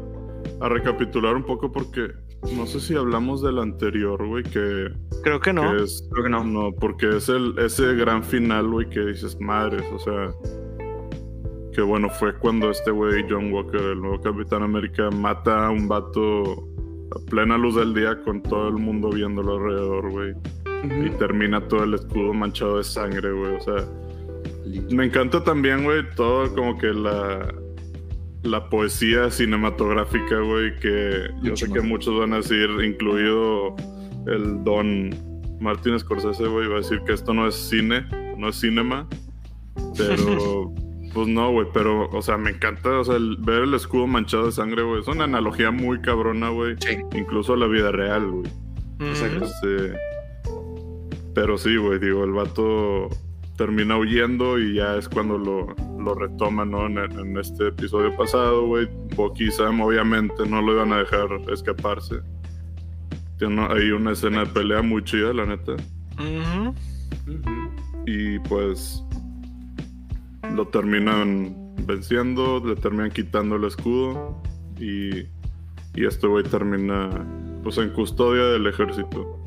a 0.60 0.68
recapitular 0.68 1.36
un 1.36 1.44
poco 1.44 1.72
porque 1.72 2.08
no 2.54 2.66
sé 2.66 2.80
si 2.80 2.94
hablamos 2.94 3.40
del 3.42 3.58
anterior, 3.58 4.26
güey, 4.26 4.42
que, 4.44 4.88
Creo 5.22 5.40
que 5.40 5.52
no. 5.54 5.74
que 5.74 5.84
es. 5.84 6.06
Creo 6.12 6.24
que 6.24 6.30
no. 6.30 6.44
No, 6.44 6.72
porque 6.72 7.16
es 7.16 7.28
el, 7.30 7.54
ese 7.58 7.94
gran 7.94 8.22
final, 8.22 8.68
güey, 8.68 8.88
que 8.90 9.00
dices, 9.00 9.38
madres, 9.40 9.84
o 9.92 9.98
sea. 9.98 10.30
Que 11.72 11.80
bueno, 11.82 12.08
fue 12.10 12.34
cuando 12.38 12.70
este 12.70 12.90
güey, 12.90 13.24
John 13.28 13.52
Walker, 13.52 13.80
el 13.80 14.00
nuevo 14.00 14.20
Capitán 14.20 14.62
América, 14.62 15.10
mata 15.10 15.66
a 15.66 15.70
un 15.70 15.88
vato 15.88 16.68
a 17.12 17.30
plena 17.30 17.56
luz 17.58 17.76
del 17.76 17.94
día 17.94 18.22
con 18.22 18.42
todo 18.42 18.68
el 18.68 18.74
mundo 18.74 19.10
viéndolo 19.10 19.56
alrededor, 19.56 20.10
güey. 20.10 20.34
Y 21.06 21.10
termina 21.18 21.66
todo 21.68 21.84
el 21.84 21.94
escudo 21.94 22.34
manchado 22.34 22.78
de 22.78 22.84
sangre, 22.84 23.32
güey. 23.32 23.56
O 23.56 23.60
sea, 23.60 23.88
me 24.90 25.06
encanta 25.06 25.42
también, 25.42 25.84
güey, 25.84 26.02
todo 26.14 26.54
como 26.54 26.78
que 26.78 26.88
la, 26.88 27.54
la 28.42 28.68
poesía 28.68 29.30
cinematográfica, 29.30 30.40
güey, 30.40 30.78
que 30.80 31.28
yo 31.42 31.56
sé 31.56 31.70
que 31.72 31.80
muchos 31.80 32.18
van 32.18 32.32
a 32.34 32.36
decir, 32.36 32.68
incluido 32.84 33.74
el 34.26 34.62
don 34.64 35.10
Martin 35.60 35.98
Scorsese, 35.98 36.46
güey, 36.46 36.68
va 36.68 36.74
a 36.74 36.78
decir 36.78 37.00
que 37.06 37.12
esto 37.12 37.32
no 37.32 37.46
es 37.46 37.54
cine, 37.54 38.06
no 38.36 38.48
es 38.48 38.56
cinema, 38.56 39.08
pero 39.96 40.72
pues 41.14 41.28
no, 41.28 41.50
güey, 41.52 41.66
pero, 41.72 42.10
o 42.10 42.20
sea, 42.22 42.36
me 42.36 42.50
encanta, 42.50 42.98
o 42.98 43.04
sea, 43.04 43.16
el- 43.16 43.36
ver 43.38 43.62
el 43.62 43.74
escudo 43.74 44.06
manchado 44.06 44.46
de 44.46 44.52
sangre, 44.52 44.82
güey, 44.82 45.00
es 45.00 45.08
una 45.08 45.24
analogía 45.24 45.70
muy 45.70 46.00
cabrona, 46.00 46.48
güey, 46.50 46.76
Sí. 46.80 46.98
incluso 47.14 47.54
a 47.54 47.56
la 47.56 47.66
vida 47.66 47.92
real, 47.92 48.30
güey. 48.30 48.50
Exacto. 49.00 49.44
Este, 49.44 49.94
pero 51.34 51.56
sí, 51.58 51.76
güey, 51.76 51.98
digo, 51.98 52.24
el 52.24 52.32
vato 52.32 53.08
termina 53.56 53.96
huyendo 53.96 54.58
y 54.58 54.74
ya 54.74 54.96
es 54.96 55.08
cuando 55.08 55.38
lo, 55.38 55.66
lo 56.02 56.14
retoma, 56.14 56.64
¿no? 56.64 56.86
En, 56.86 56.98
en 56.98 57.38
este 57.38 57.68
episodio 57.68 58.14
pasado, 58.16 58.66
güey. 58.66 58.88
Bucky 59.16 59.44
y 59.44 59.50
Sam 59.52 59.80
obviamente 59.80 60.44
no 60.48 60.60
lo 60.60 60.72
iban 60.72 60.92
a 60.92 60.98
dejar 60.98 61.28
escaparse. 61.52 62.16
Tiene 63.38 63.62
ahí 63.70 63.90
una 63.90 64.12
escena 64.12 64.40
de 64.40 64.46
pelea 64.46 64.82
muy 64.82 65.02
chida, 65.04 65.32
la 65.32 65.46
neta. 65.46 65.74
Y 68.06 68.38
pues 68.40 69.02
lo 70.52 70.66
terminan 70.68 71.56
venciendo, 71.86 72.62
le 72.64 72.76
terminan 72.76 73.10
quitando 73.10 73.56
el 73.56 73.64
escudo 73.64 74.42
y, 74.78 75.20
y 75.94 76.06
este 76.06 76.26
güey 76.26 76.44
termina 76.44 77.10
pues 77.62 77.78
en 77.78 77.90
custodia 77.90 78.44
del 78.44 78.66
ejército. 78.66 79.40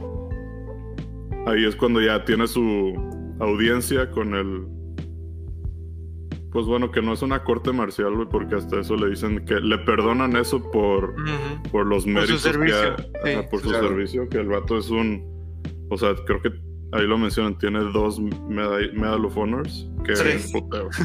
Ahí 1.45 1.65
es 1.65 1.75
cuando 1.75 2.01
ya 2.01 2.23
tiene 2.25 2.47
su 2.47 2.93
audiencia 3.39 4.09
con 4.11 4.33
el... 4.35 4.65
Pues 6.51 6.65
bueno, 6.65 6.91
que 6.91 7.01
no 7.01 7.13
es 7.13 7.21
una 7.21 7.43
corte 7.43 7.71
marcial, 7.71 8.15
güey, 8.15 8.27
porque 8.29 8.55
hasta 8.55 8.79
eso 8.79 8.95
le 8.95 9.09
dicen 9.09 9.45
que 9.45 9.55
le 9.59 9.77
perdonan 9.79 10.35
eso 10.35 10.61
por, 10.71 11.13
por 11.71 11.85
los 11.85 12.03
su 12.03 12.09
méritos 12.09 12.41
servicio, 12.41 12.95
que 12.95 13.03
sí. 13.03 13.37
ajá, 13.37 13.49
por 13.49 13.61
su 13.61 13.69
Claro. 13.69 13.89
servicio, 13.89 14.27
que 14.29 14.37
el 14.39 14.47
vato 14.47 14.77
es 14.77 14.89
un, 14.89 15.23
o 15.89 15.97
sea, 15.97 16.15
creo 16.25 16.41
que 16.41 16.51
ahí 16.93 17.05
lo 17.07 17.17
mencionan, 17.17 17.57
tiene 17.57 17.79
dos 17.91 18.19
Medal, 18.19 18.91
Medal 18.93 19.25
of 19.25 19.37
Honors, 19.37 19.89
que 20.05 20.13
Tres. 20.13 20.51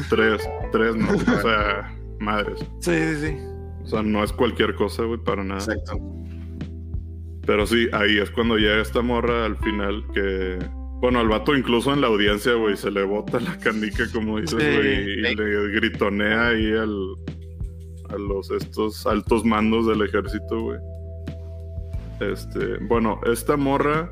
tres, 0.09 0.41
tres, 0.71 0.95
no, 0.95 1.11
o 1.11 1.41
sea, 1.41 1.95
madres, 2.19 2.59
Sí, 2.79 2.91
sí, 2.93 3.15
sí. 3.27 3.37
o 3.83 3.87
sea, 3.87 4.01
no 4.03 4.23
es 4.23 4.31
cualquier 4.33 4.75
cosa, 4.75 5.03
güey, 5.03 5.19
para 5.23 5.43
nada. 5.43 5.59
Exacto. 5.59 5.99
Pero 7.45 7.65
sí, 7.65 7.87
ahí 7.91 8.17
es 8.19 8.31
cuando 8.31 8.55
llega 8.57 8.81
esta 8.81 9.01
morra 9.01 9.45
al 9.45 9.57
final 9.57 10.05
que, 10.13 10.59
bueno, 11.01 11.19
al 11.19 11.27
vato 11.27 11.53
incluso 11.55 11.91
en 11.93 11.99
la 11.99 12.07
audiencia, 12.07 12.53
güey, 12.53 12.77
se 12.77 12.89
le 12.89 13.03
bota 13.03 13.39
la 13.41 13.57
canica, 13.59 14.05
como 14.13 14.39
dices, 14.39 14.61
Sí. 14.63 14.75
güey, 14.77 15.19
y 15.19 15.27
Sí. 15.27 15.35
le 15.35 15.71
gritonea 15.73 16.47
ahí 16.47 16.71
al, 16.71 17.15
a 18.09 18.15
los 18.17 18.49
estos 18.51 19.05
altos 19.05 19.43
mandos 19.43 19.87
del 19.87 20.01
ejército, 20.03 20.61
güey. 20.61 20.79
Este, 22.21 22.77
bueno, 22.87 23.19
esta 23.25 23.57
morra 23.57 24.09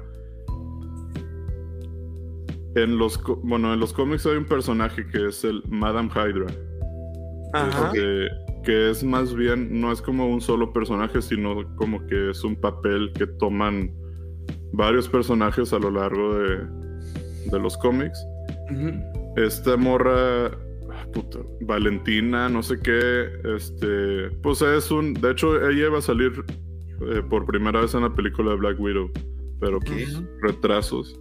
en 2.75 2.97
los 2.97 3.21
bueno, 3.43 3.73
en 3.73 3.79
los 3.79 3.93
cómics 3.93 4.25
hay 4.25 4.37
un 4.37 4.45
personaje 4.45 5.05
que 5.07 5.27
es 5.27 5.43
el 5.43 5.63
Madame 5.67 6.09
Hydra. 6.09 6.47
Ajá. 7.53 7.87
Este, 7.87 8.29
que 8.63 8.91
es 8.91 9.03
más 9.03 9.33
bien, 9.33 9.81
no 9.81 9.91
es 9.91 10.01
como 10.01 10.27
un 10.27 10.41
solo 10.41 10.71
personaje, 10.71 11.21
sino 11.21 11.75
como 11.75 12.05
que 12.07 12.29
es 12.29 12.43
un 12.43 12.55
papel 12.55 13.11
que 13.13 13.25
toman 13.25 13.91
varios 14.73 15.09
personajes 15.09 15.73
a 15.73 15.79
lo 15.79 15.91
largo 15.91 16.37
de, 16.37 16.59
de 17.51 17.59
los 17.59 17.77
cómics. 17.77 18.23
Esta 19.35 19.75
morra, 19.77 20.51
puta, 21.13 21.39
Valentina, 21.61 22.49
no 22.49 22.63
sé 22.63 22.79
qué, 22.79 23.27
este, 23.55 24.29
pues 24.41 24.61
es 24.61 24.91
un, 24.91 25.13
de 25.15 25.31
hecho 25.31 25.69
ella 25.69 25.87
iba 25.87 25.97
a 25.97 26.01
salir 26.01 26.31
eh, 27.01 27.21
por 27.29 27.45
primera 27.45 27.81
vez 27.81 27.93
en 27.95 28.03
la 28.03 28.13
película 28.13 28.51
de 28.51 28.57
Black 28.57 28.79
Widow, 28.79 29.11
pero 29.59 29.79
pues 29.79 30.21
retrasos, 30.41 31.19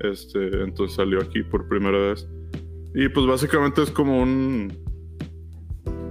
este, 0.00 0.62
entonces 0.62 0.96
salió 0.96 1.20
aquí 1.20 1.42
por 1.42 1.68
primera 1.68 1.98
vez. 1.98 2.28
Y 2.94 3.08
pues 3.08 3.26
básicamente 3.26 3.82
es 3.82 3.90
como 3.90 4.22
un, 4.22 4.72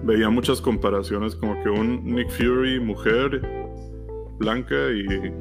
veía 0.03 0.29
muchas 0.29 0.61
comparaciones, 0.61 1.35
como 1.35 1.61
que 1.63 1.69
un 1.69 2.05
Nick 2.05 2.29
Fury 2.29 2.79
mujer, 2.79 3.41
blanca 4.37 4.75
y, 4.91 5.33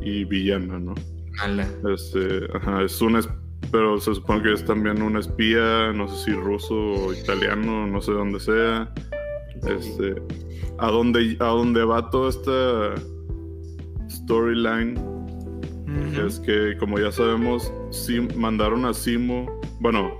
y 0.00 0.24
villana, 0.24 0.78
¿no? 0.78 0.94
Ala. 1.40 1.68
Este, 1.92 2.46
ajá, 2.54 2.82
es 2.82 3.00
un 3.00 3.18
pero 3.70 3.98
se 3.98 4.14
supone 4.14 4.42
que 4.42 4.52
es 4.52 4.64
también 4.64 5.00
un 5.00 5.16
espía, 5.16 5.92
no 5.94 6.06
sé 6.06 6.24
si 6.24 6.32
ruso 6.32 6.74
o 6.74 7.12
italiano, 7.14 7.86
no 7.86 8.00
sé 8.02 8.12
dónde 8.12 8.38
sea. 8.38 8.92
Este, 9.66 10.14
a 10.78 10.90
dónde 10.90 11.36
a 11.40 11.46
dónde 11.46 11.84
va 11.84 12.10
toda 12.10 12.30
esta 12.30 12.94
storyline 14.10 15.11
Es 16.26 16.40
que 16.40 16.76
como 16.78 16.98
ya 16.98 17.10
sabemos, 17.12 17.72
sí 17.90 18.20
mandaron 18.36 18.84
a 18.84 18.94
Simo, 18.94 19.46
bueno, 19.80 20.12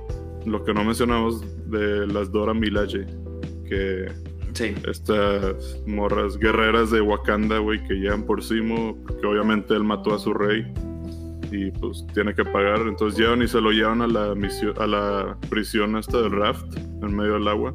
lo 0.45 0.64
que 0.64 0.75
no 0.75 0.85
mencionamos 0.85 1.43
de 1.70 2.07
las 2.07 2.31
Dora 2.33 2.53
Milaje, 2.55 3.07
que 3.68 4.07
Sí. 4.55 4.75
estas 4.87 5.81
morras 5.87 6.37
guerreras 6.37 6.91
de 6.91 7.01
Wakanda, 7.01 7.59
güey, 7.59 7.83
que 7.85 7.95
llegan 7.95 8.25
por 8.25 8.43
Simo, 8.43 8.99
que 9.20 9.27
obviamente 9.27 9.73
él 9.75 9.83
mató 9.85 10.14
a 10.14 10.18
su 10.18 10.35
rey 10.35 10.66
y 11.51 11.70
pues 11.70 12.05
tiene 12.12 12.35
que 12.35 12.45
pagar. 12.45 12.81
Entonces 12.87 13.18
llevan 13.18 13.43
y 13.43 13.49
se 13.49 13.61
lo 13.61 13.70
llevan 13.70 14.03
a 14.03 14.07
la 14.07 14.35
misión, 14.35 14.75
a 14.79 14.87
la 14.87 15.39
prisión 15.49 15.97
esta 15.97 16.20
del 16.20 16.33
raft 16.33 16.77
en 16.77 17.16
medio 17.16 17.35
del 17.35 17.49
agua, 17.49 17.73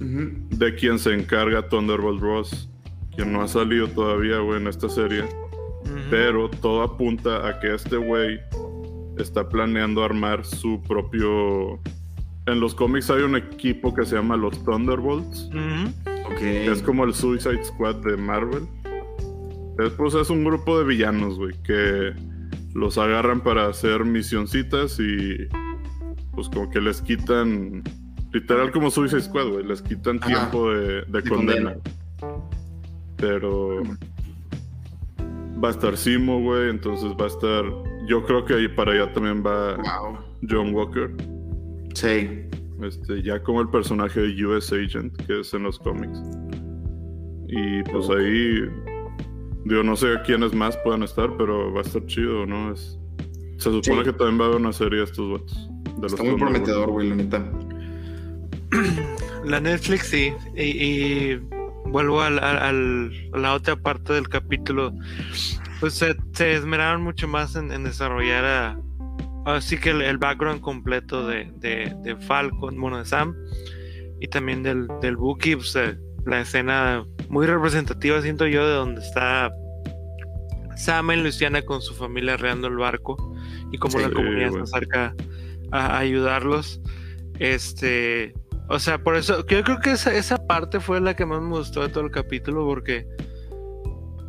de 0.00 0.74
quien 0.74 0.98
se 0.98 1.14
encarga 1.14 1.66
Thunderbolt 1.68 2.20
Ross, 2.20 2.70
quien 3.16 3.32
no 3.32 3.42
ha 3.42 3.48
salido 3.48 3.88
todavía, 3.88 4.38
güey, 4.38 4.60
en 4.60 4.66
esta 4.68 4.88
serie. 4.88 5.24
Pero 6.10 6.48
todo 6.50 6.82
apunta 6.82 7.46
a 7.48 7.60
que 7.60 7.74
este 7.74 7.96
güey 7.96 8.40
está 9.18 9.48
planeando 9.48 10.04
armar 10.04 10.44
su 10.44 10.82
propio. 10.82 11.80
En 12.46 12.60
los 12.60 12.74
cómics 12.74 13.10
hay 13.10 13.22
un 13.22 13.36
equipo 13.36 13.94
que 13.94 14.04
se 14.06 14.16
llama 14.16 14.36
los 14.36 14.62
Thunderbolts. 14.64 15.50
Que 16.38 16.70
es 16.70 16.82
como 16.82 17.04
el 17.04 17.14
Suicide 17.14 17.64
Squad 17.64 17.96
de 17.96 18.16
Marvel. 18.16 18.66
Es, 19.78 19.90
pues 19.92 20.14
es 20.14 20.28
un 20.30 20.44
grupo 20.44 20.78
de 20.78 20.84
villanos, 20.84 21.38
güey, 21.38 21.54
que 21.62 22.12
los 22.74 22.98
agarran 22.98 23.40
para 23.40 23.66
hacer 23.68 24.04
misioncitas 24.04 24.98
y 25.00 25.48
pues 26.32 26.48
como 26.48 26.68
que 26.70 26.80
les 26.80 27.00
quitan, 27.00 27.82
literal 28.32 28.70
como 28.72 28.90
Suicide 28.90 29.22
Squad, 29.22 29.48
güey, 29.48 29.64
les 29.64 29.82
quitan 29.82 30.18
Ajá. 30.20 30.26
tiempo 30.26 30.70
de, 30.70 31.02
de 31.02 31.22
De 31.22 31.22
condena. 31.28 31.76
Pero 33.16 33.82
va 35.62 35.68
a 35.68 35.70
estar 35.72 35.96
Simo, 35.96 36.40
güey, 36.40 36.70
entonces 36.70 37.08
va 37.20 37.24
a 37.24 37.28
estar, 37.28 37.64
yo 38.06 38.24
creo 38.24 38.44
que 38.44 38.54
ahí 38.54 38.68
para 38.68 38.92
allá 38.92 39.12
también 39.12 39.42
va 39.44 39.76
Wow. 39.76 40.18
John 40.48 40.74
Walker. 40.74 41.10
Sí. 41.94 42.28
Este, 42.82 43.22
ya 43.22 43.42
como 43.42 43.60
el 43.60 43.68
personaje 43.68 44.20
de 44.20 44.46
US 44.46 44.72
Agent, 44.72 45.16
que 45.26 45.40
es 45.40 45.52
en 45.52 45.64
los 45.64 45.78
cómics. 45.80 46.20
Y 47.48 47.82
pues 47.84 48.08
ahí, 48.10 48.60
digo, 49.64 49.82
no 49.82 49.96
sé 49.96 50.14
quiénes 50.24 50.54
más 50.54 50.76
puedan 50.78 51.02
estar, 51.02 51.28
pero 51.36 51.72
va 51.72 51.80
a 51.80 51.82
estar 51.82 52.04
chido, 52.06 52.46
¿no? 52.46 52.72
Es, 52.72 52.98
se 53.56 53.70
supone 53.72 54.04
Sí. 54.04 54.04
que 54.04 54.12
también 54.12 54.38
va 54.40 54.44
a 54.44 54.48
haber 54.48 54.60
una 54.60 54.72
serie 54.72 54.98
de 54.98 55.04
estos 55.06 55.30
vatos. 55.32 55.68
De 55.96 56.02
los 56.02 56.12
Está 56.12 56.22
muy 56.22 56.36
prometedor, 56.38 56.90
güey, 56.90 57.08
la 57.08 57.16
neta. 57.16 57.52
La 59.44 59.60
Netflix 59.60 60.06
sí. 60.08 60.32
Y, 60.56 60.62
y 60.62 61.40
vuelvo 61.90 62.22
al- 62.22 62.38
al- 62.38 63.12
a 63.32 63.38
la 63.38 63.54
otra 63.54 63.76
parte 63.76 64.12
del 64.12 64.28
capítulo. 64.28 64.92
Pues 65.80 65.94
se, 65.94 66.16
se 66.32 66.54
esmeraron 66.54 67.02
mucho 67.02 67.28
más 67.28 67.54
en, 67.56 67.70
en 67.72 67.84
desarrollar 67.84 68.44
a, 68.44 68.80
así 69.46 69.78
que 69.78 69.90
el, 69.90 70.02
el 70.02 70.18
background 70.18 70.60
completo 70.60 71.26
de, 71.26 71.50
de, 71.56 71.94
de 72.02 72.16
Falcon, 72.16 72.80
bueno, 72.80 72.98
de 72.98 73.04
Sam, 73.04 73.34
y 74.20 74.26
también 74.28 74.62
del, 74.62 74.88
del 75.00 75.16
Bucky, 75.16 75.56
pues, 75.56 75.76
eh, 75.76 75.96
la 76.26 76.40
escena 76.40 77.04
muy 77.28 77.46
representativa, 77.46 78.20
siento 78.20 78.46
yo, 78.46 78.66
de 78.66 78.74
donde 78.74 79.00
está 79.00 79.50
Sam 80.76 81.10
y 81.12 81.16
Luciana 81.16 81.62
con 81.62 81.80
su 81.80 81.94
familia 81.94 82.34
arreando 82.34 82.66
el 82.68 82.76
barco 82.76 83.16
y 83.70 83.78
como 83.78 83.98
Sí, 83.98 84.04
la 84.04 84.10
comunidad 84.10 84.50
güey. 84.50 84.66
se 84.66 84.76
acerca 84.76 85.14
a 85.70 85.98
ayudarlos. 85.98 86.80
Este, 87.38 88.34
o 88.68 88.78
sea, 88.78 88.98
por 89.02 89.16
eso, 89.16 89.44
yo 89.46 89.62
creo 89.62 89.80
que 89.80 89.92
esa, 89.92 90.14
esa 90.14 90.36
parte 90.46 90.80
fue 90.80 91.00
la 91.00 91.14
que 91.16 91.26
más 91.26 91.40
me 91.40 91.50
gustó 91.50 91.82
de 91.82 91.88
todo 91.88 92.04
el 92.04 92.10
capítulo, 92.10 92.64
porque, 92.66 93.06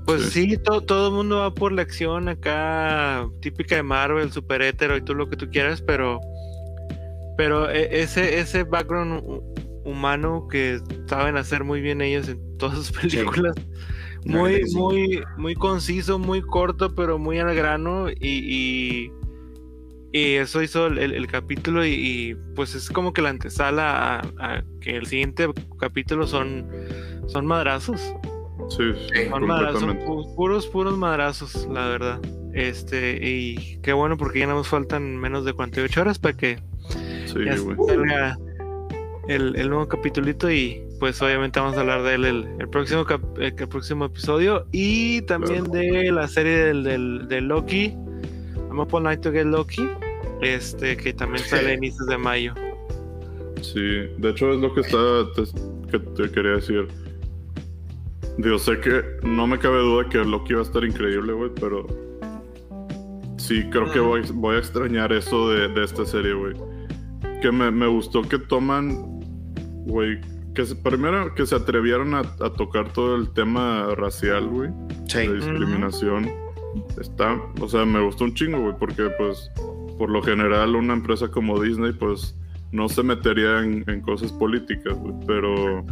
pues 0.05 0.23
sí, 0.31 0.57
to- 0.57 0.81
todo 0.81 1.09
el 1.09 1.13
mundo 1.13 1.37
va 1.37 1.53
por 1.53 1.71
la 1.71 1.81
acción 1.83 2.29
acá, 2.29 3.27
típica 3.41 3.75
de 3.75 3.83
Marvel, 3.83 4.31
super 4.31 4.61
hétero 4.61 4.97
y 4.97 5.01
todo 5.01 5.15
lo 5.15 5.29
que 5.29 5.35
tú 5.37 5.49
quieras, 5.49 5.81
pero, 5.81 6.19
pero 7.37 7.69
e- 7.69 8.01
ese, 8.01 8.39
ese 8.39 8.63
background 8.63 9.21
hu- 9.23 9.43
humano 9.85 10.47
que 10.49 10.79
saben 11.07 11.37
hacer 11.37 11.63
muy 11.63 11.81
bien 11.81 12.01
ellos 12.01 12.27
en 12.27 12.57
todas 12.57 12.75
sus 12.77 12.91
películas. 12.91 13.55
La 14.25 14.37
Muy, 14.37 14.61
muy, 14.73 15.23
muy 15.37 15.55
conciso, 15.55 16.19
muy 16.19 16.41
corto, 16.41 16.93
pero 16.93 17.17
muy 17.17 17.39
al 17.39 17.55
grano. 17.55 18.09
Y, 18.09 18.15
y, 18.21 19.11
y 20.11 20.33
eso 20.35 20.61
hizo 20.61 20.87
el, 20.87 20.97
el- 20.97 21.13
el 21.13 21.27
capítulo. 21.27 21.85
Y, 21.85 21.89
y, 21.93 22.35
pues 22.55 22.75
es 22.75 22.89
como 22.89 23.13
que 23.13 23.21
la 23.21 23.29
antesala 23.29 24.19
a, 24.19 24.21
a 24.39 24.63
que 24.81 24.95
el 24.97 25.05
siguiente 25.05 25.47
capítulo 25.79 26.25
son, 26.27 26.67
son 27.27 27.45
madrazos. 27.45 28.13
Sí, 28.69 28.83
Sí, 29.13 29.29
Son 29.29 29.47
madrazos, 29.47 29.83
pu- 29.83 30.35
puros, 30.35 30.67
puros 30.67 30.97
madrazos, 30.97 31.67
la 31.71 31.87
verdad. 31.87 32.19
Este, 32.53 33.19
y 33.21 33.79
qué 33.81 33.93
bueno 33.93 34.17
porque 34.17 34.39
ya 34.39 34.47
nos 34.47 34.67
faltan 34.67 35.17
menos 35.17 35.45
de 35.45 35.53
48 35.53 36.01
horas 36.01 36.19
para 36.19 36.35
que 36.35 36.57
Sí, 37.25 37.45
ya 37.45 37.57
güey. 37.57 37.77
salga 37.87 38.37
el, 39.27 39.55
el 39.55 39.69
nuevo 39.69 39.87
capitulito 39.87 40.51
y 40.51 40.83
pues 40.99 41.21
obviamente 41.21 41.59
vamos 41.59 41.77
a 41.77 41.81
hablar 41.81 42.01
de 42.03 42.15
él 42.15 42.25
el, 42.25 42.47
el 42.59 42.67
próximo 42.69 43.05
cap- 43.05 43.37
el, 43.39 43.53
próximo 43.53 44.05
episodio 44.05 44.65
y 44.71 45.21
también 45.21 45.63
de 45.65 46.11
la 46.11 46.27
serie 46.27 46.57
del, 46.57 46.83
del, 46.83 47.27
de 47.29 47.41
Loki 47.41 47.95
I'm 48.69 48.79
up 48.79 48.93
all 48.93 49.01
night 49.03 49.21
to 49.21 49.31
get 49.31 49.45
Loki 49.45 49.89
este 50.41 50.95
que 50.97 51.13
también 51.13 51.43
sale 51.43 51.71
a 51.71 51.73
inicios 51.73 52.05
de 52.07 52.17
mayo 52.17 52.53
Sí, 53.61 53.81
de 54.17 54.29
hecho 54.29 54.53
es 54.53 54.59
lo 54.61 54.73
que 54.73 54.81
estaba 54.81 55.25
te, 55.33 55.43
que 55.91 55.99
te 55.99 56.31
quería 56.31 56.51
decir. 56.53 56.87
Digo, 58.37 58.57
sé 58.57 58.79
que 58.79 59.03
no 59.23 59.47
me 59.47 59.59
cabe 59.59 59.79
duda 59.79 60.07
que 60.07 60.19
Loki 60.19 60.53
va 60.53 60.61
a 60.61 60.63
estar 60.63 60.81
increíble, 60.85 61.33
güey, 61.33 61.51
pero 61.59 61.85
sí 63.37 63.63
creo 63.69 63.91
que 63.91 63.99
voy, 63.99 64.21
voy 64.33 64.55
a 64.55 64.59
extrañar 64.59 65.11
eso 65.11 65.49
de, 65.49 65.67
de 65.67 65.83
esta 65.83 66.05
serie, 66.05 66.33
güey. 66.33 66.53
Que 67.41 67.51
me, 67.51 67.69
me 67.69 67.87
gustó 67.87 68.21
que 68.21 68.39
toman, 68.39 68.95
güey, 69.85 70.21
que 70.55 70.65
se- 70.65 70.75
primero 70.77 71.35
que 71.35 71.45
se 71.45 71.55
atrevieron 71.55 72.13
a, 72.13 72.19
a 72.19 72.53
tocar 72.53 72.93
todo 72.93 73.15
el 73.17 73.29
tema 73.31 73.93
racial, 73.95 74.47
güey, 74.47 74.69
Sí. 75.07 75.27
de 75.27 75.35
discriminación. 75.35 76.31
Está, 76.99 77.41
o 77.59 77.67
sea, 77.67 77.85
me 77.85 78.01
gustó 78.01 78.25
un 78.25 78.33
chingo, 78.33 78.59
güey, 78.59 78.75
porque 78.77 79.09
pues 79.17 79.51
por 79.97 80.09
lo 80.09 80.21
general 80.21 80.75
una 80.75 80.93
empresa 80.93 81.29
como 81.29 81.61
Disney, 81.61 81.93
pues 81.93 82.35
no 82.71 82.87
se 82.87 83.03
metería 83.03 83.59
en, 83.63 83.83
en 83.87 84.01
cosas 84.01 84.31
políticas, 84.31 84.97
güey, 84.97 85.13
pero 85.25 85.83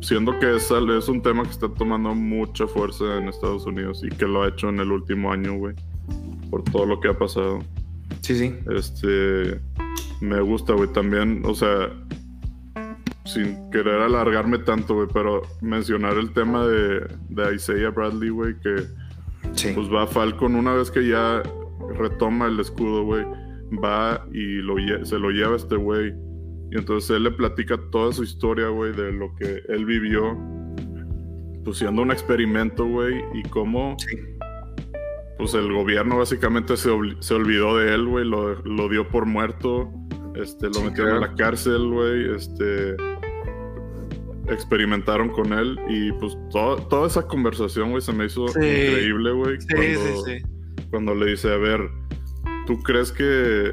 siendo 0.00 0.38
que 0.38 0.56
es 0.56 1.08
un 1.08 1.22
tema 1.22 1.42
que 1.42 1.50
está 1.50 1.68
tomando 1.68 2.14
mucha 2.14 2.66
fuerza 2.66 3.18
en 3.18 3.28
Estados 3.28 3.66
Unidos 3.66 4.02
y 4.02 4.08
que 4.08 4.26
lo 4.26 4.42
ha 4.42 4.48
hecho 4.48 4.68
en 4.68 4.80
el 4.80 4.90
último 4.90 5.32
año, 5.32 5.54
güey, 5.54 5.74
por 6.50 6.64
todo 6.64 6.86
lo 6.86 7.00
que 7.00 7.08
ha 7.08 7.18
pasado. 7.18 7.60
Sí, 8.22 8.36
sí. 8.36 8.54
Este, 8.74 9.60
me 10.20 10.40
gusta, 10.40 10.72
güey, 10.72 10.90
también, 10.92 11.42
o 11.44 11.54
sea, 11.54 11.90
sin 13.24 13.70
querer 13.70 14.00
alargarme 14.00 14.58
tanto, 14.58 14.94
güey, 14.94 15.08
pero 15.12 15.42
mencionar 15.60 16.16
el 16.16 16.32
tema 16.32 16.66
de, 16.66 17.06
de 17.28 17.54
Isaiah 17.54 17.90
Bradley, 17.90 18.30
güey, 18.30 18.58
que 18.60 18.86
Sí. 19.60 19.72
pues 19.74 19.88
va 19.92 20.06
Falcon 20.06 20.54
una 20.56 20.74
vez 20.74 20.90
que 20.90 21.06
ya 21.06 21.42
retoma 21.96 22.46
el 22.46 22.58
escudo, 22.60 23.04
güey, 23.04 23.24
va 23.84 24.26
y 24.32 24.56
lo 24.62 24.74
se 25.04 25.18
lo 25.18 25.30
lleva 25.30 25.56
este 25.56 25.76
güey 25.76 26.12
Y 26.72 26.78
entonces 26.78 27.10
él 27.10 27.24
le 27.24 27.30
platica 27.32 27.78
toda 27.90 28.12
su 28.12 28.22
historia, 28.22 28.68
güey, 28.68 28.92
de 28.92 29.12
lo 29.12 29.34
que 29.36 29.60
él 29.68 29.84
vivió, 29.84 30.36
pues 31.64 31.78
siendo 31.78 32.02
un 32.02 32.10
experimento, 32.12 32.84
güey, 32.86 33.22
y 33.34 33.42
cómo, 33.48 33.96
Sí. 33.98 34.16
pues 35.38 35.54
el 35.54 35.72
gobierno 35.72 36.18
básicamente 36.18 36.76
se, 36.76 36.90
se 37.20 37.34
olvidó 37.34 37.76
de 37.78 37.94
él, 37.94 38.06
güey, 38.06 38.24
lo, 38.24 38.54
lo 38.62 38.88
dio 38.88 39.08
por 39.08 39.26
muerto, 39.26 39.90
este, 40.36 40.66
lo 40.68 40.74
Sí, 40.74 40.84
metieron 40.84 41.18
claro. 41.18 41.24
a 41.24 41.28
la 41.28 41.34
cárcel, 41.34 41.88
güey, 41.90 42.34
este, 42.36 42.96
experimentaron 44.48 45.28
con 45.30 45.52
él 45.52 45.78
y 45.88 46.12
pues 46.12 46.36
todo- 46.50 46.76
toda 46.88 47.06
esa 47.06 47.26
conversación, 47.26 47.90
güey, 47.90 48.02
se 48.02 48.12
me 48.12 48.26
hizo 48.26 48.48
Sí. 48.48 48.58
increíble, 48.58 49.32
güey. 49.32 49.60
Sí, 49.60 49.66
cuando- 49.74 50.24
sí, 50.24 50.38
sí. 50.38 50.86
cuando 50.90 51.14
le 51.14 51.26
dice, 51.30 51.52
a 51.52 51.56
ver, 51.56 51.88
¿tú 52.66 52.82
crees 52.82 53.12
que 53.12 53.72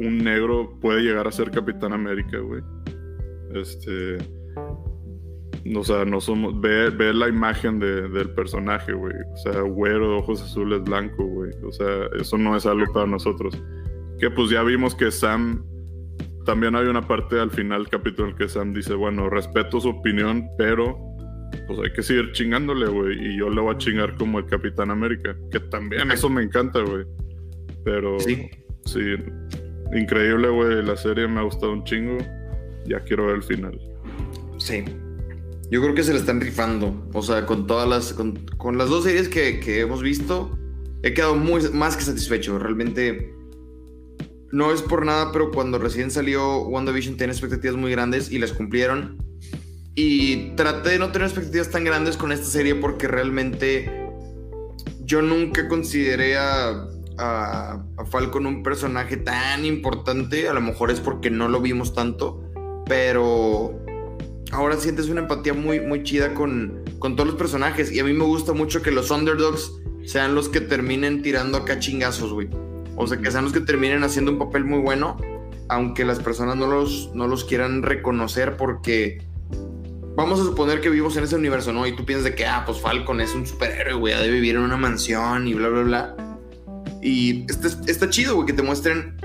un 0.00 0.18
negro 0.18 0.78
puede 0.80 1.02
llegar 1.02 1.26
a 1.28 1.32
ser 1.32 1.50
Capitán 1.50 1.92
América, 1.92 2.38
güey? 2.38 2.62
Este... 3.54 4.18
O 5.76 5.84
sea, 5.84 6.04
no 6.04 6.20
somos... 6.20 6.60
Ve, 6.60 6.90
ve 6.90 7.14
la 7.14 7.28
imagen 7.28 7.78
de- 7.78 8.08
del 8.08 8.30
personaje, 8.30 8.92
güey. 8.92 9.14
O 9.32 9.36
sea, 9.36 9.60
güero, 9.60 10.18
ojos 10.18 10.42
azules, 10.42 10.82
blanco, 10.82 11.24
güey. 11.24 11.52
O 11.64 11.70
sea, 11.70 12.06
eso 12.18 12.36
no 12.36 12.56
es 12.56 12.66
algo 12.66 12.92
para 12.92 13.06
nosotros. 13.06 13.62
Que 14.18 14.28
pues 14.30 14.50
ya 14.50 14.62
vimos 14.64 14.94
que 14.96 15.10
Sam... 15.12 15.64
También 16.44 16.74
hay 16.74 16.86
una 16.86 17.06
parte 17.06 17.38
al 17.38 17.50
final 17.50 17.82
del 17.84 17.90
capítulo 17.90 18.28
en 18.30 18.36
que 18.36 18.48
Sam 18.48 18.72
dice, 18.72 18.94
bueno, 18.94 19.30
respeto 19.30 19.80
su 19.80 19.88
opinión, 19.90 20.48
pero 20.58 20.98
pues 21.66 21.78
hay 21.80 21.92
que 21.92 22.02
seguir 22.02 22.32
chingándole, 22.32 22.86
güey. 22.88 23.16
Y 23.34 23.38
yo 23.38 23.48
le 23.50 23.60
voy 23.60 23.74
a 23.74 23.78
chingar 23.78 24.16
como 24.16 24.38
el 24.38 24.46
Capitán 24.46 24.90
América. 24.90 25.36
Que 25.50 25.60
también 25.60 26.10
eso 26.10 26.28
me 26.28 26.42
encanta, 26.42 26.80
güey. 26.80 27.04
Pero 27.84 28.18
Sí. 28.20 28.50
sí, 28.86 29.00
increíble, 29.94 30.48
güey. 30.48 30.82
La 30.84 30.96
serie 30.96 31.28
me 31.28 31.40
ha 31.40 31.42
gustado 31.44 31.72
un 31.72 31.84
chingo. 31.84 32.18
Ya 32.86 33.00
quiero 33.00 33.26
ver 33.26 33.36
el 33.36 33.42
final. 33.42 33.78
Sí. 34.58 34.84
Yo 35.70 35.80
creo 35.80 35.94
que 35.94 36.02
se 36.02 36.12
le 36.12 36.18
están 36.18 36.40
rifando. 36.40 37.08
O 37.12 37.22
sea, 37.22 37.46
con 37.46 37.66
todas 37.66 37.88
las. 37.88 38.12
Con, 38.12 38.34
con 38.58 38.76
las 38.78 38.88
dos 38.88 39.04
series 39.04 39.28
que, 39.28 39.60
que 39.60 39.80
hemos 39.80 40.02
visto, 40.02 40.58
he 41.02 41.14
quedado 41.14 41.36
muy 41.36 41.62
más 41.72 41.96
que 41.96 42.02
satisfecho. 42.02 42.58
Realmente. 42.58 43.32
No 44.52 44.70
es 44.70 44.82
por 44.82 45.06
nada, 45.06 45.32
pero 45.32 45.50
cuando 45.50 45.78
recién 45.78 46.10
salió 46.10 46.58
WandaVision 46.58 47.16
tenía 47.16 47.32
expectativas 47.32 47.74
muy 47.76 47.90
grandes 47.90 48.30
y 48.30 48.38
las 48.38 48.52
cumplieron. 48.52 49.16
Y 49.94 50.50
traté 50.56 50.90
de 50.90 50.98
no 50.98 51.10
tener 51.10 51.26
expectativas 51.26 51.70
tan 51.70 51.84
grandes 51.84 52.18
con 52.18 52.32
esta 52.32 52.46
serie 52.46 52.74
porque 52.74 53.08
realmente 53.08 54.10
yo 55.00 55.22
nunca 55.22 55.68
consideré 55.68 56.36
a, 56.36 56.86
a, 57.16 57.82
Falcon 58.10 58.46
un 58.46 58.62
personaje 58.62 59.16
tan 59.16 59.64
importante. 59.64 60.50
A 60.50 60.52
lo 60.52 60.60
mejor 60.60 60.90
es 60.90 61.00
porque 61.00 61.30
no 61.30 61.48
lo 61.48 61.62
vimos 61.62 61.94
tanto, 61.94 62.44
pero 62.86 63.82
ahora 64.50 64.76
sientes 64.76 65.08
una 65.08 65.22
empatía 65.22 65.54
muy, 65.54 65.80
muy 65.80 66.02
chida 66.02 66.34
con, 66.34 66.84
con 66.98 67.16
todos 67.16 67.28
los 67.28 67.36
personajes. 67.36 67.90
Y 67.90 68.00
a 68.00 68.04
mí 68.04 68.12
me 68.12 68.24
gusta 68.24 68.52
mucho 68.52 68.82
que 68.82 68.90
los 68.90 69.10
underdogs 69.10 69.72
sean 70.04 70.34
los 70.34 70.50
que 70.50 70.60
terminen 70.60 71.22
tirando 71.22 71.56
acá 71.56 71.78
chingazos, 71.78 72.34
güey. 72.34 72.50
O 73.02 73.06
sea, 73.06 73.18
que 73.18 73.30
sean 73.30 73.44
los 73.44 73.52
que 73.52 73.60
terminen 73.60 74.04
haciendo 74.04 74.30
un 74.32 74.38
papel 74.38 74.64
muy 74.64 74.78
bueno, 74.78 75.16
aunque 75.68 76.04
las 76.04 76.20
personas 76.20 76.56
no 76.56 76.66
los, 76.66 77.10
no 77.14 77.26
los 77.28 77.44
quieran 77.44 77.82
reconocer 77.82 78.56
porque... 78.56 79.22
Vamos 80.14 80.40
a 80.40 80.44
suponer 80.44 80.82
que 80.82 80.90
vivimos 80.90 81.16
en 81.16 81.24
ese 81.24 81.36
universo, 81.36 81.72
¿no? 81.72 81.86
Y 81.86 81.96
tú 81.96 82.04
piensas 82.04 82.24
de 82.24 82.34
que, 82.34 82.44
ah, 82.44 82.64
pues 82.66 82.78
Falcon 82.78 83.22
es 83.22 83.34
un 83.34 83.46
superhéroe, 83.46 83.94
güey, 83.94 84.14
de 84.14 84.30
vivir 84.30 84.56
en 84.56 84.62
una 84.62 84.76
mansión 84.76 85.48
y 85.48 85.54
bla, 85.54 85.68
bla, 85.70 85.82
bla. 85.82 86.16
Y 87.00 87.50
está, 87.50 87.68
está 87.90 88.10
chido, 88.10 88.34
güey, 88.34 88.46
que 88.46 88.52
te 88.52 88.62
muestren 88.62 89.16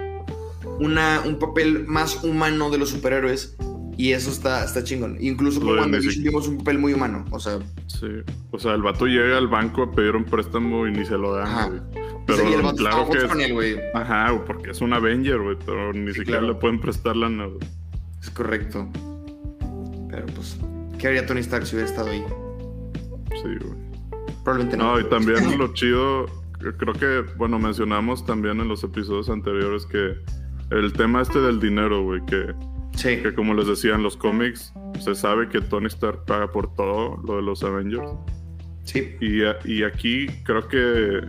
una, 0.80 1.22
un 1.26 1.40
papel 1.40 1.86
más 1.86 2.24
humano 2.24 2.70
de 2.70 2.78
los 2.78 2.90
superhéroes. 2.90 3.58
Y 3.98 4.12
eso 4.12 4.30
está, 4.30 4.64
está 4.64 4.84
chingón. 4.84 5.18
Incluso 5.20 5.60
Messi. 5.60 6.22
vimos 6.22 6.48
un 6.48 6.60
papel 6.60 6.78
muy 6.78 6.94
humano. 6.94 7.26
O 7.32 7.40
sea, 7.40 7.60
Sí. 7.88 8.08
O 8.52 8.60
sea, 8.60 8.74
el 8.74 8.84
vato 8.84 9.08
llega 9.08 9.38
al 9.38 9.48
banco 9.48 9.84
a 9.84 9.92
pedir 9.92 10.16
un 10.16 10.24
préstamo 10.24 10.88
y 10.88 10.92
ni 10.92 11.04
se 11.04 11.18
lo 11.18 11.34
dan, 11.34 11.48
Ajá. 11.48 11.66
güey. 11.68 12.07
El 12.28 12.36
Pero 12.36 12.62
vato 12.64 12.76
claro 12.78 13.02
estaba 13.04 13.20
que 13.22 13.28
con 13.28 13.42
él, 13.42 13.54
güey. 13.54 13.76
Ajá, 13.94 14.44
porque 14.46 14.72
es 14.72 14.82
un 14.82 14.94
Avenger, 14.94 15.40
güey, 15.40 15.58
pero 15.66 15.94
ni 15.94 16.12
Sí, 16.12 16.20
siquiera 16.20 16.40
claro. 16.40 16.54
le 16.54 16.60
pueden 16.60 16.80
prestar 16.82 17.16
lana, 17.16 17.46
güey. 17.46 17.60
Es 18.22 18.30
correcto. 18.30 18.88
Pero 20.10 20.26
pues, 20.36 20.58
¿qué 21.00 21.08
haría 21.08 21.26
Tony 21.26 21.40
Stark 21.42 21.66
si 21.66 21.76
hubiera 21.76 21.90
estado 21.90 22.10
ahí? 22.10 22.24
Sí, 23.42 23.50
güey. 23.62 23.78
Probablemente 24.44 24.78
no. 24.78 24.94
No, 24.94 25.00
y 25.00 25.04
también 25.06 25.58
lo 25.58 25.74
chido, 25.74 26.26
creo 26.78 26.94
que, 26.94 27.24
bueno, 27.38 27.60
mencionamos 27.60 28.26
también 28.26 28.60
en 28.60 28.68
los 28.68 28.84
episodios 28.84 29.30
anteriores 29.30 29.86
que 29.86 30.16
el 30.72 30.92
tema 30.94 31.22
este 31.22 31.40
del 31.40 31.60
dinero, 31.60 32.04
güey, 32.04 32.26
que, 32.26 32.54
Sí, 32.96 33.18
que 33.22 33.34
como 33.36 33.54
les 33.54 33.68
decía 33.68 33.94
en 33.94 34.02
los 34.04 34.18
cómics, 34.18 34.74
se 35.00 35.14
sabe 35.14 35.48
que 35.50 35.62
Tony 35.62 35.86
Stark 35.86 36.26
paga 36.26 36.52
por 36.52 36.74
todo 36.76 37.22
lo 37.28 37.36
de 37.36 37.42
los 37.44 37.64
Avengers. 37.64 38.10
sí. 38.84 39.16
Y, 39.22 39.44
y 39.72 39.84
aquí 39.84 40.26
creo 40.44 40.68
que, 40.68 41.22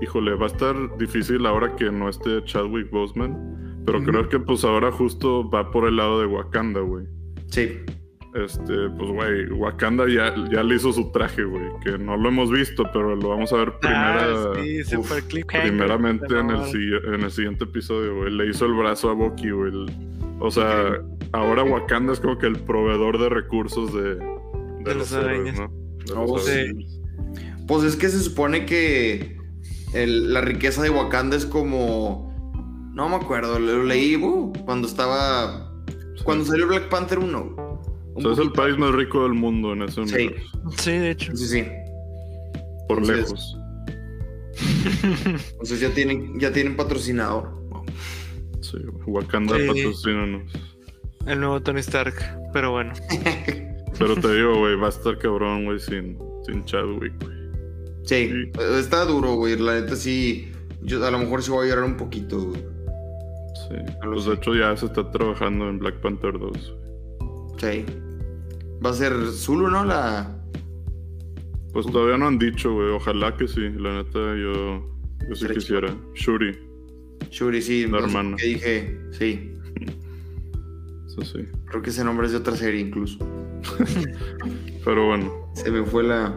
híjole, 0.00 0.34
va 0.34 0.44
a 0.44 0.48
estar 0.48 0.74
difícil 0.98 1.44
ahora 1.46 1.74
que 1.76 1.90
no 1.90 2.08
esté 2.08 2.42
Chadwick 2.44 2.90
Boseman, 2.90 3.82
pero 3.86 4.02
creo 4.02 4.28
que 4.28 4.38
pues 4.38 4.64
ahora 4.64 4.90
justo 4.92 5.48
va 5.48 5.70
por 5.70 5.86
el 5.88 5.96
lado 5.96 6.20
de 6.20 6.26
Wakanda, 6.26 6.80
güey. 6.80 7.06
Sí. 7.48 7.78
Este, 8.34 8.88
pues, 8.96 9.10
güey, 9.10 9.50
Wakanda 9.50 10.06
ya, 10.08 10.32
ya 10.52 10.62
le 10.62 10.76
hizo 10.76 10.92
su 10.92 11.10
traje, 11.10 11.42
güey. 11.42 11.64
Que 11.84 11.98
no 11.98 12.16
lo 12.16 12.28
hemos 12.28 12.50
visto, 12.52 12.84
pero 12.92 13.16
lo 13.16 13.30
vamos 13.30 13.52
a 13.52 13.56
ver 13.56 13.72
primera, 13.80 14.22
Ah, 14.22 14.52
sí, 14.62 14.80
Uf, 14.96 15.08
super 15.08 15.24
primeramente 15.48 16.38
en 16.38 16.50
el, 16.50 17.04
en 17.14 17.22
el 17.24 17.30
siguiente 17.32 17.64
episodio, 17.64 18.18
güey. 18.18 18.30
Le 18.32 18.46
hizo 18.48 18.66
el 18.66 18.74
brazo 18.74 19.10
a 19.10 19.14
Bucky, 19.14 19.50
güey. 19.50 19.72
O 20.38 20.50
sea, 20.50 21.02
ahora 21.32 21.64
Wakanda 21.64 22.12
es 22.12 22.20
como 22.20 22.38
que 22.38 22.46
el 22.46 22.58
proveedor 22.60 23.18
de 23.18 23.28
recursos 23.30 23.92
de, 23.92 24.14
de, 24.14 24.24
De 24.84 24.94
los 24.94 25.10
los 25.10 25.12
héroes. 25.12 25.58
¿no? 25.58 25.68
De 26.06 26.12
Oh, 26.14 26.36
los 26.36 26.44
sí. 26.46 26.52
Avengers. 26.52 27.00
Pues 27.66 27.84
es 27.84 27.96
que 27.96 28.08
se 28.08 28.20
supone 28.20 28.64
que 28.64 29.36
el- 29.94 30.32
la 30.32 30.40
riqueza 30.40 30.82
de 30.82 30.90
Wakanda 30.90 31.36
es 31.36 31.46
como. 31.46 32.28
No 32.94 33.08
me 33.08 33.16
acuerdo, 33.16 33.58
lo 33.58 33.84
leí 33.84 34.16
uh, 34.16 34.52
cuando 34.64 34.86
estaba. 34.88 35.72
Cuando 36.24 36.44
salió 36.44 36.66
Black 36.68 36.88
Panther 36.88 37.18
1. 37.18 37.38
O 38.14 38.20
sea, 38.20 38.32
es 38.32 38.38
el 38.38 38.52
país 38.52 38.76
más 38.76 38.92
rico 38.92 39.22
del 39.22 39.32
mundo 39.32 39.72
en 39.72 39.82
ese 39.82 40.04
Sí. 40.06 40.14
universo. 40.26 40.60
Sí, 40.78 40.90
de 40.92 41.10
hecho. 41.12 41.34
Sí, 41.36 41.46
sí. 41.46 41.64
Por 42.88 42.98
Entonces- 42.98 43.16
lejos. 43.30 43.56
Entonces 45.52 45.80
ya 45.80 45.90
tienen, 45.90 46.38
ya 46.38 46.52
tienen 46.52 46.76
patrocinador. 46.76 47.50
Sí, 48.60 48.76
Wakanda 49.06 49.56
Sí. 49.56 49.66
patrocínanos. 49.66 50.52
El 51.26 51.40
nuevo 51.40 51.60
Tony 51.62 51.80
Stark. 51.80 52.14
Pero 52.52 52.72
bueno. 52.72 52.92
Pero 53.98 54.16
te 54.16 54.34
digo, 54.34 54.58
güey, 54.58 54.76
va 54.76 54.86
a 54.86 54.90
estar 54.90 55.18
cabrón, 55.18 55.64
güey, 55.66 55.78
sin, 55.78 56.18
sin 56.46 56.64
Chadwick, 56.64 57.12
güey. 57.22 57.39
Sí, 58.10 58.28
Sí. 58.28 58.50
está 58.78 59.04
duro, 59.04 59.34
güey. 59.34 59.56
La 59.56 59.80
neta 59.80 59.94
sí. 59.94 60.50
Yo 60.82 61.04
a 61.06 61.10
lo 61.12 61.18
mejor 61.18 61.42
sí 61.44 61.50
voy 61.52 61.66
a 61.66 61.70
llorar 61.70 61.84
un 61.84 61.96
poquito, 61.96 62.40
güey. 62.40 62.60
Sí. 63.68 63.76
Pues 64.04 64.24
de 64.24 64.34
hecho 64.34 64.54
ya 64.56 64.76
se 64.76 64.86
está 64.86 65.08
trabajando 65.12 65.68
en 65.68 65.78
Black 65.78 66.00
Panther 66.00 66.36
2. 66.36 66.74
Sí. 67.60 67.84
Va 68.84 68.90
a 68.90 68.94
ser 68.94 69.12
Zulu, 69.30 69.68
¿no? 69.68 69.84
La. 69.84 70.36
Pues 71.72 71.86
todavía 71.86 72.16
no 72.18 72.26
han 72.26 72.38
dicho, 72.38 72.72
güey. 72.74 72.88
Ojalá 72.90 73.36
que 73.36 73.46
sí. 73.46 73.60
La 73.78 74.02
neta, 74.02 74.18
yo, 74.18 74.90
yo 75.28 75.34
sí 75.36 75.46
quisiera. 75.54 75.94
Shuri, 76.14 76.58
Shuri, 77.30 77.62
sí. 77.62 77.86
La 77.86 77.98
hermana. 77.98 78.34
qué 78.38 78.46
dije, 78.46 79.00
sí. 79.12 79.54
eso 81.06 81.22
sí. 81.22 81.44
Creo 81.66 81.80
que 81.80 81.90
ese 81.90 82.02
nombre 82.02 82.26
es 82.26 82.32
de 82.32 82.38
otra 82.38 82.56
serie 82.56 82.80
incluso. 82.80 83.18
Pero 84.84 85.06
bueno, 85.06 85.52
Se 85.54 85.70
me 85.70 85.84
fue 85.84 86.02
la. 86.02 86.34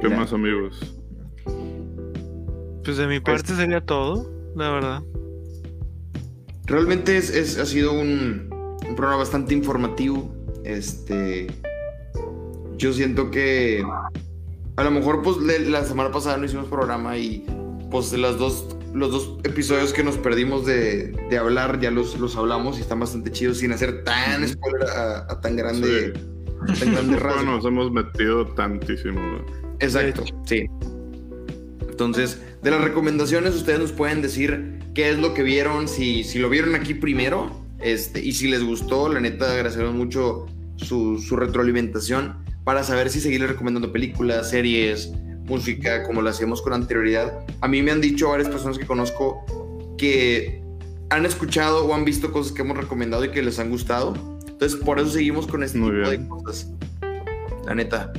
¿qué 0.00 0.08
más, 0.08 0.32
amigos? 0.32 0.93
Pues 2.84 2.96
de 2.96 3.06
mi 3.06 3.20
parte 3.20 3.54
sería 3.54 3.80
todo, 3.80 4.30
la 4.56 4.70
verdad. 4.70 5.02
Realmente 6.66 7.16
es, 7.16 7.30
es- 7.30 7.58
ha 7.58 7.66
sido 7.66 7.92
un, 7.92 8.48
un 8.88 8.94
programa 8.96 9.16
bastante 9.18 9.54
informativo. 9.54 10.34
Este. 10.64 11.46
Yo 12.76 12.92
siento 12.92 13.30
que. 13.30 13.84
A 14.76 14.82
lo 14.82 14.90
mejor, 14.90 15.22
pues, 15.22 15.36
le- 15.38 15.60
la 15.70 15.84
semana 15.84 16.10
pasada 16.10 16.36
no 16.36 16.44
hicimos 16.46 16.66
programa 16.68 17.16
y. 17.18 17.44
Pues 17.90 18.12
las 18.14 18.38
dos, 18.38 18.66
los 18.92 19.12
dos 19.12 19.38
episodios 19.44 19.92
que 19.92 20.02
nos 20.02 20.16
perdimos 20.18 20.66
de, 20.66 21.12
de 21.30 21.38
hablar, 21.38 21.78
ya 21.80 21.92
los, 21.92 22.18
los 22.18 22.34
hablamos 22.36 22.78
y 22.78 22.80
están 22.80 22.98
bastante 22.98 23.30
chidos 23.30 23.58
sin 23.58 23.70
hacer 23.70 24.02
tan 24.02 24.46
spoiler 24.48 24.88
a, 24.88 25.18
a 25.32 25.40
tan 25.40 25.54
grande. 25.56 26.12
Tan 26.12 26.92
grande 26.92 27.02
Bueno, 27.14 27.18
rasgo. 27.20 27.42
nos 27.44 27.64
hemos 27.64 27.92
metido 27.92 28.46
tantísimo. 28.54 29.20
Exacto, 29.78 30.24
sí. 30.46 30.66
Entonces, 31.94 32.40
de 32.60 32.72
las 32.72 32.80
recomendaciones, 32.80 33.54
ustedes 33.54 33.78
nos 33.78 33.92
pueden 33.92 34.20
decir 34.20 34.80
qué 34.94 35.10
es 35.10 35.18
lo 35.18 35.32
que 35.32 35.44
vieron, 35.44 35.86
si, 35.86 36.24
si 36.24 36.40
lo 36.40 36.50
vieron 36.50 36.74
aquí 36.74 36.92
primero, 36.92 37.56
este, 37.80 38.20
y 38.20 38.32
si 38.32 38.48
les 38.48 38.64
gustó, 38.64 39.08
la 39.08 39.20
neta, 39.20 39.52
agradecemos 39.52 39.94
mucho 39.94 40.46
su, 40.74 41.20
su 41.20 41.36
retroalimentación 41.36 42.34
para 42.64 42.82
saber 42.82 43.10
si 43.10 43.20
seguirles 43.20 43.50
recomendando 43.50 43.92
películas, 43.92 44.50
series, 44.50 45.12
música, 45.44 46.02
como 46.02 46.20
lo 46.20 46.30
hacíamos 46.30 46.62
con 46.62 46.72
anterioridad. 46.72 47.46
A 47.60 47.68
mí 47.68 47.80
me 47.80 47.92
han 47.92 48.00
dicho 48.00 48.28
varias 48.28 48.48
personas 48.48 48.76
que 48.76 48.86
conozco 48.86 49.44
que 49.96 50.60
han 51.10 51.24
escuchado 51.26 51.86
o 51.86 51.94
han 51.94 52.04
visto 52.04 52.32
cosas 52.32 52.50
que 52.52 52.62
hemos 52.62 52.76
recomendado 52.76 53.24
y 53.24 53.30
que 53.30 53.40
les 53.40 53.60
han 53.60 53.70
gustado. 53.70 54.14
Entonces, 54.48 54.80
por 54.80 54.98
eso 54.98 55.10
seguimos 55.10 55.46
con 55.46 55.62
este 55.62 55.78
Muy 55.78 55.92
tipo 55.92 56.10
bien. 56.10 56.22
de 56.24 56.28
cosas. 56.28 56.72
La 57.66 57.76
neta. 57.76 58.12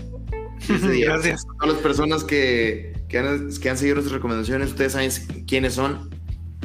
Gracias. 0.70 1.44
A 1.44 1.58
todas 1.60 1.76
las 1.76 1.84
personas 1.84 2.24
que, 2.24 2.95
que, 3.16 3.20
han, 3.20 3.50
que 3.62 3.70
han 3.70 3.78
seguido 3.78 3.96
nuestras 3.96 4.14
recomendaciones, 4.18 4.72
ustedes 4.72 4.92
saben 4.92 5.10
quiénes 5.48 5.76
son. 5.76 6.10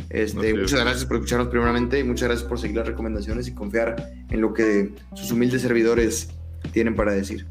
Este, 0.08 0.52
muchas 0.54 0.80
gracias 0.80 1.04
por 1.04 1.18
escucharnos 1.18 1.46
primeramente 1.46 2.00
y 2.00 2.02
muchas 2.02 2.26
gracias 2.28 2.48
por 2.48 2.58
seguir 2.58 2.76
las 2.78 2.88
recomendaciones 2.88 3.46
y 3.46 3.54
confiar 3.54 3.94
en 4.30 4.40
lo 4.40 4.52
que 4.52 4.92
sus 5.14 5.30
humildes 5.30 5.62
servidores 5.62 6.28
tienen 6.72 6.96
para 6.96 7.12
decir. 7.12 7.46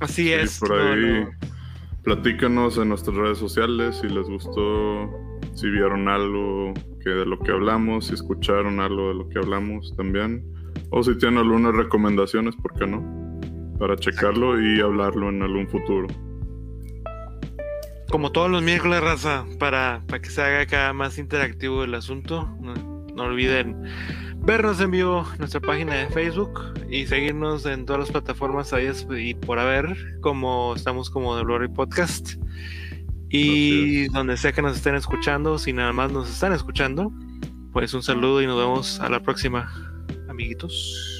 Así 0.00 0.22
Sí, 0.22 0.32
es. 0.32 0.58
por 0.58 0.70
no, 0.70 0.76
ahí 0.80 1.20
no. 1.20 1.30
platícanos 2.02 2.78
en 2.78 2.88
nuestras 2.88 3.14
redes 3.14 3.36
sociales 3.36 3.98
si 4.00 4.08
les 4.08 4.26
gustó, 4.26 5.10
si 5.54 5.68
vieron 5.68 6.08
algo 6.08 6.72
que 7.04 7.10
de 7.10 7.26
lo 7.26 7.38
que 7.40 7.52
hablamos, 7.52 8.06
si 8.06 8.14
escucharon 8.14 8.80
algo 8.80 9.08
de 9.08 9.14
lo 9.16 9.28
que 9.28 9.38
hablamos 9.38 9.94
también, 9.98 10.42
o 10.88 11.02
si 11.02 11.14
tienen 11.18 11.40
algunas 11.40 11.74
recomendaciones, 11.74 12.56
¿por 12.56 12.72
qué 12.72 12.86
no? 12.86 13.04
Para 13.78 13.96
checarlo 13.96 14.58
y 14.58 14.80
hablarlo 14.80 15.28
en 15.28 15.42
algún 15.42 15.68
futuro. 15.68 16.06
Como 18.10 18.32
todos 18.32 18.50
los 18.50 18.62
miércoles, 18.62 19.00
raza, 19.00 19.44
para, 19.58 20.02
para 20.06 20.20
que 20.20 20.30
se 20.30 20.40
haga 20.40 20.66
cada 20.66 20.92
más 20.92 21.18
interactivo 21.18 21.84
el 21.84 21.94
asunto. 21.94 22.48
No, 22.60 22.74
no 23.14 23.24
olviden 23.24 23.76
vernos 24.48 24.80
en 24.80 24.90
vivo 24.90 25.26
en 25.32 25.38
nuestra 25.38 25.60
página 25.60 25.94
de 25.94 26.06
Facebook 26.08 26.72
y 26.88 27.06
seguirnos 27.06 27.66
en 27.66 27.84
todas 27.84 28.00
las 28.00 28.10
plataformas 28.10 28.72
ahí 28.72 28.90
y 29.18 29.34
por 29.34 29.58
haber, 29.58 30.18
como 30.20 30.74
estamos 30.74 31.10
como 31.10 31.36
The 31.36 31.44
Glory 31.44 31.68
Podcast. 31.68 32.34
Y 33.30 34.08
donde 34.08 34.38
sea 34.38 34.52
que 34.52 34.62
nos 34.62 34.76
estén 34.76 34.94
escuchando, 34.94 35.58
si 35.58 35.74
nada 35.74 35.92
más 35.92 36.10
nos 36.10 36.30
están 36.30 36.54
escuchando, 36.54 37.12
pues 37.74 37.92
un 37.92 38.02
saludo 38.02 38.40
y 38.40 38.46
nos 38.46 38.56
vemos 38.58 39.00
a 39.00 39.10
la 39.10 39.20
próxima, 39.20 39.70
amiguitos. 40.30 41.17